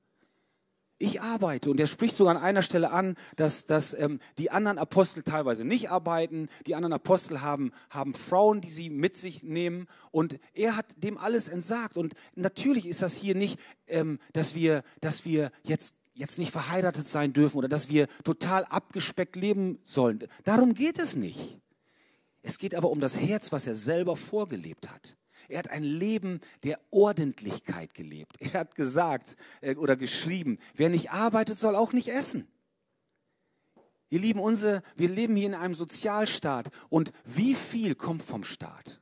Ich 0.98 1.20
arbeite 1.20 1.68
und 1.72 1.80
er 1.80 1.88
spricht 1.88 2.14
sogar 2.14 2.36
an 2.36 2.42
einer 2.42 2.62
Stelle 2.62 2.92
an, 2.92 3.16
dass, 3.34 3.66
dass 3.66 3.92
ähm, 3.92 4.20
die 4.38 4.52
anderen 4.52 4.78
Apostel 4.78 5.24
teilweise 5.24 5.64
nicht 5.64 5.90
arbeiten. 5.90 6.48
Die 6.68 6.76
anderen 6.76 6.92
Apostel 6.92 7.42
haben, 7.42 7.72
haben 7.90 8.14
Frauen, 8.14 8.60
die 8.60 8.70
sie 8.70 8.88
mit 8.88 9.16
sich 9.16 9.42
nehmen 9.42 9.88
und 10.12 10.38
er 10.54 10.76
hat 10.76 10.86
dem 11.02 11.18
alles 11.18 11.48
entsagt. 11.48 11.96
Und 11.96 12.14
natürlich 12.36 12.86
ist 12.86 13.02
das 13.02 13.14
hier 13.14 13.34
nicht, 13.34 13.58
ähm, 13.88 14.20
dass, 14.32 14.54
wir, 14.54 14.84
dass 15.00 15.24
wir 15.24 15.50
jetzt 15.64 15.94
jetzt 16.14 16.38
nicht 16.38 16.52
verheiratet 16.52 17.08
sein 17.08 17.32
dürfen 17.32 17.58
oder 17.58 17.68
dass 17.68 17.88
wir 17.88 18.06
total 18.22 18.64
abgespeckt 18.64 19.36
leben 19.36 19.78
sollen. 19.82 20.26
Darum 20.44 20.74
geht 20.74 20.98
es 20.98 21.16
nicht. 21.16 21.60
Es 22.42 22.58
geht 22.58 22.74
aber 22.74 22.90
um 22.90 23.00
das 23.00 23.18
Herz, 23.18 23.52
was 23.52 23.66
er 23.66 23.74
selber 23.74 24.16
vorgelebt 24.16 24.90
hat. 24.90 25.16
Er 25.48 25.58
hat 25.58 25.70
ein 25.70 25.82
Leben 25.82 26.40
der 26.62 26.80
Ordentlichkeit 26.90 27.94
gelebt. 27.94 28.36
Er 28.40 28.60
hat 28.60 28.74
gesagt 28.74 29.36
äh, 29.60 29.74
oder 29.76 29.96
geschrieben, 29.96 30.58
wer 30.74 30.88
nicht 30.88 31.10
arbeitet, 31.10 31.58
soll 31.58 31.76
auch 31.76 31.92
nicht 31.92 32.08
essen. 32.08 32.48
Ihr 34.10 34.20
Lieben, 34.20 34.40
unsere, 34.40 34.82
wir 34.96 35.08
leben 35.08 35.34
hier 35.36 35.46
in 35.46 35.54
einem 35.54 35.74
Sozialstaat 35.74 36.70
und 36.88 37.12
wie 37.24 37.54
viel 37.54 37.94
kommt 37.94 38.22
vom 38.22 38.44
Staat? 38.44 39.00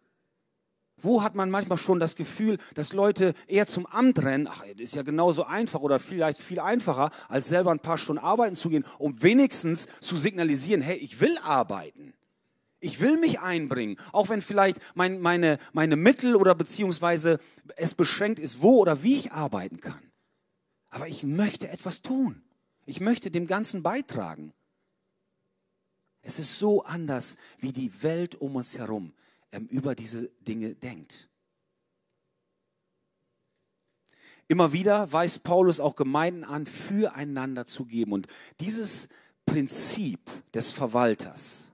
Wo 1.03 1.22
hat 1.22 1.34
man 1.34 1.50
manchmal 1.50 1.78
schon 1.78 1.98
das 1.98 2.14
Gefühl, 2.14 2.59
dass 2.74 2.92
Leute 2.92 3.34
eher 3.48 3.66
zum 3.66 3.86
Amt 3.86 4.22
rennen? 4.22 4.48
Ach, 4.48 4.64
ist 4.64 4.94
ja 4.94 5.03
genauso 5.03 5.44
einfach 5.44 5.80
oder 5.80 5.98
vielleicht 5.98 6.40
viel 6.40 6.61
einfacher, 6.61 7.11
als 7.28 7.48
selber 7.48 7.72
ein 7.72 7.80
paar 7.80 7.98
Stunden 7.98 8.22
arbeiten 8.22 8.55
zu 8.55 8.68
gehen, 8.68 8.84
um 8.98 9.20
wenigstens 9.20 9.88
zu 10.00 10.16
signalisieren, 10.16 10.80
hey, 10.80 10.96
ich 10.96 11.20
will 11.20 11.36
arbeiten. 11.38 12.14
Ich 12.78 13.00
will 13.00 13.16
mich 13.16 13.40
einbringen, 13.40 13.96
auch 14.12 14.28
wenn 14.28 14.42
vielleicht 14.42 14.78
mein, 14.94 15.20
meine, 15.20 15.59
meine 15.72 15.96
Mittel 15.96 16.36
oder 16.36 16.55
beziehungsweise 16.55 17.38
es 17.76 17.94
beschränkt 17.94 18.38
ist, 18.38 18.61
wo 18.61 18.78
oder 18.78 19.03
wie 19.03 19.16
ich 19.16 19.32
arbeiten 19.32 19.80
kann. 19.80 20.11
Aber 20.90 21.09
ich 21.09 21.24
möchte 21.24 21.68
etwas 21.68 22.03
tun. 22.03 22.42
Ich 22.84 23.00
möchte 23.00 23.30
dem 23.30 23.46
Ganzen 23.46 23.82
beitragen. 23.82 24.53
Es 26.22 26.38
ist 26.38 26.59
so 26.59 26.84
anders 26.84 27.36
wie 27.59 27.72
die 27.72 28.03
Welt 28.03 28.34
um 28.40 28.57
uns 28.57 28.78
herum 28.78 29.12
ähm, 29.53 29.66
über 29.66 29.94
diese 29.94 30.28
Dinge 30.40 30.74
denkt. 30.74 31.28
Immer 34.48 34.72
wieder 34.72 35.12
weist 35.12 35.44
Paulus 35.44 35.80
auch 35.80 35.96
Gemeinden 35.96 36.44
an, 36.44 36.66
füreinander 36.66 37.64
zu 37.64 37.84
geben. 37.84 38.12
Und 38.12 38.26
dieses 38.61 39.09
Prinzip 39.46 40.20
des 40.53 40.72
Verwalters, 40.72 41.72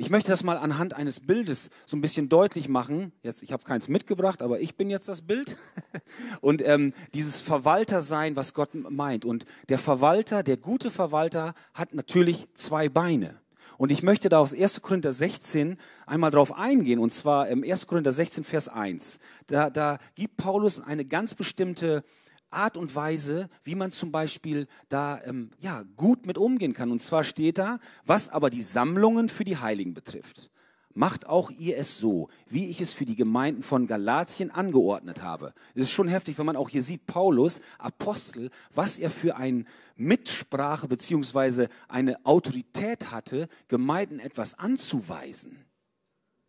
ich 0.00 0.10
möchte 0.10 0.30
das 0.30 0.44
mal 0.44 0.56
anhand 0.56 0.94
eines 0.94 1.18
Bildes 1.18 1.70
so 1.84 1.96
ein 1.96 2.00
bisschen 2.00 2.28
deutlich 2.28 2.68
machen. 2.68 3.10
Jetzt, 3.24 3.42
ich 3.42 3.50
habe 3.50 3.64
keins 3.64 3.88
mitgebracht, 3.88 4.42
aber 4.42 4.60
ich 4.60 4.76
bin 4.76 4.90
jetzt 4.90 5.08
das 5.08 5.22
Bild. 5.22 5.56
Und 6.40 6.62
ähm, 6.62 6.92
dieses 7.14 7.40
Verwaltersein, 7.40 8.36
was 8.36 8.54
Gott 8.54 8.74
meint. 8.74 9.24
Und 9.24 9.44
der 9.68 9.78
Verwalter, 9.78 10.44
der 10.44 10.56
gute 10.56 10.92
Verwalter, 10.92 11.52
hat 11.74 11.94
natürlich 11.94 12.46
zwei 12.54 12.88
Beine. 12.88 13.40
Und 13.78 13.90
ich 13.90 14.02
möchte 14.02 14.28
da 14.28 14.40
aus 14.40 14.52
1. 14.52 14.82
Korinther 14.82 15.12
16 15.12 15.78
einmal 16.04 16.32
drauf 16.32 16.52
eingehen, 16.52 16.98
und 16.98 17.12
zwar 17.12 17.48
im 17.48 17.62
1. 17.62 17.86
Korinther 17.86 18.12
16, 18.12 18.44
Vers 18.44 18.68
1. 18.68 19.20
Da, 19.46 19.70
da 19.70 19.98
gibt 20.16 20.36
Paulus 20.36 20.80
eine 20.80 21.04
ganz 21.04 21.34
bestimmte 21.34 22.04
Art 22.50 22.76
und 22.76 22.94
Weise, 22.94 23.48
wie 23.62 23.76
man 23.76 23.92
zum 23.92 24.10
Beispiel 24.10 24.66
da 24.88 25.20
ähm, 25.24 25.50
ja, 25.60 25.84
gut 25.96 26.26
mit 26.26 26.38
umgehen 26.38 26.72
kann. 26.72 26.90
Und 26.90 27.00
zwar 27.00 27.22
steht 27.22 27.58
da, 27.58 27.78
was 28.04 28.28
aber 28.28 28.50
die 28.50 28.62
Sammlungen 28.62 29.28
für 29.28 29.44
die 29.44 29.58
Heiligen 29.58 29.94
betrifft 29.94 30.50
macht 30.94 31.26
auch 31.26 31.50
ihr 31.50 31.76
es 31.76 31.98
so, 31.98 32.28
wie 32.46 32.66
ich 32.68 32.80
es 32.80 32.92
für 32.92 33.04
die 33.04 33.16
Gemeinden 33.16 33.62
von 33.62 33.86
Galatien 33.86 34.50
angeordnet 34.50 35.22
habe. 35.22 35.52
Es 35.74 35.84
ist 35.84 35.92
schon 35.92 36.08
heftig, 36.08 36.38
wenn 36.38 36.46
man 36.46 36.56
auch 36.56 36.68
hier 36.68 36.82
sieht, 36.82 37.06
Paulus, 37.06 37.60
Apostel, 37.78 38.50
was 38.74 38.98
er 38.98 39.10
für 39.10 39.36
eine 39.36 39.64
Mitsprache 39.96 40.88
beziehungsweise 40.88 41.68
eine 41.88 42.24
Autorität 42.24 43.10
hatte, 43.10 43.48
Gemeinden 43.68 44.18
etwas 44.18 44.54
anzuweisen. 44.54 45.64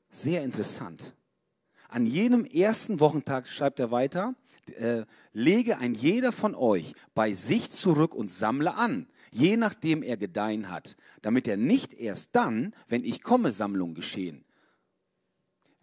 Sehr 0.10 0.44
interessant. 0.44 1.16
An 1.88 2.06
jenem 2.06 2.46
ersten 2.46 3.00
Wochentag, 3.00 3.48
schreibt 3.48 3.80
er 3.80 3.92
weiter, 3.92 4.36
äh, 4.78 5.06
lege 5.34 5.78
ein 5.78 5.94
jeder 5.96 6.32
von 6.32 6.56
euch 6.56 6.94
bei 7.16 7.34
sich 7.34 7.70
zurück 7.72 8.14
und 8.14 8.32
sammle 8.32 8.76
an 8.76 9.08
je 9.32 9.58
nachdem 9.58 10.04
er 10.04 10.18
gedeihen 10.18 10.70
hat, 10.70 10.96
damit 11.22 11.48
er 11.48 11.58
nicht 11.58 11.94
erst 11.94 12.36
dann, 12.36 12.74
wenn 12.88 13.04
ich 13.04 13.22
komme, 13.22 13.52
Sammlung 13.52 13.94
geschehen. 13.94 14.46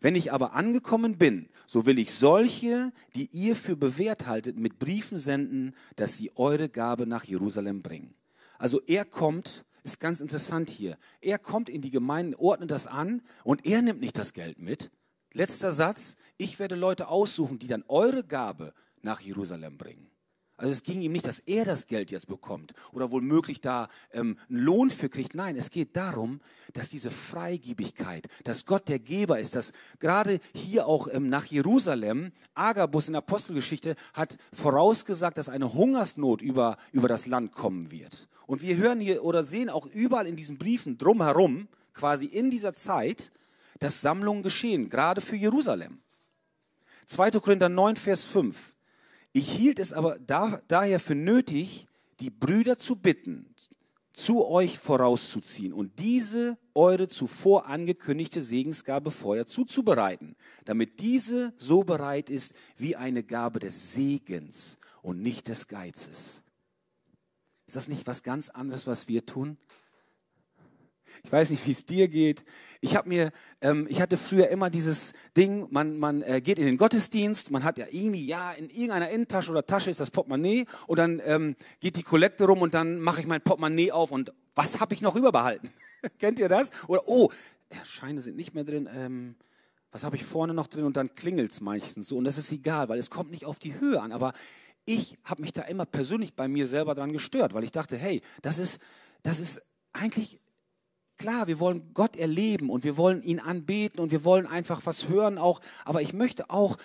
Wenn 0.01 0.15
ich 0.15 0.33
aber 0.33 0.53
angekommen 0.53 1.17
bin, 1.19 1.49
so 1.67 1.87
will 1.87 1.99
ich 1.99 2.15
solche, 2.15 2.93
die 3.15 3.29
ihr 3.33 3.57
für 3.57 3.77
bewährt 3.77 4.27
haltet, 4.27 4.59
mit 4.59 4.79
Briefen 4.79 5.19
senden, 5.19 5.75
dass 5.97 6.17
sie 6.17 6.31
eure 6.37 6.69
Gabe 6.69 7.07
nach 7.07 7.25
Jerusalem 7.25 7.83
bringen. 7.83 8.15
Also 8.59 8.81
er 8.87 9.05
kommt, 9.05 9.65
ist 9.85 10.01
ganz 10.01 10.21
interessant 10.21 10.71
hier, 10.71 10.99
er 11.21 11.39
kommt 11.39 11.69
in 11.69 11.81
die 11.81 11.91
Gemeinde, 11.91 12.39
ordnet 12.39 12.71
das 12.71 12.87
an 12.87 13.23
und 13.45 13.67
er 13.67 13.83
nimmt 13.83 14.01
nicht 14.01 14.19
das 14.19 14.33
Geld 14.33 14.59
mit. 14.59 14.91
Letzter 15.33 15.73
Satz, 15.73 16.17
ich 16.37 16.59
werde 16.59 16.77
Leute 16.77 17.09
aussuchen, 17.09 17.59
die 17.59 17.67
dann 17.67 17.85
eure 17.89 18.25
Gabe 18.25 18.75
nach 19.03 19.21
Jerusalem 19.21 19.77
bringen. 19.77 20.11
Also 20.59 20.73
es 20.73 20.83
ging 20.83 21.03
ihm 21.03 21.13
nicht, 21.13 21.27
dass 21.27 21.41
er 21.41 21.67
das 21.67 21.87
Geld 21.87 22.11
jetzt 22.11 22.29
bekommt 22.29 22.73
oder 22.93 23.11
womöglich 23.11 23.61
da 23.61 23.89
ähm, 24.13 24.37
einen 24.49 24.59
Lohn 24.61 24.89
für 24.89 25.11
kriegt. 25.11 25.35
Nein, 25.35 25.55
es 25.55 25.71
geht 25.71 25.97
darum, 25.97 26.41
dass 26.73 26.89
diese 26.89 27.11
Freigiebigkeit, 27.11 28.27
dass 28.45 28.65
Gott 28.65 28.89
der 28.89 28.99
Geber 28.99 29.39
ist, 29.39 29.55
dass 29.55 29.73
gerade 29.99 30.41
hier 30.55 30.87
auch 30.87 31.09
ähm, 31.13 31.29
nach 31.29 31.45
Jerusalem, 31.45 32.33
Agabus 32.55 33.09
in 33.09 33.13
der 33.13 33.19
Apostelgeschichte 33.19 33.97
hat 34.15 34.39
vorausgesagt, 34.53 35.37
dass 35.37 35.51
eine 35.51 35.75
Hungersnot 35.75 36.41
über, 36.41 36.79
über 36.93 37.09
das 37.09 37.27
Land 37.27 37.53
kommen 37.53 37.91
wird. 37.91 38.29
Und 38.47 38.63
wir 38.63 38.77
hören 38.77 39.01
hier 39.01 39.25
oder 39.25 39.45
sehen 39.45 39.69
auch 39.69 39.87
überall 39.87 40.27
in 40.27 40.37
diesen 40.37 40.57
Briefen 40.57 40.97
drumherum, 40.97 41.69
quasi 41.93 42.27
in 42.27 42.51
dieser 42.51 42.73
Zeit, 42.73 43.31
dass 43.79 44.01
Sammlungen 44.01 44.43
geschehen, 44.43 44.89
gerade 44.89 45.21
für 45.21 45.37
Jerusalem. 45.37 46.01
2. 47.07 47.33
Korinther 47.33 47.69
9, 47.69 47.97
Vers 47.97 48.25
5. 48.25 48.76
Ich 49.37 49.53
hielt 49.53 49.81
es 49.81 49.93
aber 49.93 50.19
da, 50.19 50.63
daher 50.67 50.99
für 50.99 51.15
nötig, 51.15 51.87
die 52.21 52.31
Brüder 52.31 52.79
zu 52.79 52.97
bitten, 52.97 53.55
zu 54.15 54.47
euch 54.47 54.79
vorauszuziehen 54.79 55.75
und 55.75 55.99
diese 55.99 56.57
eure 56.73 57.07
zuvor 57.07 57.67
angekündigte 57.67 58.41
Segensgabe 58.41 59.11
vorher 59.11 59.47
zuzubereiten, 59.47 60.37
damit 60.65 61.01
diese 61.01 61.53
so 61.59 61.85
bereit 61.85 62.31
ist 62.31 62.55
wie 62.79 62.97
eine 62.97 63.23
Gabe 63.23 63.59
des 63.59 63.93
Segens 63.93 64.79
und 65.03 65.21
nicht 65.21 65.49
des 65.49 65.69
Geizes. 65.69 66.43
Ist 67.67 67.77
das 67.77 67.89
nicht 67.89 68.07
was 68.07 68.23
ganz 68.23 68.49
anderes, 68.49 68.87
was 68.87 69.07
wir 69.07 69.27
tun? 69.27 69.59
Ich 71.25 71.33
weiß 71.33 71.51
nicht, 71.51 71.67
wie 71.67 71.73
es 71.73 71.85
dir 71.85 72.09
geht. 72.09 72.45
Ich 72.81 72.97
habe 72.97 73.09
mir, 73.09 73.31
ähm, 73.61 73.87
ich 73.89 74.01
hatte 74.01 74.17
früher 74.17 74.49
immer 74.49 74.71
dieses 74.71 75.13
Ding, 75.37 75.67
man, 75.71 75.99
man 75.99 76.23
äh, 76.23 76.41
geht 76.41 76.59
in 76.59 76.67
den 76.67 76.77
Gottesdienst, 76.77 77.51
man 77.51 77.65
hat 77.65 77.79
ja 77.79 77.87
irgendwie, 77.91 78.27
ja, 78.27 78.53
in 78.53 78.71
irgendeiner 78.71 79.11
Innentasche 79.11 79.51
oder 79.51 79.67
Tasche 79.67 79.91
ist 79.91 80.01
das 80.01 80.11
Portemonnaie 80.11 80.67
und 80.87 80.99
dann 80.99 81.21
ähm, 81.25 81.57
geht 81.81 81.97
die 81.97 82.03
Kollekte 82.03 82.45
rum 82.45 82.63
und 82.63 82.75
dann 82.75 83.01
mache 83.01 83.21
ich 83.21 83.27
mein 83.27 83.41
Portemonnaie 83.41 83.93
auf 83.93 84.11
und 84.11 84.33
was 84.55 84.81
habe 84.81 84.95
ich 84.95 85.03
noch 85.03 85.17
überbehalten? 85.17 85.71
Kennt 86.19 86.39
ihr 86.39 86.49
das? 86.49 86.71
Oder, 86.89 87.07
oh, 87.07 87.31
Scheine 87.85 88.21
sind 88.21 88.37
nicht 88.37 88.55
mehr 88.55 88.65
drin, 88.65 88.89
ähm, 88.95 89.37
was 89.91 90.05
habe 90.05 90.17
ich 90.17 90.25
vorne 90.25 90.55
noch 90.55 90.67
drin 90.67 90.85
und 90.85 90.97
dann 90.97 91.15
klingelt 91.15 91.53
es 91.53 91.61
meistens 91.61 92.09
so 92.09 92.17
und 92.19 92.25
das 92.25 92.39
ist 92.39 92.53
egal, 92.53 92.89
weil 92.89 92.99
es 92.99 93.11
kommt 93.11 93.31
nicht 93.31 93.45
auf 93.45 93.59
die 93.59 93.79
Höhe 93.81 94.01
an, 94.01 94.13
aber 94.13 94.33
ich 94.87 95.19
habe 95.25 95.43
mich 95.43 95.53
da 95.53 95.63
immer 95.63 95.85
persönlich 95.85 96.35
bei 96.35 96.49
mir 96.49 96.67
selber 96.67 96.95
dran 96.95 97.13
gestört, 97.13 97.55
weil 97.55 97.65
ich 97.65 97.73
dachte, 97.73 97.97
hey, 97.97 98.23
das 98.41 98.59
ist, 98.59 98.81
das 99.23 99.41
ist 99.41 99.63
eigentlich 99.93 100.39
Klar, 101.19 101.47
wir 101.47 101.59
wollen 101.61 101.95
Gott 101.95 102.17
erleben 102.17 102.69
und 102.69 102.85
wir 102.85 102.97
wollen 102.97 103.23
ihn 103.23 103.41
anbeten 103.41 104.01
und 104.01 104.11
wir 104.11 104.25
wollen 104.25 104.47
einfach 104.47 104.83
was 104.85 105.09
hören 105.09 105.39
auch, 105.39 105.61
aber 105.85 106.03
ich 106.03 106.13
möchte 106.13 106.51
auch 106.51 106.77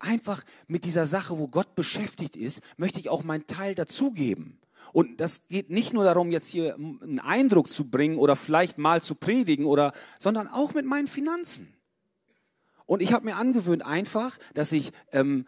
einfach 0.00 0.42
mit 0.66 0.84
dieser 0.84 1.06
Sache, 1.06 1.38
wo 1.38 1.48
Gott 1.48 1.74
beschäftigt 1.74 2.36
ist, 2.36 2.60
möchte 2.76 2.98
ich 2.98 3.08
auch 3.08 3.24
meinen 3.24 3.46
Teil 3.46 3.74
dazugeben. 3.74 4.58
Und 4.92 5.20
das 5.20 5.48
geht 5.48 5.70
nicht 5.70 5.92
nur 5.92 6.04
darum, 6.04 6.30
jetzt 6.30 6.48
hier 6.48 6.74
einen 6.74 7.20
Eindruck 7.20 7.70
zu 7.70 7.84
bringen 7.90 8.18
oder 8.18 8.36
vielleicht 8.36 8.78
mal 8.78 9.02
zu 9.02 9.14
predigen 9.14 9.66
oder, 9.66 9.92
sondern 10.18 10.48
auch 10.48 10.74
mit 10.74 10.86
meinen 10.86 11.06
Finanzen. 11.06 11.74
Und 12.86 13.02
ich 13.02 13.12
habe 13.12 13.26
mir 13.26 13.36
angewöhnt 13.36 13.84
einfach, 13.84 14.38
dass 14.54 14.72
ich 14.72 14.92
ähm, 15.12 15.46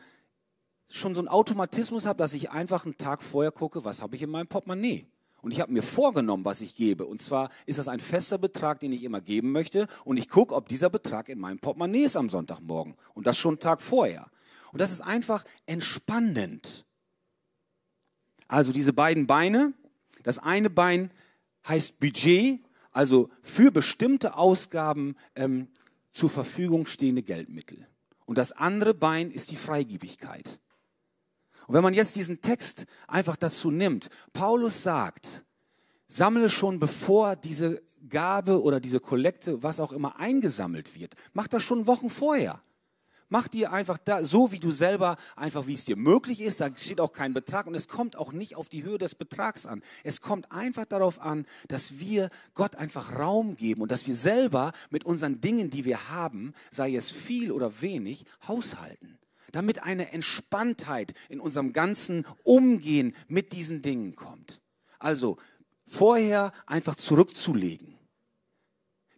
schon 0.91 1.14
so 1.14 1.20
einen 1.20 1.28
Automatismus 1.28 2.05
habe, 2.05 2.18
dass 2.18 2.35
ich 2.35 2.51
einfach 2.51 2.85
einen 2.85 2.99
Tag 2.99 3.22
vorher 3.22 3.53
gucke, 3.53 3.85
was 3.85 4.03
habe 4.03 4.14
ich 4.14 4.22
in 4.22 4.31
meinem 4.31 4.47
Portemonnaie. 4.47 5.07
Und 5.43 5.53
ich 5.53 5.61
habe 5.61 5.72
mir 5.72 5.82
vorgenommen, 5.82 6.45
was 6.45 6.61
ich 6.61 6.74
gebe. 6.74 7.07
Und 7.07 7.22
zwar 7.22 7.51
ist 7.66 7.78
das 7.78 7.88
ein 7.88 8.01
fester 8.01 8.38
Betrag, 8.38 8.80
den 8.80 8.93
ich 8.93 9.03
immer 9.03 9.20
geben 9.20 9.53
möchte. 9.53 9.86
Und 10.05 10.16
ich 10.16 10.28
gucke, 10.28 10.55
ob 10.55 10.68
dieser 10.68 10.91
Betrag 10.91 11.28
in 11.28 11.38
meinem 11.38 11.59
Portemonnaie 11.59 12.05
ist 12.05 12.16
am 12.16 12.28
Sonntagmorgen. 12.28 12.95
Und 13.14 13.26
das 13.26 13.38
schon 13.38 13.55
einen 13.55 13.61
Tag 13.61 13.80
vorher. 13.80 14.30
Und 14.72 14.80
das 14.80 14.93
ist 14.93 15.01
einfach 15.01 15.45
entspannend. 15.66 16.84
Also 18.49 18.72
diese 18.72 18.93
beiden 18.93 19.26
Beine. 19.26 19.72
Das 20.22 20.38
eine 20.38 20.70
Bein 20.70 21.11
heißt 21.66 22.01
Budget, 22.01 22.61
also 22.93 23.30
für 23.43 23.70
bestimmte 23.70 24.36
Ausgaben 24.36 25.16
ähm, 25.34 25.68
zur 26.11 26.30
Verfügung 26.30 26.86
stehende 26.86 27.22
Geldmittel. 27.22 27.86
Und 28.26 28.38
das 28.38 28.53
andere 28.53 28.95
Bein 28.95 29.30
ist 29.30 29.51
die 29.51 29.57
Freigiebigkeit. 29.57 30.61
Und 31.71 31.75
wenn 31.75 31.85
man 31.85 31.95
jetzt 31.95 32.16
diesen 32.16 32.41
Text 32.41 32.85
einfach 33.07 33.37
dazu 33.37 33.71
nimmt, 33.71 34.09
Paulus 34.33 34.83
sagt, 34.83 35.45
sammle 36.09 36.51
schon 36.51 36.81
bevor 36.81 37.37
diese 37.37 37.81
Gabe 38.09 38.61
oder 38.61 38.81
diese 38.81 38.99
Kollekte, 38.99 39.62
was 39.62 39.79
auch 39.79 39.93
immer 39.93 40.18
eingesammelt 40.18 40.99
wird, 40.99 41.14
mach 41.33 41.47
das 41.47 41.62
schon 41.62 41.87
Wochen 41.87 42.11
vorher. 42.11 42.61
Mach 43.29 43.47
dir 43.47 43.73
einfach 43.73 43.99
da, 43.99 44.25
so 44.25 44.51
wie 44.51 44.59
du 44.59 44.73
selber, 44.73 45.16
einfach 45.37 45.68
wie 45.68 45.75
es 45.75 45.85
dir 45.85 45.95
möglich 45.95 46.41
ist. 46.41 46.61
Da 46.61 46.77
steht 46.77 47.01
auch 47.01 47.12
kein 47.12 47.35
Betrag 47.35 47.68
und 47.68 47.77
es 47.77 47.87
kommt 47.87 48.16
auch 48.16 48.33
nicht 48.33 48.57
auf 48.57 48.68
die 48.68 48.83
Höhe 48.83 48.99
des 48.99 49.14
Betrags 49.14 49.64
an. 49.64 49.81
Es 50.03 50.21
kommt 50.21 50.51
einfach 50.51 50.87
darauf 50.87 51.21
an, 51.21 51.47
dass 51.68 52.01
wir 52.01 52.31
Gott 52.55 52.75
einfach 52.75 53.16
Raum 53.16 53.55
geben 53.55 53.83
und 53.83 53.93
dass 53.93 54.09
wir 54.09 54.16
selber 54.16 54.73
mit 54.91 55.07
unseren 55.07 55.41
Dingen, 55.41 55.71
die 55.71 55.85
wir 55.85 56.11
haben, 56.11 56.53
sei 56.73 56.97
es 56.97 57.12
viel 57.12 57.53
oder 57.53 57.81
wenig, 57.81 58.25
haushalten 58.49 59.20
damit 59.53 59.82
eine 59.82 60.12
Entspanntheit 60.12 61.14
in 61.28 61.40
unserem 61.40 61.72
ganzen 61.72 62.26
Umgehen 62.42 63.14
mit 63.28 63.53
diesen 63.53 63.82
Dingen 63.82 64.16
kommt. 64.16 64.61
Also 64.98 65.36
vorher 65.86 66.53
einfach 66.66 66.94
zurückzulegen. 66.94 67.98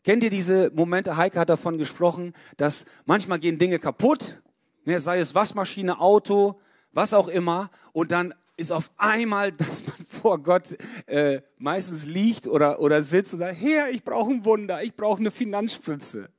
Kennt 0.05 0.25
ihr 0.25 0.31
diese 0.31 0.71
Momente? 0.75 1.17
Heike 1.17 1.39
hat 1.39 1.49
davon 1.49 1.79
gesprochen, 1.79 2.33
dass 2.57 2.87
manchmal 3.05 3.39
gehen 3.39 3.59
Dinge 3.59 3.79
kaputt, 3.79 4.43
ne, 4.85 5.01
sei 5.01 5.19
es 5.19 5.35
Waschmaschine, 5.35 6.01
Auto, 6.01 6.61
was 6.93 7.15
auch 7.15 7.29
immer, 7.29 7.71
und 7.93 8.11
dann 8.11 8.35
ist 8.57 8.73
auf 8.73 8.91
einmal, 8.97 9.53
dass 9.53 9.87
man 9.87 9.97
vor 10.07 10.43
Gott 10.43 10.77
äh, 11.07 11.43
meistens 11.59 12.05
liegt 12.07 12.49
oder, 12.49 12.81
oder 12.81 13.03
sitzt 13.03 13.35
und 13.35 13.41
sagt, 13.41 13.61
Herr, 13.61 13.91
ich 13.91 14.03
brauche 14.03 14.31
ein 14.31 14.45
Wunder, 14.45 14.83
ich 14.83 14.97
brauche 14.97 15.21
eine 15.21 15.31
Finanzspritze. 15.31 16.31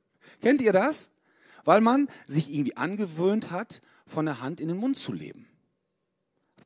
Kennt 0.42 0.60
ihr 0.60 0.72
das? 0.72 1.13
Weil 1.64 1.80
man 1.80 2.08
sich 2.26 2.52
irgendwie 2.52 2.76
angewöhnt 2.76 3.50
hat, 3.50 3.82
von 4.06 4.26
der 4.26 4.40
Hand 4.40 4.60
in 4.60 4.68
den 4.68 4.76
Mund 4.76 4.98
zu 4.98 5.12
leben. 5.12 5.46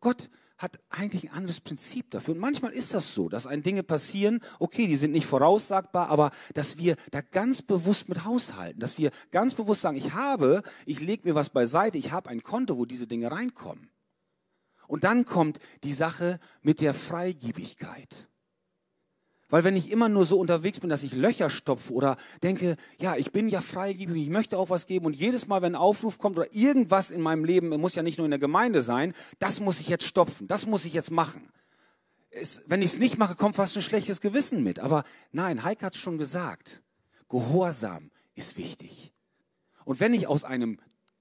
Gott 0.01 0.31
hat 0.59 0.81
eigentlich 0.91 1.25
ein 1.25 1.37
anderes 1.37 1.61
Prinzip 1.61 2.11
dafür. 2.11 2.35
Und 2.35 2.41
manchmal 2.41 2.73
ist 2.73 2.93
das 2.93 3.15
so, 3.15 3.29
dass 3.29 3.47
ein 3.47 3.63
Dinge 3.63 3.85
passieren, 3.85 4.41
okay, 4.59 4.89
die 4.89 4.97
sind 4.97 5.13
nicht 5.13 5.27
voraussagbar, 5.27 6.09
aber 6.09 6.33
dass 6.53 6.79
wir 6.79 6.97
da 7.13 7.21
ganz 7.21 7.63
bewusst 7.63 8.09
mit 8.09 8.25
haushalten, 8.25 8.81
dass 8.81 8.99
wir 8.99 9.13
ganz 9.31 9.55
bewusst 9.55 9.83
sagen, 9.83 9.97
ich 9.97 10.15
habe, 10.15 10.63
ich 10.85 11.01
lege 11.01 11.29
mir 11.29 11.37
was 11.37 11.51
beiseite, 11.51 11.97
ich 11.97 12.11
habe 12.11 12.29
ein 12.29 12.43
Konto, 12.43 12.77
wo 12.77 12.85
diese 12.85 13.07
Dinge 13.07 13.31
reinkommen. 13.31 13.89
Und 14.89 15.05
dann 15.05 15.25
kommt 15.25 15.61
die 15.85 15.93
Sache 15.93 16.41
mit 16.63 16.81
der 16.81 16.95
Freigiebigkeit. 16.95 18.28
Weil 19.51 19.65
wenn 19.65 19.77
ich 19.77 19.91
immer 19.91 20.09
nur 20.09 20.27
so 20.27 20.39
unterwegs 20.39 20.81
bin, 20.81 20.91
dass 20.91 21.03
ich 21.03 21.13
Löcher 21.13 21.49
stopfe 21.49 21.93
oder 21.93 22.17
denke, 22.43 22.77
ja, 22.99 23.17
ich 23.17 23.33
bin 23.33 23.49
ja 23.49 23.63
freigebig, 23.63 24.23
ich 24.23 24.29
möchte 24.29 24.59
auch 24.59 24.69
was 24.69 24.87
geben 24.87 25.07
und 25.07 25.17
jedes 25.17 25.47
Mal, 25.47 25.63
wenn 25.63 25.73
ein 25.75 25.81
Aufruf 25.81 26.19
kommt 26.19 26.37
oder 26.37 26.55
irgendwas 26.55 27.11
in 27.11 27.23
meinem 27.23 27.45
Leben, 27.45 27.69
muss 27.81 27.95
ja 27.95 28.03
nicht 28.03 28.19
nur 28.19 28.27
in 28.27 28.31
der 28.31 28.39
Gemeinde 28.39 28.83
sein, 28.83 29.15
das 29.39 29.61
muss 29.61 29.81
ich 29.81 29.89
jetzt 29.89 30.05
stopfen, 30.05 30.47
das 30.47 30.67
muss 30.67 30.85
ich 30.85 30.93
jetzt 30.93 31.11
machen. 31.11 31.49
Es, 32.31 32.63
wenn 32.67 32.83
ich 32.83 32.93
es 32.93 32.99
nicht 32.99 33.17
mache, 33.17 33.37
kommt 33.37 33.57
fast 33.57 33.75
ein 33.77 33.83
schlechtes 33.83 34.21
Gewissen 34.21 34.63
mit. 34.63 34.81
Aber 34.81 35.05
nein, 35.33 35.65
Heike 35.65 35.87
hat 35.87 35.95
es 35.95 36.01
schon 36.01 36.19
gesagt, 36.19 36.83
Gehorsam 37.31 38.11
ist 38.35 38.59
wichtig. 38.59 39.13
Und 39.85 40.01
wenn 40.01 40.13
ich 40.13 40.27
aus 40.27 40.45
einem 40.45 40.79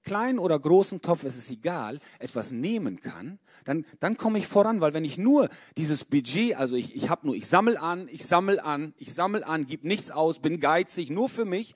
kleinen 0.08 0.38
oder 0.38 0.58
großen 0.58 1.02
Topf, 1.02 1.24
es 1.24 1.36
ist 1.36 1.50
egal, 1.50 1.98
etwas 2.18 2.50
nehmen 2.50 3.00
kann, 3.00 3.38
dann, 3.64 3.84
dann 4.00 4.16
komme 4.16 4.38
ich 4.38 4.46
voran, 4.46 4.80
weil 4.80 4.94
wenn 4.94 5.04
ich 5.04 5.18
nur 5.18 5.48
dieses 5.76 6.04
Budget, 6.04 6.56
also 6.56 6.76
ich, 6.76 6.96
ich 6.96 7.10
habe 7.10 7.26
nur, 7.26 7.36
ich 7.36 7.46
sammle 7.46 7.80
an, 7.80 8.08
ich 8.10 8.26
sammle 8.26 8.64
an, 8.64 8.94
ich 8.96 9.14
sammle 9.14 9.46
an, 9.46 9.66
gib 9.66 9.84
nichts 9.84 10.10
aus, 10.10 10.38
bin 10.38 10.60
geizig, 10.60 11.10
nur 11.10 11.28
für 11.28 11.44
mich, 11.44 11.74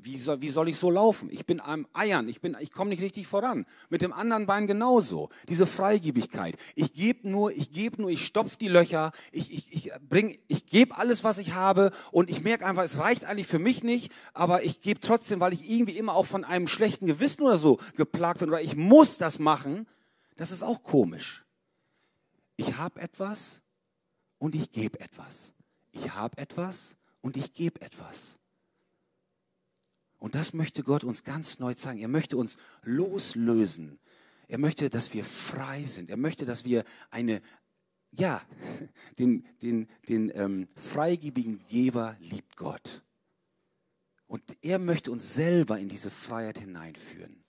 wie 0.00 0.16
soll, 0.16 0.40
wie 0.40 0.48
soll 0.48 0.68
ich 0.68 0.78
so 0.78 0.90
laufen? 0.90 1.28
Ich 1.30 1.44
bin 1.44 1.60
am 1.60 1.86
Eiern, 1.92 2.28
ich, 2.28 2.40
ich 2.60 2.72
komme 2.72 2.90
nicht 2.90 3.02
richtig 3.02 3.26
voran. 3.26 3.66
Mit 3.90 4.02
dem 4.02 4.12
anderen 4.12 4.46
Bein 4.46 4.66
genauso. 4.66 5.28
Diese 5.48 5.66
Freigebigkeit. 5.66 6.56
Ich 6.74 6.92
gebe 6.92 7.28
nur, 7.28 7.50
ich 7.50 7.72
gebe 7.72 8.00
nur, 8.00 8.10
ich 8.10 8.24
stopfe 8.24 8.56
die 8.58 8.68
Löcher, 8.68 9.12
ich, 9.32 9.52
ich, 9.52 9.72
ich, 9.72 9.92
ich 10.46 10.66
gebe 10.66 10.96
alles, 10.96 11.24
was 11.24 11.38
ich 11.38 11.54
habe 11.54 11.90
und 12.12 12.30
ich 12.30 12.42
merke 12.42 12.64
einfach, 12.64 12.84
es 12.84 12.98
reicht 12.98 13.24
eigentlich 13.24 13.48
für 13.48 13.58
mich 13.58 13.82
nicht, 13.82 14.12
aber 14.34 14.62
ich 14.62 14.80
gebe 14.80 15.00
trotzdem, 15.00 15.40
weil 15.40 15.52
ich 15.52 15.68
irgendwie 15.68 15.98
immer 15.98 16.14
auch 16.14 16.26
von 16.26 16.44
einem 16.44 16.68
schlechten 16.68 17.06
Gewissen 17.06 17.42
oder 17.42 17.56
so 17.56 17.78
geplagt 17.96 18.38
bin 18.40 18.48
oder 18.48 18.62
ich 18.62 18.76
muss 18.76 19.18
das 19.18 19.38
machen. 19.38 19.86
Das 20.36 20.52
ist 20.52 20.62
auch 20.62 20.84
komisch. 20.84 21.44
Ich 22.56 22.76
habe 22.76 23.00
etwas 23.00 23.62
und 24.38 24.54
ich 24.54 24.70
gebe 24.70 25.00
etwas. 25.00 25.54
Ich 25.90 26.14
habe 26.14 26.38
etwas 26.38 26.96
und 27.20 27.36
ich 27.36 27.52
gebe 27.52 27.80
etwas. 27.80 28.37
Und 30.18 30.34
das 30.34 30.52
möchte 30.52 30.82
Gott 30.82 31.04
uns 31.04 31.24
ganz 31.24 31.58
neu 31.58 31.74
zeigen. 31.74 32.00
Er 32.00 32.08
möchte 32.08 32.36
uns 32.36 32.56
loslösen. 32.82 33.98
Er 34.48 34.58
möchte, 34.58 34.90
dass 34.90 35.14
wir 35.14 35.24
frei 35.24 35.84
sind. 35.84 36.10
Er 36.10 36.16
möchte, 36.16 36.44
dass 36.44 36.64
wir 36.64 36.84
eine, 37.10 37.40
ja, 38.10 38.42
den, 39.18 39.44
den, 39.62 39.86
den 40.08 40.32
ähm, 40.34 40.68
freigebigen 40.74 41.64
Geber 41.68 42.16
liebt 42.20 42.56
Gott. 42.56 43.04
Und 44.26 44.42
er 44.62 44.78
möchte 44.78 45.10
uns 45.10 45.34
selber 45.34 45.78
in 45.78 45.88
diese 45.88 46.10
Freiheit 46.10 46.58
hineinführen. 46.58 47.44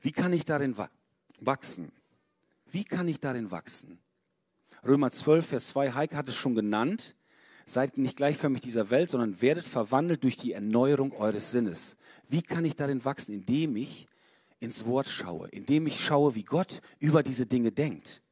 Wie 0.00 0.10
kann 0.10 0.32
ich 0.32 0.44
darin 0.44 0.76
wachsen? 1.38 1.92
Wie 2.66 2.84
kann 2.84 3.06
ich 3.06 3.20
darin 3.20 3.50
wachsen? 3.50 4.00
Römer 4.84 5.12
12, 5.12 5.46
Vers 5.46 5.68
2, 5.68 5.92
Heike 5.92 6.16
hat 6.16 6.28
es 6.28 6.34
schon 6.34 6.56
genannt. 6.56 7.14
Seid 7.64 7.98
nicht 7.98 8.16
gleichförmig 8.16 8.60
dieser 8.60 8.90
Welt, 8.90 9.10
sondern 9.10 9.40
werdet 9.40 9.64
verwandelt 9.64 10.24
durch 10.24 10.36
die 10.36 10.52
Erneuerung 10.52 11.12
eures 11.12 11.50
Sinnes. 11.50 11.96
Wie 12.28 12.42
kann 12.42 12.64
ich 12.64 12.76
darin 12.76 13.04
wachsen? 13.04 13.32
Indem 13.32 13.76
ich 13.76 14.06
ins 14.60 14.86
Wort 14.86 15.08
schaue, 15.08 15.48
indem 15.48 15.86
ich 15.86 15.98
schaue, 15.98 16.34
wie 16.34 16.44
Gott 16.44 16.80
über 17.00 17.22
diese 17.22 17.46
Dinge 17.46 17.72
denkt, 17.72 18.22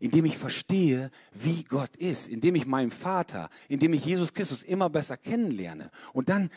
indem 0.00 0.24
ich 0.24 0.36
verstehe, 0.36 1.10
wie 1.32 1.64
Gott 1.64 1.96
ist, 1.96 2.28
indem 2.28 2.56
ich 2.56 2.66
meinen 2.66 2.90
Vater, 2.90 3.48
indem 3.68 3.92
ich 3.92 4.04
Jesus 4.04 4.32
Christus 4.32 4.62
immer 4.62 4.90
besser 4.90 5.16
kennenlerne. 5.16 5.90
Und 6.12 6.28
dann 6.28 6.50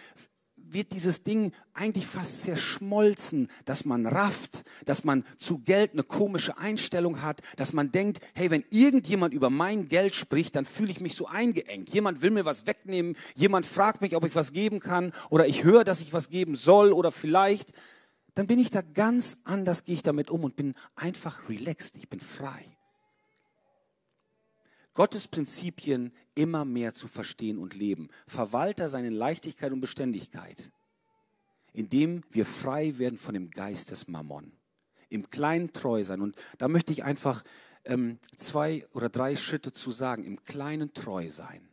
wird 0.73 0.93
dieses 0.93 1.23
Ding 1.23 1.51
eigentlich 1.73 2.07
fast 2.07 2.41
zerschmolzen, 2.41 3.49
dass 3.65 3.85
man 3.85 4.05
rafft, 4.05 4.63
dass 4.85 5.03
man 5.03 5.23
zu 5.37 5.59
Geld 5.59 5.93
eine 5.93 6.03
komische 6.03 6.57
Einstellung 6.57 7.21
hat, 7.21 7.41
dass 7.57 7.73
man 7.73 7.91
denkt, 7.91 8.19
hey, 8.33 8.51
wenn 8.51 8.63
irgendjemand 8.69 9.33
über 9.33 9.49
mein 9.49 9.87
Geld 9.87 10.15
spricht, 10.15 10.55
dann 10.55 10.65
fühle 10.65 10.91
ich 10.91 11.01
mich 11.01 11.15
so 11.15 11.27
eingeengt. 11.27 11.89
Jemand 11.93 12.21
will 12.21 12.31
mir 12.31 12.45
was 12.45 12.67
wegnehmen, 12.67 13.15
jemand 13.35 13.65
fragt 13.65 14.01
mich, 14.01 14.15
ob 14.15 14.25
ich 14.25 14.35
was 14.35 14.51
geben 14.51 14.79
kann 14.79 15.11
oder 15.29 15.47
ich 15.47 15.63
höre, 15.63 15.83
dass 15.83 16.01
ich 16.01 16.13
was 16.13 16.29
geben 16.29 16.55
soll 16.55 16.93
oder 16.93 17.11
vielleicht, 17.11 17.71
dann 18.33 18.47
bin 18.47 18.59
ich 18.59 18.69
da 18.69 18.81
ganz 18.81 19.39
anders, 19.43 19.83
gehe 19.83 19.95
ich 19.95 20.03
damit 20.03 20.29
um 20.29 20.43
und 20.43 20.55
bin 20.55 20.73
einfach 20.95 21.49
relaxed, 21.49 21.97
ich 21.97 22.09
bin 22.09 22.19
frei. 22.19 22.77
Gottes 24.93 25.27
Prinzipien 25.27 26.11
immer 26.35 26.65
mehr 26.65 26.93
zu 26.93 27.07
verstehen 27.07 27.57
und 27.57 27.75
leben. 27.75 28.09
Verwalter 28.27 28.89
seine 28.89 29.09
Leichtigkeit 29.09 29.71
und 29.71 29.81
Beständigkeit, 29.81 30.71
indem 31.73 32.23
wir 32.31 32.45
frei 32.45 32.97
werden 32.97 33.17
von 33.17 33.33
dem 33.33 33.51
Geist 33.51 33.91
des 33.91 34.07
Mammon. 34.07 34.51
Im 35.09 35.29
Kleinen 35.29 35.73
treu 35.73 36.03
sein. 36.03 36.21
Und 36.21 36.35
da 36.57 36.67
möchte 36.67 36.93
ich 36.93 37.03
einfach 37.03 37.43
ähm, 37.85 38.19
zwei 38.37 38.85
oder 38.93 39.09
drei 39.09 39.35
Schritte 39.35 39.71
zu 39.71 39.91
sagen. 39.91 40.23
Im 40.23 40.43
Kleinen 40.43 40.93
treu 40.93 41.29
sein. 41.29 41.67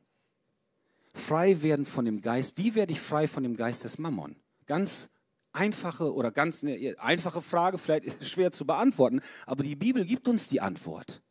Frei 1.14 1.62
werden 1.62 1.86
von 1.86 2.04
dem 2.04 2.20
Geist. 2.20 2.58
Wie 2.58 2.74
werde 2.74 2.92
ich 2.92 3.00
frei 3.00 3.26
von 3.26 3.42
dem 3.42 3.56
Geist 3.56 3.84
des 3.84 3.98
Mammon? 3.98 4.36
Ganz 4.66 5.10
einfache 5.52 6.12
oder 6.14 6.30
ganz 6.30 6.62
eine 6.62 6.94
einfache 6.98 7.42
Frage, 7.42 7.78
vielleicht 7.78 8.24
schwer 8.28 8.52
zu 8.52 8.64
beantworten, 8.64 9.20
aber 9.46 9.64
die 9.64 9.76
Bibel 9.76 10.04
gibt 10.04 10.28
uns 10.28 10.48
die 10.48 10.60
Antwort 10.60 11.22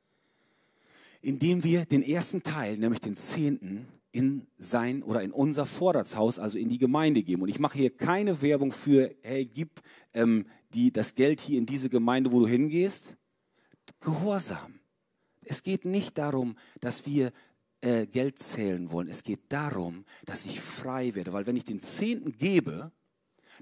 indem 1.28 1.65
wir 1.65 1.84
den 1.84 2.03
ersten 2.03 2.41
Teil, 2.41 2.78
nämlich 2.78 3.01
den 3.01 3.17
Zehnten, 3.17 3.86
in 4.13 4.47
sein 4.57 5.03
oder 5.03 5.21
in 5.21 5.34
unser 5.34 5.65
Vorratshaus, 5.65 6.39
also 6.39 6.57
in 6.57 6.69
die 6.69 6.78
Gemeinde 6.78 7.21
geben. 7.21 7.41
Und 7.41 7.49
ich 7.49 7.59
mache 7.59 7.78
hier 7.78 7.89
keine 7.89 8.41
Werbung 8.41 8.71
für, 8.71 9.13
hey, 9.23 9.45
gib 9.45 9.82
ähm, 10.13 10.45
die, 10.73 10.89
das 10.89 11.15
Geld 11.15 11.41
hier 11.41 11.57
in 11.57 11.65
diese 11.65 11.89
Gemeinde, 11.89 12.32
wo 12.32 12.39
du 12.39 12.47
hingehst. 12.47 13.17
Gehorsam. 13.99 14.80
Es 15.43 15.63
geht 15.63 15.84
nicht 15.84 16.17
darum, 16.17 16.55
dass 16.80 17.05
wir 17.05 17.34
äh, 17.82 18.07
Geld 18.07 18.39
zählen 18.39 18.89
wollen. 18.89 19.09
Es 19.09 19.21
geht 19.21 19.41
darum, 19.49 20.05
dass 20.25 20.45
ich 20.45 20.61
frei 20.61 21.13
werde. 21.13 21.34
Weil 21.34 21.45
wenn 21.45 21.57
ich 21.57 21.65
den 21.65 21.82
Zehnten 21.82 22.38
gebe, 22.38 22.93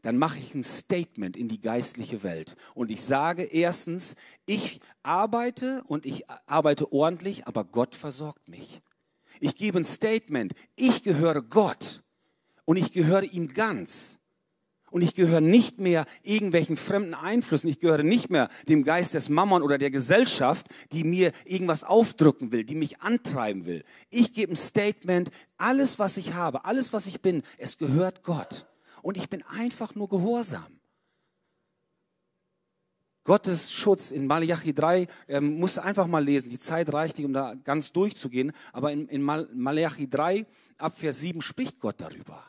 dann 0.02 0.18
mache 0.18 0.40
ich 0.40 0.54
ein 0.56 0.64
Statement 0.64 1.38
in 1.38 1.48
die 1.48 1.62
geistliche 1.62 2.24
Welt. 2.24 2.56
Und 2.74 2.92
ich 2.92 3.04
sage 3.04 3.44
erstens, 3.44 4.16
ich 4.46 4.82
arbeite 5.04 5.84
und 5.88 6.06
ich 6.06 6.26
arbeite 6.48 6.92
ordentlich, 6.92 7.48
aber 7.48 7.64
Gott 7.64 7.96
versorgt 7.96 8.48
mich. 8.48 8.82
Ich 9.40 9.56
gebe 9.56 9.80
ein 9.80 9.84
Statement, 9.84 10.54
ich 10.76 11.04
gehöre 11.04 11.42
Gott 11.42 12.04
und 12.66 12.78
ich 12.78 12.92
gehöre 12.92 13.24
ihm 13.24 13.48
ganz. 13.50 14.20
Und 14.92 15.02
ich 15.02 15.14
gehöre 15.14 15.42
nicht 15.42 15.82
mehr 15.82 16.06
irgendwelchen 16.24 16.78
fremden 16.78 17.16
Einflüssen. 17.16 17.70
Ich 17.70 17.80
gehöre 17.80 18.04
nicht 18.04 18.30
mehr 18.30 18.48
dem 18.70 18.86
Geist 18.86 19.14
des 19.14 19.28
Mammon 19.28 19.62
oder 19.62 19.78
der 19.78 19.92
Gesellschaft, 19.92 20.68
die 20.94 21.04
mir 21.04 21.34
irgendwas 21.44 21.84
aufdrücken 21.84 22.54
will, 22.54 22.64
die 22.64 22.76
mich 22.76 23.02
antreiben 23.02 23.66
will. 23.66 23.84
Ich 24.10 24.32
gebe 24.32 24.54
ein 24.54 24.56
Statement, 24.56 25.32
alles, 25.58 26.00
was 26.00 26.16
ich 26.16 26.34
habe, 26.34 26.64
alles, 26.64 26.94
was 26.94 27.08
ich 27.08 27.20
bin, 27.22 27.42
es 27.58 27.78
gehört 27.78 28.24
Gott 28.24 28.68
und 29.06 29.18
ich 29.18 29.30
bin 29.30 29.44
einfach 29.44 29.94
nur 29.94 30.10
gehorsam. 30.10 30.80
Gottes 33.24 33.72
Schutz 33.72 34.10
in 34.10 34.26
Malachi 34.26 34.74
3, 34.74 35.06
ähm, 35.28 35.60
musst 35.60 35.78
du 35.78 35.84
einfach 35.84 36.08
mal 36.08 36.24
lesen, 36.24 36.50
die 36.50 36.58
Zeit 36.58 36.92
reicht 36.92 37.20
nicht, 37.20 37.28
um 37.28 37.34
da 37.34 37.54
ganz 37.54 37.94
durchzugehen, 37.94 38.52
aber 38.74 38.92
in, 38.92 39.08
in 39.08 39.22
Malachi 39.22 40.10
3, 40.10 40.48
ab 40.80 40.98
Vers 40.98 41.20
7 41.20 41.42
spricht 41.42 41.80
Gott 41.80 42.02
darüber. 42.02 42.44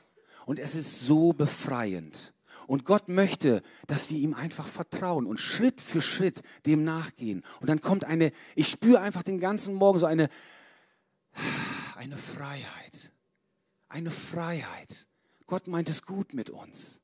Und 0.47 0.59
es 0.59 0.75
ist 0.75 1.01
so 1.01 1.35
befreiend. 1.35 2.33
Und 2.67 2.87
Gott 2.87 3.11
möchte, 3.11 3.63
dass 3.87 4.09
wir 4.09 4.17
ihm 4.17 4.33
einfach 4.33 4.67
vertrauen 4.67 5.27
und 5.27 5.41
Schritt 5.41 5.83
für 5.83 6.01
Schritt 6.01 6.41
dem 6.65 6.85
nachgehen. 6.85 7.45
Und 7.61 7.69
dann 7.69 7.83
kommt 7.83 8.05
eine, 8.05 8.33
ich 8.55 8.69
spüre 8.69 9.01
einfach 9.01 9.23
den 9.23 9.39
ganzen 9.39 9.75
Morgen 9.75 9.99
so 9.99 10.07
eine, 10.07 10.31
eine 11.97 12.17
Freiheit. 12.17 13.13
Eine 13.91 14.11
Freiheit. 14.11 15.07
Gott 15.47 15.69
meint 15.69 15.89
es 15.89 16.03
gut 16.03 16.35
mit 16.35 16.51
uns. 16.51 17.01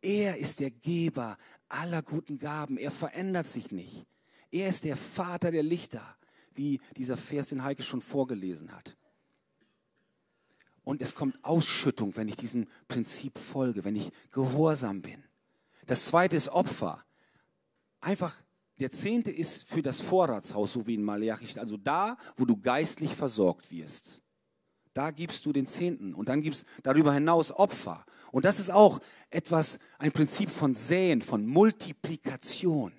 Er 0.00 0.38
ist 0.38 0.60
der 0.60 0.70
Geber 0.70 1.36
aller 1.68 2.02
guten 2.02 2.38
Gaben. 2.38 2.78
Er 2.78 2.90
verändert 2.90 3.48
sich 3.48 3.70
nicht. 3.70 4.06
Er 4.50 4.68
ist 4.68 4.84
der 4.84 4.96
Vater 4.96 5.50
der 5.50 5.62
Lichter, 5.62 6.16
wie 6.54 6.80
dieser 6.96 7.16
Vers, 7.16 7.48
den 7.48 7.64
Heike 7.64 7.82
schon 7.82 8.00
vorgelesen 8.00 8.72
hat. 8.72 8.96
Und 10.84 11.02
es 11.02 11.14
kommt 11.14 11.42
Ausschüttung, 11.44 12.16
wenn 12.16 12.28
ich 12.28 12.36
diesem 12.36 12.68
Prinzip 12.86 13.38
folge, 13.38 13.84
wenn 13.84 13.96
ich 13.96 14.12
gehorsam 14.30 15.02
bin. 15.02 15.24
Das 15.86 16.04
zweite 16.06 16.36
ist 16.36 16.48
Opfer. 16.48 17.04
Einfach, 18.00 18.44
der 18.78 18.92
zehnte 18.92 19.32
ist 19.32 19.64
für 19.64 19.82
das 19.82 20.00
Vorratshaus, 20.00 20.72
so 20.72 20.86
wie 20.86 20.94
in 20.94 21.02
Malachi. 21.02 21.58
Also 21.58 21.76
da, 21.76 22.16
wo 22.36 22.44
du 22.44 22.56
geistlich 22.56 23.16
versorgt 23.16 23.70
wirst. 23.72 24.22
Da 24.96 25.10
gibst 25.10 25.44
du 25.44 25.52
den 25.52 25.66
Zehnten 25.66 26.14
und 26.14 26.30
dann 26.30 26.40
gibst 26.40 26.66
darüber 26.82 27.12
hinaus 27.12 27.52
Opfer. 27.52 28.06
Und 28.32 28.46
das 28.46 28.58
ist 28.58 28.70
auch 28.70 29.00
etwas, 29.28 29.78
ein 29.98 30.10
Prinzip 30.10 30.48
von 30.48 30.74
Säen, 30.74 31.20
von 31.20 31.44
Multiplikation. 31.44 32.92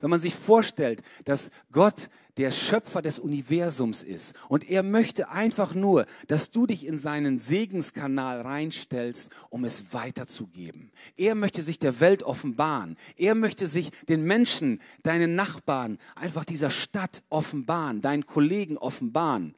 Wenn 0.00 0.08
man 0.08 0.20
sich 0.20 0.34
vorstellt, 0.34 1.02
dass 1.26 1.50
Gott 1.70 2.08
der 2.38 2.50
Schöpfer 2.50 3.02
des 3.02 3.18
Universums 3.18 4.02
ist 4.02 4.36
und 4.48 4.70
er 4.70 4.82
möchte 4.82 5.28
einfach 5.28 5.74
nur, 5.74 6.06
dass 6.28 6.50
du 6.50 6.66
dich 6.66 6.86
in 6.86 6.98
seinen 6.98 7.38
Segenskanal 7.38 8.40
reinstellst, 8.40 9.30
um 9.50 9.66
es 9.66 9.92
weiterzugeben. 9.92 10.92
Er 11.16 11.34
möchte 11.34 11.62
sich 11.62 11.78
der 11.78 12.00
Welt 12.00 12.22
offenbaren. 12.22 12.96
Er 13.16 13.34
möchte 13.34 13.66
sich 13.66 13.90
den 14.08 14.22
Menschen, 14.22 14.80
deinen 15.02 15.34
Nachbarn, 15.34 15.98
einfach 16.14 16.46
dieser 16.46 16.70
Stadt 16.70 17.22
offenbaren, 17.28 18.00
deinen 18.00 18.24
Kollegen 18.24 18.78
offenbaren. 18.78 19.54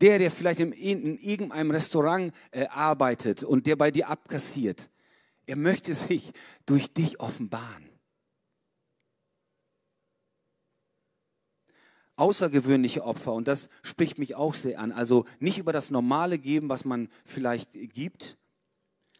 Der, 0.00 0.18
der 0.18 0.30
vielleicht 0.30 0.60
in, 0.60 0.72
in 0.72 1.18
irgendeinem 1.18 1.70
Restaurant 1.70 2.32
äh, 2.50 2.66
arbeitet 2.66 3.42
und 3.42 3.66
der 3.66 3.76
bei 3.76 3.90
dir 3.90 4.08
abkassiert, 4.08 4.90
er 5.46 5.56
möchte 5.56 5.94
sich 5.94 6.32
durch 6.66 6.92
dich 6.92 7.20
offenbaren. 7.20 7.88
Außergewöhnliche 12.16 13.04
Opfer, 13.04 13.34
und 13.34 13.46
das 13.46 13.68
spricht 13.82 14.18
mich 14.18 14.34
auch 14.34 14.54
sehr 14.54 14.80
an. 14.80 14.90
Also 14.90 15.26
nicht 15.38 15.58
über 15.58 15.72
das 15.72 15.90
Normale 15.90 16.38
geben, 16.38 16.68
was 16.68 16.86
man 16.86 17.08
vielleicht 17.24 17.72
gibt, 17.72 18.38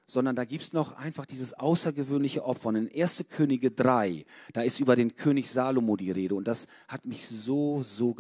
sondern 0.07 0.37
da 0.37 0.45
gibt 0.45 0.63
es 0.63 0.73
noch 0.73 0.93
einfach 0.93 1.27
dieses 1.27 1.53
außergewöhnliche 1.53 2.45
Opfer. 2.45 2.69
Und 2.69 2.77
in 2.77 3.03
1. 3.03 3.25
Könige 3.29 3.71
3, 3.71 4.25
da 4.53 4.63
ist 4.63 4.81
über 4.81 4.97
den 4.97 5.15
König 5.15 5.51
Salomo 5.51 5.97
die 5.97 6.11
Rede. 6.11 6.35
Und 6.35 6.49
das 6.49 6.69
hat 6.89 7.05
mich 7.05 7.27
so, 7.27 7.83
so 7.83 8.17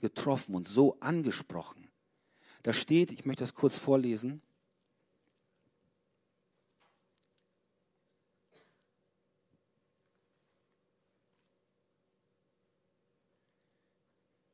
getroffen 0.00 0.54
und 0.54 0.68
so 0.68 0.98
angesprochen. 1.00 1.81
Da 2.62 2.72
steht, 2.72 3.10
ich 3.10 3.24
möchte 3.24 3.42
das 3.42 3.54
kurz 3.54 3.76
vorlesen. 3.76 4.40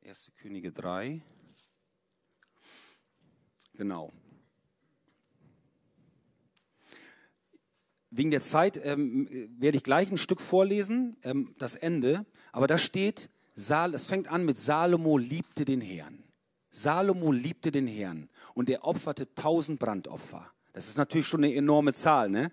Erste 0.01 0.31
Könige 0.31 0.71
3. 0.71 1.21
Genau. 3.73 4.11
Wegen 8.09 8.31
der 8.31 8.41
Zeit 8.41 8.81
ähm, 8.83 9.29
werde 9.59 9.77
ich 9.77 9.83
gleich 9.83 10.09
ein 10.09 10.17
Stück 10.17 10.41
vorlesen, 10.41 11.15
ähm, 11.21 11.53
das 11.59 11.75
Ende. 11.75 12.25
Aber 12.51 12.65
da 12.65 12.79
steht, 12.79 13.29
es 13.55 14.07
fängt 14.07 14.29
an 14.29 14.45
mit 14.45 14.59
Salomo 14.59 15.19
liebte 15.19 15.63
den 15.63 15.81
Herrn. 15.81 16.23
Salomo 16.71 17.31
liebte 17.31 17.71
den 17.71 17.87
Herrn 17.87 18.29
und 18.53 18.69
er 18.69 18.83
opferte 18.85 19.33
tausend 19.35 19.79
Brandopfer. 19.79 20.51
Das 20.73 20.87
ist 20.87 20.97
natürlich 20.97 21.27
schon 21.27 21.43
eine 21.43 21.53
enorme 21.53 21.93
Zahl, 21.93 22.29
ne? 22.29 22.51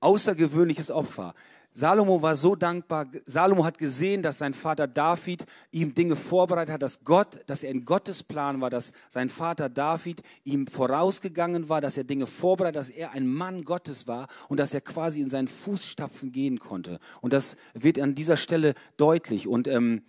Außergewöhnliches 0.00 0.90
Opfer. 0.90 1.34
Salomo 1.72 2.22
war 2.22 2.34
so 2.34 2.56
dankbar. 2.56 3.06
Salomo 3.24 3.64
hat 3.64 3.78
gesehen, 3.78 4.22
dass 4.22 4.38
sein 4.38 4.54
Vater 4.54 4.86
David 4.86 5.44
ihm 5.70 5.94
Dinge 5.94 6.16
vorbereitet 6.16 6.74
hat, 6.74 6.82
dass 6.82 7.04
Gott, 7.04 7.40
dass 7.46 7.62
er 7.62 7.70
in 7.70 7.84
Gottes 7.84 8.22
Plan 8.22 8.60
war, 8.60 8.70
dass 8.70 8.92
sein 9.08 9.28
Vater 9.28 9.68
David 9.68 10.22
ihm 10.44 10.66
vorausgegangen 10.66 11.68
war, 11.68 11.80
dass 11.80 11.96
er 11.96 12.04
Dinge 12.04 12.26
vorbereitet, 12.26 12.76
dass 12.76 12.90
er 12.90 13.12
ein 13.12 13.26
Mann 13.26 13.64
Gottes 13.64 14.08
war 14.08 14.26
und 14.48 14.58
dass 14.58 14.74
er 14.74 14.80
quasi 14.80 15.20
in 15.20 15.30
seinen 15.30 15.48
Fußstapfen 15.48 16.32
gehen 16.32 16.58
konnte. 16.58 16.98
Und 17.20 17.32
das 17.32 17.56
wird 17.74 18.00
an 18.00 18.14
dieser 18.14 18.36
Stelle 18.36 18.74
deutlich. 18.96 19.46
Und 19.46 19.68
ähm, 19.68 20.02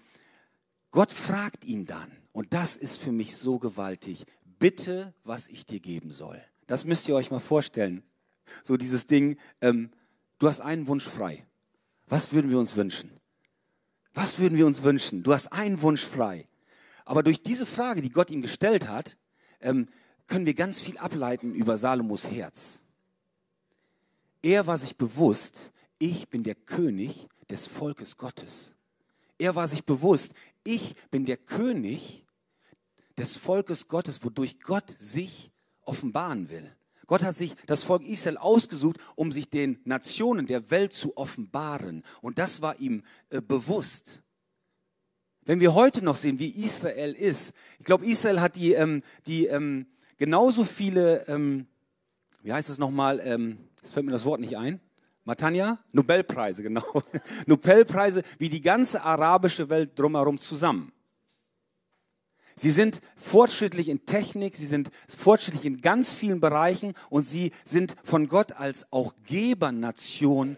Gott 0.92 1.12
fragt 1.12 1.66
ihn 1.66 1.86
dann, 1.86 2.12
und 2.40 2.54
das 2.54 2.78
ist 2.78 3.02
für 3.02 3.12
mich 3.12 3.36
so 3.36 3.60
gewaltig. 3.60 4.24
Bitte, 4.60 5.14
was 5.26 5.50
ich 5.50 5.66
dir 5.66 5.82
geben 5.82 6.10
soll. 6.10 6.42
Das 6.68 6.86
müsst 6.86 7.06
ihr 7.10 7.16
euch 7.16 7.32
mal 7.32 7.42
vorstellen. 7.42 8.02
So 8.64 8.78
dieses 8.78 9.08
Ding, 9.08 9.38
ähm, 9.60 9.92
du 10.38 10.48
hast 10.48 10.62
einen 10.62 10.88
Wunsch 10.88 11.04
frei. 11.04 11.46
Was 12.08 12.32
würden 12.32 12.50
wir 12.50 12.58
uns 12.58 12.78
wünschen? 12.78 13.12
Was 14.14 14.40
würden 14.40 14.58
wir 14.58 14.66
uns 14.66 14.84
wünschen? 14.84 15.22
Du 15.22 15.34
hast 15.34 15.48
einen 15.48 15.82
Wunsch 15.82 16.06
frei. 16.06 16.48
Aber 17.04 17.24
durch 17.24 17.44
diese 17.44 17.66
Frage, 17.66 18.02
die 18.02 18.10
Gott 18.10 18.32
ihm 18.32 18.42
gestellt 18.42 18.88
hat, 18.88 19.18
ähm, 19.60 19.88
können 20.28 20.46
wir 20.46 20.54
ganz 20.54 20.80
viel 20.80 20.98
ableiten 20.98 21.54
über 21.54 21.76
Salomos 21.76 22.32
Herz. 22.32 22.84
Er 24.42 24.66
war 24.66 24.78
sich 24.78 24.96
bewusst, 24.96 25.74
ich 25.98 26.30
bin 26.30 26.44
der 26.44 26.56
König 26.56 27.28
des 27.50 27.68
Volkes 27.68 28.16
Gottes. 28.16 28.78
Er 29.38 29.56
war 29.56 29.68
sich 29.68 29.84
bewusst, 29.84 30.36
ich 30.64 30.96
bin 31.12 31.26
der 31.26 31.36
König 31.36 32.26
des 33.20 33.36
Volkes 33.36 33.88
Gottes, 33.88 34.24
wodurch 34.24 34.60
Gott 34.62 34.90
sich 34.98 35.52
offenbaren 35.82 36.50
will. 36.50 36.70
Gott 37.10 37.24
hat 37.24 37.36
sich 37.36 37.56
das 37.66 37.84
Volk 37.84 38.04
Israel 38.06 38.38
ausgesucht, 38.38 38.98
um 39.16 39.32
sich 39.32 39.50
den 39.50 39.80
Nationen 39.84 40.46
der 40.46 40.70
Welt 40.70 40.94
zu 40.94 41.18
offenbaren. 41.18 42.04
Und 42.22 42.38
das 42.38 42.62
war 42.62 42.80
ihm 42.80 43.02
äh, 43.30 43.42
bewusst. 43.42 44.22
Wenn 45.44 45.60
wir 45.60 45.74
heute 45.74 46.04
noch 46.04 46.16
sehen, 46.16 46.38
wie 46.38 46.50
Israel 46.50 47.14
ist, 47.14 47.56
ich 47.80 47.86
glaube, 47.86 48.06
Israel 48.06 48.42
hat 48.42 48.56
die, 48.56 48.74
ähm, 48.74 49.02
die 49.26 49.48
ähm, 49.48 49.88
genauso 50.18 50.64
viele, 50.64 51.28
ähm, 51.28 51.66
wie 52.44 52.54
heißt 52.54 52.70
es 52.70 52.78
nochmal, 52.78 53.20
ähm, 53.24 53.58
jetzt 53.82 53.94
fällt 53.94 54.06
mir 54.06 54.12
das 54.12 54.26
Wort 54.26 54.40
nicht 54.40 54.56
ein, 54.56 54.80
Matanja? 55.24 55.80
Nobelpreise, 55.92 56.62
genau. 56.64 57.02
Nobelpreise 57.48 58.22
wie 58.38 58.50
die 58.50 58.62
ganze 58.62 59.02
arabische 59.02 59.68
Welt 59.72 59.98
drumherum 59.98 60.38
zusammen. 60.38 60.92
Sie 62.60 62.72
sind 62.72 63.00
fortschrittlich 63.16 63.88
in 63.88 64.06
Technik, 64.06 64.54
sie 64.58 64.66
sind 64.66 64.90
fortschrittlich 65.08 65.64
in 65.64 65.80
ganz 65.80 66.12
vielen 66.12 66.42
Bereichen 66.42 66.92
und 67.10 67.26
sie 67.26 67.54
sind 67.64 67.96
von 68.04 68.28
Gott 68.28 68.52
als 68.52 68.92
auch 68.92 69.14
Gebernation 69.26 70.58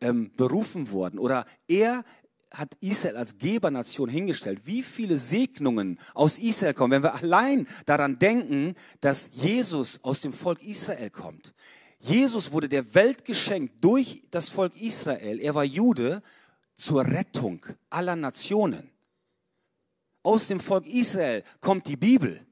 ähm, 0.00 0.30
berufen 0.34 0.90
worden. 0.92 1.18
Oder 1.18 1.44
er 1.68 2.04
hat 2.52 2.74
Israel 2.80 3.18
als 3.18 3.36
Gebernation 3.36 4.08
hingestellt. 4.08 4.62
Wie 4.64 4.82
viele 4.82 5.18
Segnungen 5.18 5.98
aus 6.14 6.38
Israel 6.38 6.72
kommen, 6.72 6.92
wenn 6.92 7.02
wir 7.02 7.16
allein 7.16 7.66
daran 7.84 8.18
denken, 8.18 8.74
dass 9.02 9.28
Jesus 9.34 10.02
aus 10.04 10.22
dem 10.22 10.32
Volk 10.32 10.62
Israel 10.62 11.10
kommt. 11.10 11.52
Jesus 11.98 12.50
wurde 12.52 12.70
der 12.70 12.94
Welt 12.94 13.26
geschenkt 13.26 13.84
durch 13.84 14.22
das 14.30 14.48
Volk 14.48 14.80
Israel. 14.80 15.38
Er 15.38 15.54
war 15.54 15.64
Jude 15.64 16.22
zur 16.74 17.04
Rettung 17.04 17.66
aller 17.90 18.16
Nationen. 18.16 18.91
Aus 20.22 20.48
dem 20.48 20.60
Volk 20.60 20.86
Israel 20.86 21.42
kommt 21.60 21.86
die 21.86 21.96
Bibel. 21.96 22.44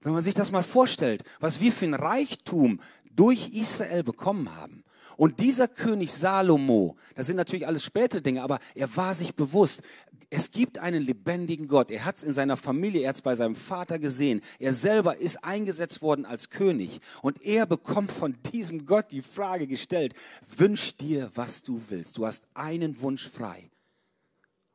Wenn 0.00 0.12
man 0.12 0.22
sich 0.22 0.34
das 0.34 0.52
mal 0.52 0.62
vorstellt, 0.62 1.24
was 1.40 1.60
wir 1.60 1.72
für 1.72 1.86
ein 1.86 1.94
Reichtum 1.94 2.80
durch 3.10 3.48
Israel 3.48 4.04
bekommen 4.04 4.54
haben. 4.54 4.84
Und 5.16 5.40
dieser 5.40 5.66
König 5.66 6.12
Salomo, 6.12 6.96
das 7.14 7.26
sind 7.26 7.36
natürlich 7.36 7.66
alles 7.66 7.82
spätere 7.82 8.20
Dinge, 8.20 8.42
aber 8.42 8.58
er 8.74 8.94
war 8.96 9.14
sich 9.14 9.34
bewusst, 9.34 9.82
es 10.28 10.50
gibt 10.50 10.78
einen 10.78 11.02
lebendigen 11.02 11.68
Gott. 11.68 11.90
Er 11.90 12.04
hat 12.04 12.16
es 12.18 12.24
in 12.24 12.34
seiner 12.34 12.56
Familie, 12.56 13.02
er 13.02 13.10
hat 13.10 13.16
es 13.16 13.22
bei 13.22 13.34
seinem 13.34 13.54
Vater 13.54 13.98
gesehen. 13.98 14.40
Er 14.58 14.74
selber 14.74 15.16
ist 15.16 15.42
eingesetzt 15.44 16.02
worden 16.02 16.26
als 16.26 16.50
König. 16.50 17.00
Und 17.22 17.42
er 17.42 17.64
bekommt 17.64 18.12
von 18.12 18.36
diesem 18.52 18.86
Gott 18.86 19.12
die 19.12 19.22
Frage 19.22 19.66
gestellt, 19.66 20.14
wünsch 20.56 20.96
dir, 20.96 21.30
was 21.34 21.62
du 21.62 21.80
willst. 21.88 22.18
Du 22.18 22.26
hast 22.26 22.44
einen 22.54 23.00
Wunsch 23.00 23.28
frei. 23.28 23.70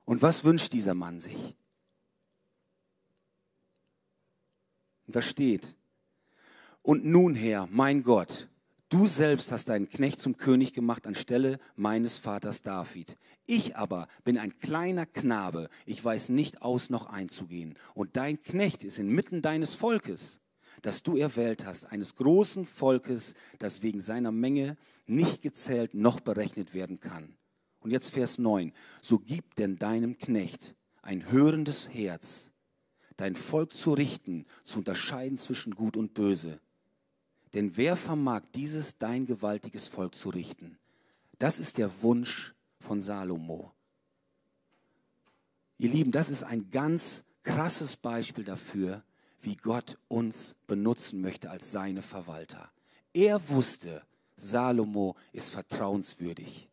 Und 0.06 0.22
was 0.22 0.43
wünscht 0.43 0.74
dieser 0.74 0.93
Mann 0.93 1.20
sich? 1.20 1.56
da 5.08 5.22
steht, 5.22 5.76
und 6.82 7.04
nun 7.04 7.36
Herr, 7.36 7.68
mein 7.70 8.02
Gott, 8.02 8.47
Du 8.91 9.08
selbst 9.08 9.54
hast 9.54 9.70
deinen 9.70 9.88
Knecht 9.88 10.20
zum 10.20 10.36
König 10.36 10.74
gemacht 10.74 11.08
anstelle 11.08 11.60
meines 11.78 12.18
Vaters 12.18 12.62
David. 12.62 13.16
Ich 13.45 13.78
aber 13.78 14.10
bin 14.26 14.38
ein 14.38 14.60
kleiner 14.60 15.06
Knabe, 15.06 15.70
ich 15.86 16.04
weiß 16.04 16.28
nicht 16.28 16.62
aus 16.62 16.89
noch 16.89 17.06
einzugehen. 17.06 17.78
Und 17.93 18.18
dein 18.18 18.43
Knecht 18.43 18.84
ist 18.84 18.99
inmitten 18.99 19.41
deines 19.41 19.76
Volkes, 19.76 20.41
das 20.82 21.04
du 21.04 21.16
erwählt 21.16 21.66
hast, 21.66 21.89
eines 21.89 22.16
großen 22.16 22.66
Volkes, 22.66 23.34
das 23.60 23.82
wegen 23.82 24.02
seiner 24.02 24.34
Menge 24.34 24.76
nicht 25.06 25.41
gezählt 25.41 25.93
noch 25.93 26.20
berechnet 26.20 26.74
werden 26.74 26.99
kann. 26.99 27.38
Und 27.82 27.92
jetzt 27.92 28.12
Vers 28.12 28.38
9. 28.38 28.74
So 29.02 29.20
gib 29.20 29.56
denn 29.56 29.78
deinem 29.78 30.18
Knecht 30.18 30.76
ein 31.02 31.32
hörendes 31.32 31.90
Herz, 31.94 32.52
dein 33.18 33.36
Volk 33.36 33.74
zu 33.74 33.94
richten, 33.94 34.46
zu 34.64 34.80
unterscheiden 34.80 35.38
zwischen 35.38 35.76
Gut 35.76 35.98
und 35.98 36.14
Böse 36.14 36.60
denn 37.54 37.76
wer 37.76 37.96
vermag 37.96 38.44
dieses 38.56 38.98
dein 38.98 39.26
gewaltiges 39.26 39.88
Volk 39.88 40.16
zu 40.16 40.30
richten? 40.30 40.78
Das 41.38 41.60
ist 41.60 41.78
der 41.78 42.02
Wunsch 42.02 42.54
von 42.80 43.02
Salomo. 43.02 43.74
Ihr 45.78 45.90
Lieben, 45.90 46.12
das 46.12 46.30
ist 46.30 46.44
ein 46.44 46.70
ganz 46.70 47.26
krasses 47.44 47.98
Beispiel 47.98 48.44
dafür, 48.44 49.04
wie 49.42 49.56
Gott 49.56 49.98
uns 50.08 50.56
benutzen 50.68 51.22
möchte 51.22 51.50
als 51.50 51.72
seine 51.72 52.04
Verwalter. 52.04 52.72
Er 53.14 53.50
wusste, 53.50 54.04
Salomo 54.38 55.16
ist 55.34 55.50
vertrauenswürdig. 55.50 56.70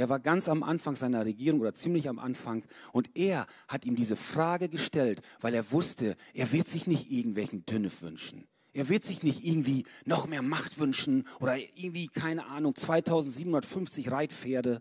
Er 0.00 0.08
war 0.08 0.18
ganz 0.18 0.48
am 0.48 0.62
Anfang 0.62 0.96
seiner 0.96 1.26
Regierung 1.26 1.60
oder 1.60 1.74
ziemlich 1.74 2.08
am 2.08 2.18
Anfang 2.18 2.64
und 2.94 3.18
er 3.18 3.46
hat 3.68 3.84
ihm 3.84 3.96
diese 3.96 4.16
Frage 4.16 4.70
gestellt, 4.70 5.20
weil 5.42 5.52
er 5.52 5.72
wusste, 5.72 6.16
er 6.32 6.52
wird 6.52 6.68
sich 6.68 6.86
nicht 6.86 7.10
irgendwelchen 7.10 7.66
Dünne 7.66 7.90
wünschen. 8.00 8.48
Er 8.72 8.88
wird 8.88 9.04
sich 9.04 9.22
nicht 9.22 9.44
irgendwie 9.44 9.84
noch 10.06 10.26
mehr 10.26 10.40
Macht 10.40 10.78
wünschen 10.78 11.28
oder 11.38 11.58
irgendwie, 11.58 12.08
keine 12.08 12.46
Ahnung, 12.46 12.74
2750 12.74 14.10
Reitpferde 14.10 14.80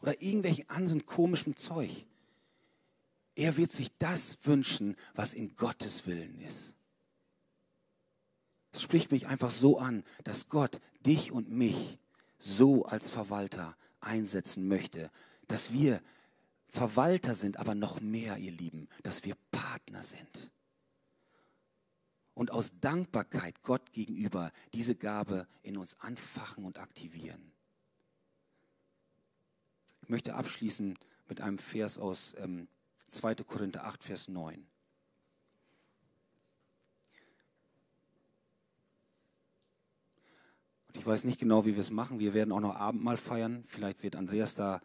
oder 0.00 0.22
irgendwelchen 0.22 0.66
anderen 0.70 1.04
komischen 1.04 1.54
Zeug. 1.58 1.90
Er 3.34 3.58
wird 3.58 3.70
sich 3.70 3.94
das 3.98 4.38
wünschen, 4.44 4.96
was 5.14 5.34
in 5.34 5.56
Gottes 5.56 6.06
Willen 6.06 6.40
ist. 6.40 6.74
Es 8.72 8.80
spricht 8.80 9.12
mich 9.12 9.26
einfach 9.26 9.50
so 9.50 9.78
an, 9.78 10.04
dass 10.24 10.48
Gott 10.48 10.80
dich 11.04 11.32
und 11.32 11.50
mich 11.50 11.98
so 12.38 12.86
als 12.86 13.10
Verwalter 13.10 13.76
einsetzen 14.02 14.68
möchte, 14.68 15.10
dass 15.48 15.72
wir 15.72 16.00
Verwalter 16.68 17.34
sind, 17.34 17.58
aber 17.58 17.74
noch 17.74 18.00
mehr, 18.00 18.38
ihr 18.38 18.52
Lieben, 18.52 18.88
dass 19.02 19.24
wir 19.24 19.34
Partner 19.50 20.02
sind 20.02 20.50
und 22.34 22.50
aus 22.50 22.72
Dankbarkeit 22.80 23.62
Gott 23.62 23.92
gegenüber 23.92 24.52
diese 24.72 24.94
Gabe 24.94 25.46
in 25.62 25.76
uns 25.76 25.98
anfachen 26.00 26.64
und 26.64 26.78
aktivieren. 26.78 27.52
Ich 30.02 30.08
möchte 30.08 30.34
abschließen 30.34 30.98
mit 31.28 31.40
einem 31.40 31.58
Vers 31.58 31.98
aus 31.98 32.34
ähm, 32.38 32.68
2. 33.08 33.36
Korinther 33.36 33.84
8, 33.84 34.02
Vers 34.02 34.28
9. 34.28 34.66
Und 40.92 40.98
ich 40.98 41.06
weiß 41.06 41.24
nicht 41.24 41.40
genau, 41.40 41.64
wie 41.64 41.72
wir 41.72 41.80
es 41.80 41.90
machen. 41.90 42.20
Wir 42.20 42.34
werden 42.34 42.52
auch 42.52 42.60
noch 42.60 42.76
Abendmahl 42.76 43.16
feiern. 43.16 43.64
Vielleicht 43.66 44.02
wird 44.02 44.14
Andreas 44.14 44.54
da 44.54 44.82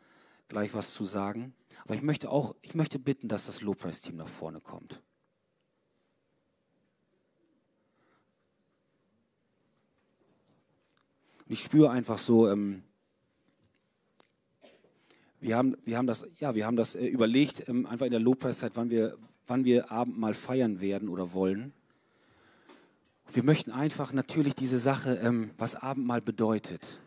gleich 0.48 0.74
was 0.74 0.94
zu 0.94 1.04
sagen. 1.04 1.54
Aber 1.84 1.96
ich 1.96 2.02
möchte 2.02 2.30
auch, 2.30 2.56
ich 2.62 2.76
möchte 2.76 2.98
bitten, 2.98 3.28
dass 3.28 3.48
das 3.48 3.62
Lobpreisteam 3.62 4.16
nach 4.16 4.30
vorne 4.30 4.62
kommt. 4.62 5.02
Und 11.46 11.52
ich 11.52 11.62
spüre 11.62 11.90
einfach 11.90 12.20
so, 12.20 12.50
ähm, 12.50 12.84
wir, 15.42 15.58
haben, 15.58 15.76
wir, 15.84 15.98
haben 15.98 16.08
das, 16.08 16.26
ja, 16.40 16.56
wir 16.56 16.66
haben 16.66 16.78
das 16.78 16.96
äh, 16.96 17.06
überlegt, 17.06 17.68
ähm, 17.68 17.86
einfach 17.86 18.06
in 18.06 18.12
der 18.12 18.22
Lobpreiszeit, 18.22 18.76
wann 18.76 18.90
wir, 18.90 19.18
wann 19.46 19.66
wir 19.66 19.92
Abendmahl 19.92 20.34
feiern 20.34 20.80
werden 20.80 21.10
oder 21.10 21.34
wollen. 21.34 21.74
Wir 23.34 23.44
möchten 23.44 23.72
einfach 23.72 24.14
natürlich 24.14 24.56
diese 24.56 24.80
Sache, 24.80 25.16
ähm, 25.16 25.52
was 25.58 25.76
Abendmahl 25.76 26.22
bedeutet. 26.22 27.02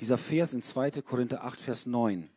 Dieser 0.00 0.18
Vers 0.18 0.52
in 0.52 0.62
2. 0.62 1.02
Korinther 1.02 1.44
8, 1.44 1.60
Vers 1.60 1.86
9. 1.86 2.28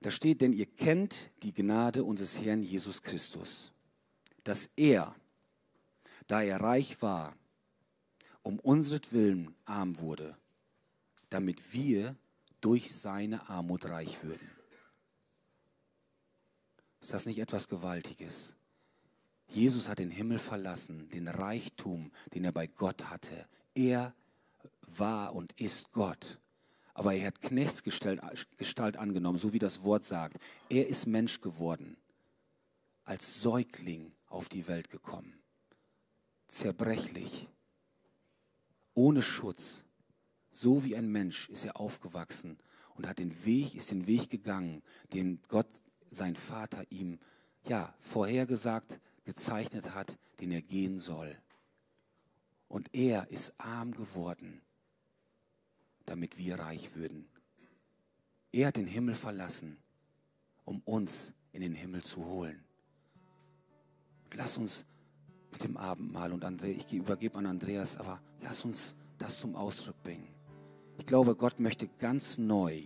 Da 0.00 0.10
steht, 0.10 0.42
denn 0.42 0.52
ihr 0.52 0.66
kennt 0.66 1.30
die 1.42 1.54
Gnade 1.54 2.04
unseres 2.04 2.38
Herrn 2.38 2.62
Jesus 2.62 3.02
Christus, 3.02 3.72
dass 4.44 4.68
er, 4.76 5.14
da 6.26 6.42
er 6.42 6.60
reich 6.60 7.00
war, 7.00 7.34
um 8.42 8.60
unsretwillen 8.60 9.54
arm 9.64 9.98
wurde, 9.98 10.36
damit 11.30 11.72
wir 11.72 12.14
durch 12.60 12.94
seine 12.94 13.48
Armut 13.48 13.86
reich 13.86 14.22
würden. 14.22 14.53
Ist 17.04 17.12
das 17.12 17.26
nicht 17.26 17.38
etwas 17.38 17.68
Gewaltiges? 17.68 18.56
Jesus 19.48 19.88
hat 19.88 19.98
den 19.98 20.10
Himmel 20.10 20.38
verlassen, 20.38 21.10
den 21.10 21.28
Reichtum, 21.28 22.10
den 22.32 22.44
er 22.44 22.52
bei 22.52 22.66
Gott 22.66 23.10
hatte. 23.10 23.46
Er 23.74 24.14
war 24.80 25.34
und 25.34 25.52
ist 25.60 25.92
Gott. 25.92 26.40
Aber 26.94 27.12
er 27.12 27.26
hat 27.26 27.42
Knechtsgestalt 27.42 28.96
angenommen, 28.96 29.36
so 29.36 29.52
wie 29.52 29.58
das 29.58 29.82
Wort 29.82 30.04
sagt. 30.04 30.38
Er 30.70 30.88
ist 30.88 31.06
Mensch 31.06 31.42
geworden, 31.42 31.98
als 33.04 33.42
Säugling 33.42 34.12
auf 34.28 34.48
die 34.48 34.66
Welt 34.66 34.88
gekommen 34.88 35.34
zerbrechlich, 36.54 37.48
ohne 38.94 39.22
Schutz, 39.22 39.84
So 40.50 40.84
wie 40.84 40.94
ein 40.94 41.10
Mensch 41.10 41.48
ist 41.48 41.64
er 41.64 41.80
aufgewachsen 41.80 42.58
und 42.94 43.08
hat 43.08 43.18
den 43.18 43.44
Weg, 43.44 43.74
ist 43.74 43.90
den 43.90 44.06
Weg 44.06 44.30
gegangen, 44.30 44.84
den 45.12 45.40
Gott, 45.48 45.66
sein 46.14 46.36
Vater, 46.36 46.84
ihm 46.90 47.18
ja 47.66 47.94
vorhergesagt, 48.00 49.00
gezeichnet 49.24 49.94
hat, 49.94 50.18
den 50.40 50.50
er 50.50 50.62
gehen 50.62 50.98
soll. 50.98 51.36
Und 52.68 52.94
er 52.94 53.30
ist 53.30 53.54
arm 53.58 53.92
geworden, 53.92 54.60
damit 56.06 56.38
wir 56.38 56.58
reich 56.58 56.94
würden. 56.94 57.28
Er 58.52 58.68
hat 58.68 58.76
den 58.76 58.86
Himmel 58.86 59.14
verlassen, 59.14 59.78
um 60.64 60.80
uns 60.84 61.34
in 61.52 61.60
den 61.60 61.74
Himmel 61.74 62.02
zu 62.02 62.24
holen. 62.24 62.64
Lass 64.32 64.56
uns 64.56 64.86
mit 65.52 65.62
dem 65.62 65.76
Abendmahl 65.76 66.32
und 66.32 66.44
Andre, 66.44 66.68
ich 66.68 66.92
übergebe 66.92 67.38
an 67.38 67.46
Andreas, 67.46 67.96
aber 67.96 68.20
lass 68.40 68.64
uns 68.64 68.96
das 69.18 69.38
zum 69.38 69.54
Ausdruck 69.54 70.02
bringen. 70.02 70.28
Ich 70.98 71.06
glaube, 71.06 71.36
Gott 71.36 71.60
möchte 71.60 71.88
ganz 71.98 72.38
neu 72.38 72.84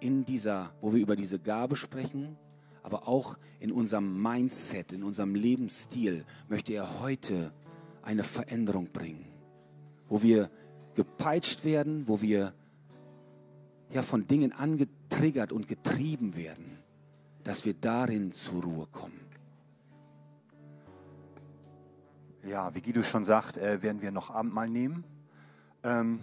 in 0.00 0.24
dieser, 0.24 0.72
wo 0.80 0.92
wir 0.92 1.00
über 1.00 1.16
diese 1.16 1.38
Gabe 1.38 1.76
sprechen, 1.76 2.36
aber 2.82 3.08
auch 3.08 3.36
in 3.58 3.72
unserem 3.72 4.22
Mindset, 4.22 4.92
in 4.92 5.02
unserem 5.02 5.34
Lebensstil, 5.34 6.24
möchte 6.48 6.72
er 6.74 7.00
heute 7.00 7.52
eine 8.02 8.22
Veränderung 8.22 8.86
bringen, 8.92 9.26
wo 10.08 10.22
wir 10.22 10.50
gepeitscht 10.94 11.64
werden, 11.64 12.06
wo 12.06 12.20
wir 12.20 12.54
ja 13.90 14.02
von 14.02 14.26
Dingen 14.26 14.52
angetriggert 14.52 15.52
und 15.52 15.68
getrieben 15.68 16.36
werden, 16.36 16.78
dass 17.44 17.64
wir 17.64 17.74
darin 17.74 18.32
zur 18.32 18.62
Ruhe 18.62 18.86
kommen. 18.86 19.20
Ja, 22.46 22.72
wie 22.74 22.80
Guido 22.80 23.02
schon 23.02 23.24
sagt, 23.24 23.56
äh, 23.56 23.82
werden 23.82 24.00
wir 24.02 24.12
noch 24.12 24.30
Abendmahl 24.30 24.68
nehmen. 24.68 25.02
Ähm, 25.82 26.20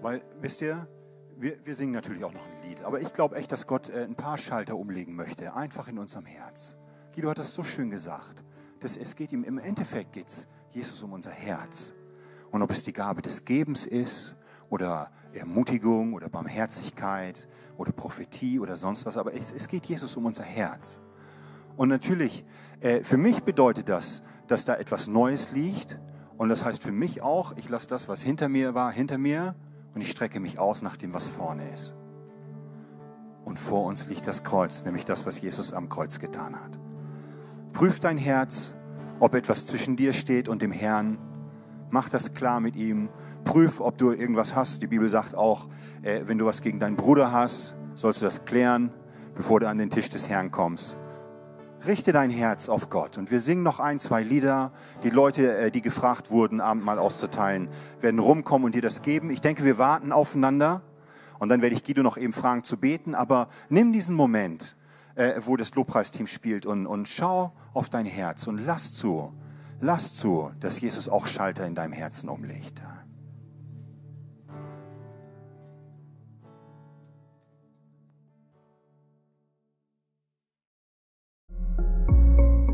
weil, 0.00 0.22
wisst 0.40 0.62
ihr, 0.62 0.88
wir, 1.38 1.64
wir, 1.64 1.74
singen 1.74 1.92
natürlich 1.92 2.24
auch 2.24 2.32
noch 2.32 2.44
ein 2.44 2.68
Lied, 2.68 2.82
aber 2.82 3.00
ich 3.00 3.12
glaube 3.12 3.36
echt, 3.36 3.52
dass 3.52 3.66
Gott 3.66 3.88
äh, 3.88 4.04
ein 4.04 4.14
paar 4.14 4.38
Schalter 4.38 4.76
umlegen 4.76 5.14
möchte, 5.14 5.54
einfach 5.54 5.88
in 5.88 5.98
unserem 5.98 6.24
Herz. 6.24 6.76
Guido 7.14 7.30
hat 7.30 7.38
das 7.38 7.54
so 7.54 7.62
schön 7.62 7.90
gesagt. 7.90 8.44
Dass 8.80 8.96
es 8.96 9.14
geht 9.14 9.32
ihm, 9.32 9.44
im 9.44 9.58
Endeffekt 9.58 10.12
geht 10.12 10.28
es 10.28 10.48
Jesus 10.70 11.02
um 11.02 11.12
unser 11.12 11.30
Herz. 11.30 11.92
Und 12.50 12.62
ob 12.62 12.70
es 12.70 12.84
die 12.84 12.92
Gabe 12.92 13.22
des 13.22 13.44
Gebens 13.44 13.86
ist 13.86 14.34
oder 14.70 15.10
Ermutigung 15.32 16.14
oder 16.14 16.28
Barmherzigkeit 16.28 17.48
oder 17.76 17.92
Prophetie 17.92 18.58
oder 18.58 18.76
sonst 18.76 19.06
was, 19.06 19.16
aber 19.16 19.34
es, 19.34 19.52
es 19.52 19.68
geht 19.68 19.86
Jesus 19.86 20.16
um 20.16 20.26
unser 20.26 20.44
Herz. 20.44 21.00
Und 21.76 21.88
natürlich, 21.88 22.44
äh, 22.80 23.02
für 23.02 23.16
mich 23.16 23.42
bedeutet 23.42 23.88
das, 23.88 24.22
dass 24.46 24.64
da 24.64 24.76
etwas 24.76 25.08
Neues 25.08 25.52
liegt. 25.52 25.98
Und 26.36 26.48
das 26.48 26.64
heißt 26.64 26.82
für 26.82 26.92
mich 26.92 27.22
auch, 27.22 27.56
ich 27.56 27.68
lasse 27.68 27.88
das, 27.88 28.08
was 28.08 28.22
hinter 28.22 28.48
mir 28.48 28.74
war, 28.74 28.92
hinter 28.92 29.18
mir 29.18 29.54
und 29.94 30.00
ich 30.00 30.10
strecke 30.10 30.40
mich 30.40 30.58
aus 30.58 30.82
nach 30.82 30.96
dem, 30.96 31.14
was 31.14 31.28
vorne 31.28 31.68
ist. 31.72 31.94
Und 33.44 33.58
vor 33.58 33.84
uns 33.84 34.06
liegt 34.06 34.26
das 34.26 34.44
Kreuz, 34.44 34.84
nämlich 34.84 35.04
das, 35.04 35.26
was 35.26 35.40
Jesus 35.40 35.72
am 35.72 35.88
Kreuz 35.88 36.18
getan 36.18 36.54
hat. 36.54 36.78
Prüf 37.72 38.00
dein 38.00 38.18
Herz, 38.18 38.74
ob 39.18 39.34
etwas 39.34 39.66
zwischen 39.66 39.96
dir 39.96 40.12
steht 40.12 40.48
und 40.48 40.62
dem 40.62 40.72
Herrn. 40.72 41.18
Mach 41.90 42.08
das 42.08 42.34
klar 42.34 42.60
mit 42.60 42.76
ihm. 42.76 43.08
Prüf, 43.44 43.80
ob 43.80 43.98
du 43.98 44.12
irgendwas 44.12 44.54
hast. 44.54 44.82
Die 44.82 44.86
Bibel 44.86 45.08
sagt 45.08 45.34
auch, 45.34 45.68
äh, 46.02 46.22
wenn 46.26 46.38
du 46.38 46.46
was 46.46 46.62
gegen 46.62 46.78
deinen 46.78 46.96
Bruder 46.96 47.32
hast, 47.32 47.76
sollst 47.94 48.22
du 48.22 48.26
das 48.26 48.44
klären, 48.44 48.92
bevor 49.34 49.60
du 49.60 49.68
an 49.68 49.78
den 49.78 49.90
Tisch 49.90 50.08
des 50.08 50.28
Herrn 50.28 50.50
kommst. 50.50 50.96
Richte 51.86 52.12
dein 52.12 52.30
Herz 52.30 52.68
auf 52.68 52.90
Gott. 52.90 53.18
Und 53.18 53.30
wir 53.30 53.40
singen 53.40 53.62
noch 53.62 53.80
ein, 53.80 53.98
zwei 53.98 54.22
Lieder. 54.22 54.72
Die 55.02 55.10
Leute, 55.10 55.56
äh, 55.56 55.70
die 55.70 55.82
gefragt 55.82 56.30
wurden, 56.30 56.60
Abendmahl 56.60 56.98
auszuteilen, 56.98 57.68
werden 58.00 58.20
rumkommen 58.20 58.66
und 58.66 58.74
dir 58.74 58.82
das 58.82 59.02
geben. 59.02 59.30
Ich 59.30 59.40
denke, 59.40 59.64
wir 59.64 59.78
warten 59.78 60.12
aufeinander. 60.12 60.82
Und 61.38 61.48
dann 61.48 61.60
werde 61.60 61.74
ich 61.74 61.82
Guido 61.82 62.02
noch 62.02 62.16
eben 62.16 62.32
fragen 62.32 62.62
zu 62.62 62.76
beten. 62.76 63.16
Aber 63.16 63.48
nimm 63.68 63.92
diesen 63.92 64.14
Moment, 64.14 64.76
äh, 65.16 65.40
wo 65.40 65.56
das 65.56 65.74
Lobpreisteam 65.74 66.28
spielt 66.28 66.66
und, 66.66 66.86
und 66.86 67.08
schau 67.08 67.52
auf 67.74 67.90
dein 67.90 68.06
Herz 68.06 68.46
und 68.46 68.58
lass 68.58 68.92
zu, 68.92 69.32
lass 69.80 70.14
zu, 70.14 70.52
dass 70.60 70.80
Jesus 70.80 71.08
auch 71.08 71.26
Schalter 71.26 71.66
in 71.66 71.74
deinem 71.74 71.92
Herzen 71.92 72.28
umlegt. 72.28 72.80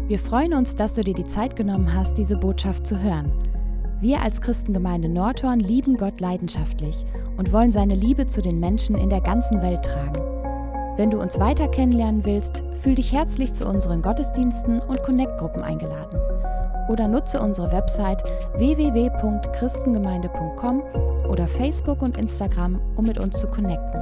Wir 0.09 0.19
freuen 0.19 0.55
uns, 0.55 0.75
dass 0.75 0.95
du 0.95 1.03
dir 1.03 1.13
die 1.13 1.27
Zeit 1.27 1.55
genommen 1.55 1.93
hast, 1.93 2.17
diese 2.17 2.39
Botschaft 2.39 2.87
zu 2.87 2.99
hören. 2.99 3.31
Wir 4.01 4.23
als 4.23 4.41
Christengemeinde 4.41 5.11
Nordhorn 5.11 5.61
lieben 5.61 5.99
Gott 5.99 6.19
leidenschaftlich 6.19 7.05
und 7.37 7.53
wollen 7.53 7.73
seine 7.73 7.95
Liebe 7.95 8.27
zu 8.27 8.41
den 8.41 8.59
Menschen 8.59 8.97
in 8.97 9.11
der 9.11 9.21
ganzen 9.21 9.61
Welt 9.61 9.85
tragen. 9.85 10.23
Wenn 10.97 11.11
du 11.11 11.21
uns 11.21 11.39
weiter 11.39 11.69
kennenlernen 11.69 12.25
willst, 12.25 12.63
fühl 12.81 12.95
dich 12.95 13.13
herzlich 13.13 13.53
zu 13.53 13.69
unseren 13.69 14.01
Gottesdiensten 14.01 14.81
und 14.81 15.03
Connect-Gruppen 15.03 15.63
eingeladen. 15.63 16.19
Oder 16.89 17.07
nutze 17.07 17.39
unsere 17.39 17.71
Website 17.71 18.25
www.christengemeinde.com 18.57 20.83
oder 21.29 21.47
Facebook 21.47 22.01
und 22.01 22.17
Instagram, 22.17 22.81
um 22.97 23.05
mit 23.05 23.19
uns 23.19 23.39
zu 23.39 23.47
connecten. 23.47 24.01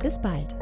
Bis 0.00 0.18
bald! 0.18 0.56